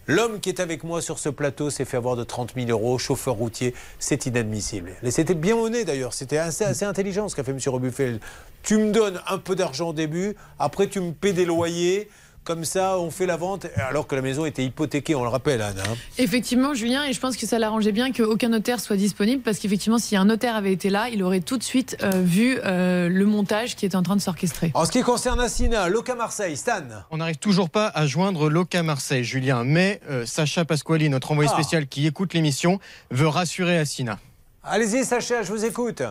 [0.08, 2.98] L'homme qui est avec moi sur ce plateau s'est fait avoir de 30 000 euros,
[3.00, 3.74] chauffeur routier.
[3.98, 4.92] C'est inadmissible.
[5.02, 6.14] Et c'était bien honnête d'ailleurs.
[6.14, 7.60] C'était assez, assez intelligent ce qu'a fait M.
[7.66, 8.20] Rebuffel.
[8.62, 12.10] Tu me donnes un peu d'argent au début, après tu me paies des loyers.
[12.46, 15.64] Comme ça, on fait la vente, alors que la maison était hypothéquée, on le rappelle,
[15.64, 15.80] Anne.
[15.80, 15.96] hein.
[16.20, 19.98] Effectivement, Julien, et je pense que ça l'arrangeait bien qu'aucun notaire soit disponible parce qu'effectivement,
[19.98, 23.26] si un notaire avait été là, il aurait tout de suite euh, vu euh, le
[23.26, 24.70] montage qui était en train de s'orchestrer.
[24.76, 26.84] En ce qui concerne Assina, Loca Marseille, Stan.
[27.10, 31.50] On n'arrive toujours pas à joindre Loca Marseille, Julien, mais euh, Sacha Pasquali, notre envoyé
[31.52, 31.56] Ah.
[31.56, 34.20] spécial qui écoute l'émission, veut rassurer Assina.
[34.64, 36.04] Allez-y, Sacha, je vous écoute.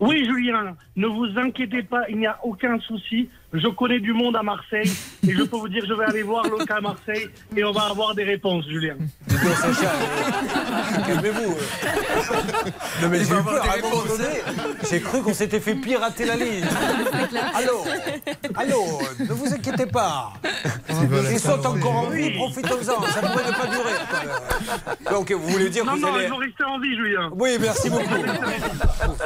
[0.00, 3.28] Oui, Julien, ne vous inquiétez pas, il n'y a aucun souci.
[3.52, 4.92] Je connais du monde à Marseille
[5.26, 7.82] et je peux vous dire, je vais aller voir Loca à Marseille et on va
[7.90, 8.94] avoir des réponses, Julien.
[9.26, 11.56] Dites-moi, Sacha, euh, calmez-vous.
[13.02, 13.62] Non, mais j'ai va eu avoir peur.
[13.64, 14.18] des À un moment réponses.
[14.18, 14.28] donné,
[14.88, 16.64] J'ai cru qu'on s'était fait pirater la ligne.
[17.54, 17.84] Allô
[18.54, 18.84] Allô
[19.18, 20.32] Ne vous inquiétez pas.
[21.32, 23.02] Ils sont encore en vie, profitons-en.
[23.08, 25.10] Ça pourrait ne pas durer.
[25.10, 26.26] Donc, vous voulez dire que Non, vous non, allez...
[26.26, 27.30] ils vont rester en vie, Julien.
[27.34, 28.04] Oui, merci beaucoup.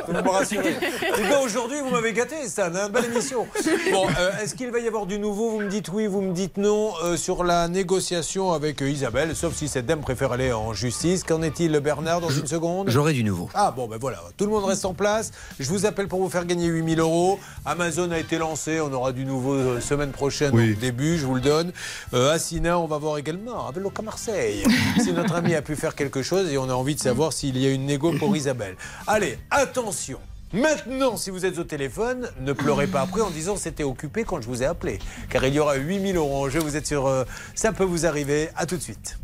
[0.06, 0.76] Vous me rassurez.
[1.18, 2.70] Et bien aujourd'hui, vous m'avez gâté, Stan.
[2.74, 3.46] Hein, belle émission.
[3.92, 6.32] Bon, euh, est-ce qu'il va y avoir du nouveau Vous me dites oui, vous me
[6.32, 10.52] dites non euh, sur la négociation avec euh, Isabelle, sauf si cette dame préfère aller
[10.52, 11.24] en justice.
[11.24, 12.88] Qu'en est-il, Bernard, dans une seconde?
[12.90, 13.48] J'aurai du nouveau.
[13.54, 15.32] Ah bon, ben voilà, tout le monde reste en place.
[15.58, 17.38] Je vous appelle pour vous faire gagner 8000 euros.
[17.64, 21.34] Amazon a été lancé, on aura du nouveau euh, semaine prochaine, donc début, je vous
[21.34, 21.72] le donne.
[22.12, 24.64] Assina, on va voir également avec Loca Marseille.
[25.02, 27.58] si notre ami a pu faire quelque chose et on a envie de savoir s'il
[27.58, 28.76] y a une négo pour Isabelle.
[29.06, 30.18] Allez, attention
[30.54, 34.40] Maintenant, si vous êtes au téléphone, ne pleurez pas après en disant c'était occupé quand
[34.40, 35.00] je vous ai appelé.
[35.28, 36.60] Car il y aura 8000 euros en jeu.
[36.60, 37.24] Vous êtes sur euh,
[37.56, 38.50] Ça peut vous arriver.
[38.56, 39.18] À tout de suite.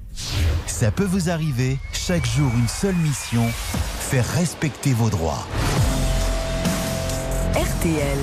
[0.66, 3.47] Ça peut vous arriver, chaque jour une seule mission,
[4.01, 5.47] faire respecter vos droits.
[7.55, 8.19] RTL.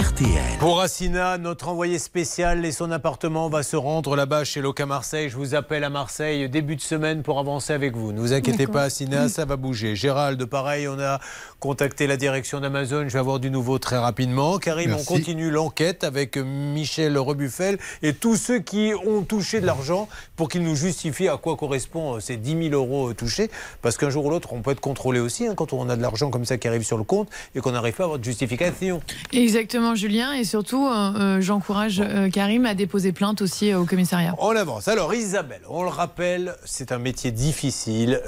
[0.00, 0.58] RTL.
[0.60, 5.28] Pour Assina, notre envoyé spécial et son appartement va se rendre là-bas chez Loca Marseille.
[5.28, 8.12] Je vous appelle à Marseille début de semaine pour avancer avec vous.
[8.12, 9.96] Ne vous inquiétez pas, Assina, ça va bouger.
[9.96, 11.20] Gérald, pareil, on a
[11.58, 13.08] contacté la direction d'Amazon.
[13.08, 14.56] Je vais avoir du nouveau très rapidement.
[14.56, 15.04] Karim, Merci.
[15.06, 20.48] on continue l'enquête avec Michel Rebuffel et tous ceux qui ont touché de l'argent pour
[20.48, 23.50] qu'ils nous justifient à quoi correspond ces 10 000 euros touchés.
[23.82, 26.02] Parce qu'un jour ou l'autre, on peut être contrôlé aussi hein, quand on a de
[26.02, 28.24] l'argent comme ça qui arrive sur le compte et qu'on n'arrive pas à avoir de
[28.24, 29.02] justification.
[29.34, 30.32] Exactement, Julien.
[30.34, 34.34] Et surtout, euh, euh, j'encourage euh, Karim à déposer plainte aussi euh, au commissariat.
[34.38, 34.88] On avance.
[34.88, 38.20] Alors Isabelle, on le rappelle, c'est un métier difficile.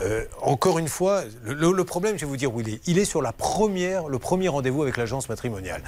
[0.42, 2.80] Encore une fois, le, le- le problème, je vais vous dire où il est.
[2.86, 5.82] Il est sur la première, le premier rendez-vous avec l'agence matrimoniale.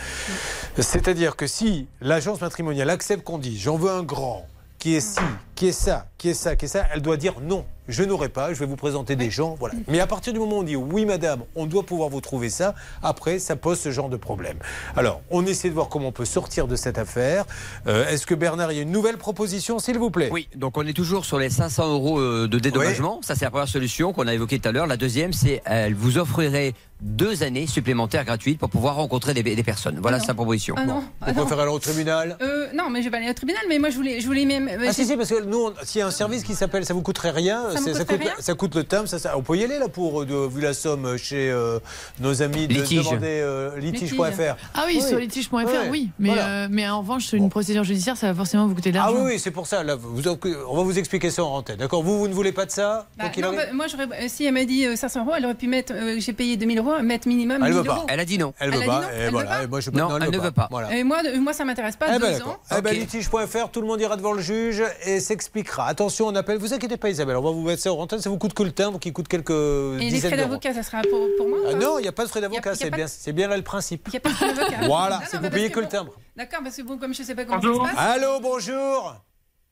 [0.78, 4.46] C'est-à-dire que si l'agence matrimoniale accepte qu'on dise j'en veux un grand,
[4.84, 5.18] qui est ci,
[5.54, 7.64] qui est ça, qui est ça, qui est ça, elle doit dire non.
[7.88, 9.74] Je n'aurai pas, je vais vous présenter des gens, voilà.
[9.88, 12.50] Mais à partir du moment où on dit oui madame, on doit pouvoir vous trouver
[12.50, 14.58] ça, après ça pose ce genre de problème.
[14.94, 17.46] Alors, on essaie de voir comment on peut sortir de cette affaire.
[17.86, 20.28] Euh, Est-ce que Bernard, il y a une nouvelle proposition, s'il vous plaît?
[20.30, 23.20] Oui, donc on est toujours sur les 500 euros euh, de dédommagement.
[23.22, 24.86] Ça, c'est la première solution qu'on a évoquée tout à l'heure.
[24.86, 26.74] La deuxième, c'est elle vous offrirait
[27.04, 29.98] deux années supplémentaires gratuites pour pouvoir rencontrer des, des personnes.
[30.00, 30.74] Voilà Ah sa proposition.
[30.78, 31.04] Ah non.
[31.20, 31.44] Ah non.
[31.46, 33.96] aller au tribunal Euh, non, mais je vais pas aller au tribunal, mais moi je
[33.96, 34.68] voulais, je voulais même.
[34.68, 36.94] euh, Ah si si parce que nous s'il y a un service qui s'appelle ça
[36.94, 39.64] vous coûterait rien Ça coûte rien ça coûte le timbre ça, ça- on peut y
[39.64, 41.78] aller là pour euh, de- vu la somme chez euh,
[42.20, 43.04] nos amis de Litige.
[43.04, 45.88] demander euh, litige.fr Ah oui, sur litige.fr, Ouais.
[45.90, 46.08] oui.
[46.18, 46.48] Mais, Voilà.
[46.64, 49.24] euh, mais en revanche, une procédure judiciaire, ça va forcément vous coûter de Ah l'argent.
[49.24, 49.82] oui, oui, c'est pour ça.
[49.82, 50.22] Là, vous-
[50.68, 51.76] on va vous expliquer ça en antenne.
[51.76, 52.02] D'accord?
[52.02, 54.54] Vous, vous ne voulez pas de ça Bah, non, bah, moi, j'aurais, euh, si elle
[54.54, 57.28] m'a dit euh, 500 euros, elle aurait pu mettre, euh, j'ai payé 2000 euros, mettre
[57.28, 57.96] minimum Elle 1000 veut pas.
[57.96, 58.06] euros.
[58.08, 58.54] Elle a dit non.
[58.58, 59.00] Elle veut a pas.
[59.00, 59.50] dit non, et elle veut voilà.
[59.50, 60.68] pas Et moi, je, Non, elle ne veut pas.
[60.70, 60.94] Voilà.
[60.96, 62.06] Et moi, moi, ça m'intéresse pas.
[62.14, 62.56] Eh ben, ans.
[62.76, 65.86] Eh ben, litige.fr, tout le monde ira devant le juge et s'expliquera.
[65.86, 66.58] Attention, on appelle.
[66.58, 67.36] Vous inquiétez pas, Isabelle.
[67.36, 68.20] On va vous mettre ça en antenne.
[68.20, 71.02] Ça vous coûte que le timbre qui coûte quelques Et les frais d'avocat, ça sera
[71.02, 72.74] pour, pour moi Ah non, il n'y a pas de frais d'avocat.
[72.74, 74.08] C'est bien, de- c'est bien là le principe.
[74.08, 74.76] Il n'y a pas de frais d'avocat.
[74.86, 76.12] Voilà, c'est vous payez que le timbre.
[76.36, 77.94] D'accord, parce que bon, comme je sais pas comment ça se passe.
[77.96, 79.14] Allô, bonjour.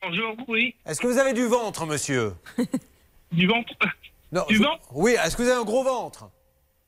[0.01, 0.75] Bonjour, oui.
[0.85, 2.33] Est-ce que vous avez du ventre, monsieur?
[3.31, 3.73] Du ventre?
[4.31, 4.43] Non.
[4.49, 4.81] Du ventre?
[4.93, 5.15] Oui.
[5.23, 6.29] Est-ce que vous avez un gros ventre?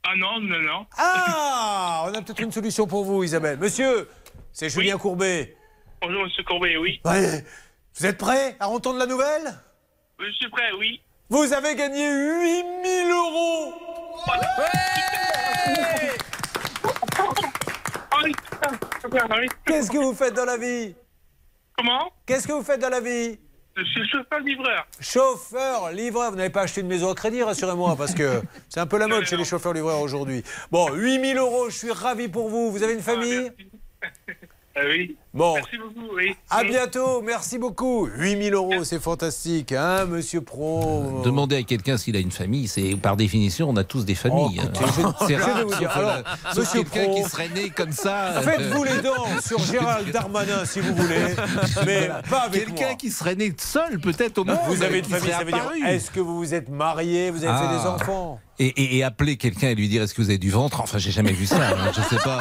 [0.08, 0.86] Ah non, non, non.
[0.98, 3.58] Ah On a peut-être une solution pour vous, Isabelle.
[3.58, 4.08] Monsieur,
[4.52, 5.58] c'est Julien Courbet.
[6.00, 7.02] Bonjour, monsieur Courbet, oui.
[7.04, 7.44] Ouais.
[7.96, 9.52] Vous êtes prêt à entendre la nouvelle?
[10.20, 11.02] Je suis prêt, oui.
[11.30, 13.74] Vous avez gagné 8000 euros
[19.66, 20.96] Qu'est-ce que vous faites dans la vie?
[21.78, 22.12] Comment?
[22.28, 23.40] Qu'est-ce que vous faites dans la vie?
[23.76, 24.88] Je suis chauffeur-livreur.
[25.02, 28.88] Chauffeur, livreur, vous n'avez pas acheté une maison à crédit, rassurez-moi, parce que c'est un
[28.88, 30.44] peu la mode chez les chauffeurs-livreurs aujourd'hui.
[30.72, 32.72] Bon, 8000 euros, je suis ravi pour vous.
[32.72, 33.52] Vous avez une famille?
[34.78, 35.16] Ah oui.
[35.36, 35.56] Bon.
[35.56, 36.34] Merci beaucoup, oui.
[36.50, 36.70] À Oui.
[36.70, 38.08] bientôt, merci beaucoup.
[38.18, 42.96] 8000 euros, c'est fantastique, hein, monsieur Pro Demander à quelqu'un s'il a une famille, c'est
[42.96, 44.62] par définition, on a tous des familles.
[44.62, 44.86] Oh, écoutez,
[45.20, 46.24] je- c'est je rare, vous dire, euh, alors,
[46.56, 48.42] monsieur quelqu'un qui serait né comme ça.
[48.42, 51.36] Faites-vous euh, les dents sur Gérald Darmanin si vous voulez,
[51.86, 52.78] mais pas avec moi.
[52.78, 54.58] Quelqu'un qui serait né seul, peut-être au monde.
[54.68, 57.58] Vous avez une famille, ça veut dire est-ce que vous vous êtes marié, vous avez
[57.68, 57.96] fait des Ah.
[57.96, 60.80] enfants Et, et- et appeler quelqu'un et lui dire est-ce que vous avez du ventre?
[60.80, 61.58] Enfin, j'ai jamais vu ça.
[61.58, 61.92] hein.
[61.94, 62.40] Je sais pas.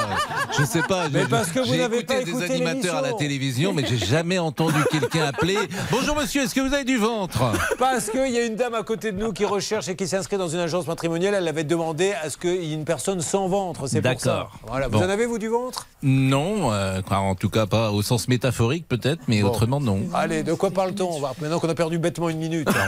[0.57, 1.09] Je sais pas.
[1.09, 2.47] Mais J'ai- parce que vous n'avez écouté pas des écouté
[2.89, 5.57] à la télévision, mais j'ai jamais entendu quelqu'un appeler.
[5.91, 7.43] Bonjour monsieur, est-ce que vous avez du ventre?
[7.79, 10.37] Parce qu'il y a une dame à côté de nous qui recherche et qui s'inscrit
[10.37, 11.35] dans une agence matrimoniale.
[11.35, 13.87] Elle avait demandé à ce qu'il y ait une personne sans ventre.
[13.87, 14.01] C'est.
[14.01, 14.53] D'accord.
[14.67, 14.89] Voilà.
[14.89, 15.87] Vous en avez, vous, du ventre?
[16.03, 19.49] Non, euh, en tout cas pas au sens métaphorique peut-être, mais Bon.
[19.49, 20.01] autrement non.
[20.13, 21.21] Allez, de quoi parle-t-on?
[21.21, 22.69] Maintenant qu'on a perdu bêtement une minute.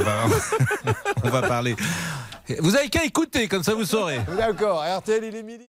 [1.25, 1.75] On va parler.
[2.61, 4.21] Vous avez qu'à écouter, comme ça vous saurez.
[4.37, 5.67] D'accord, RTL, il est midi.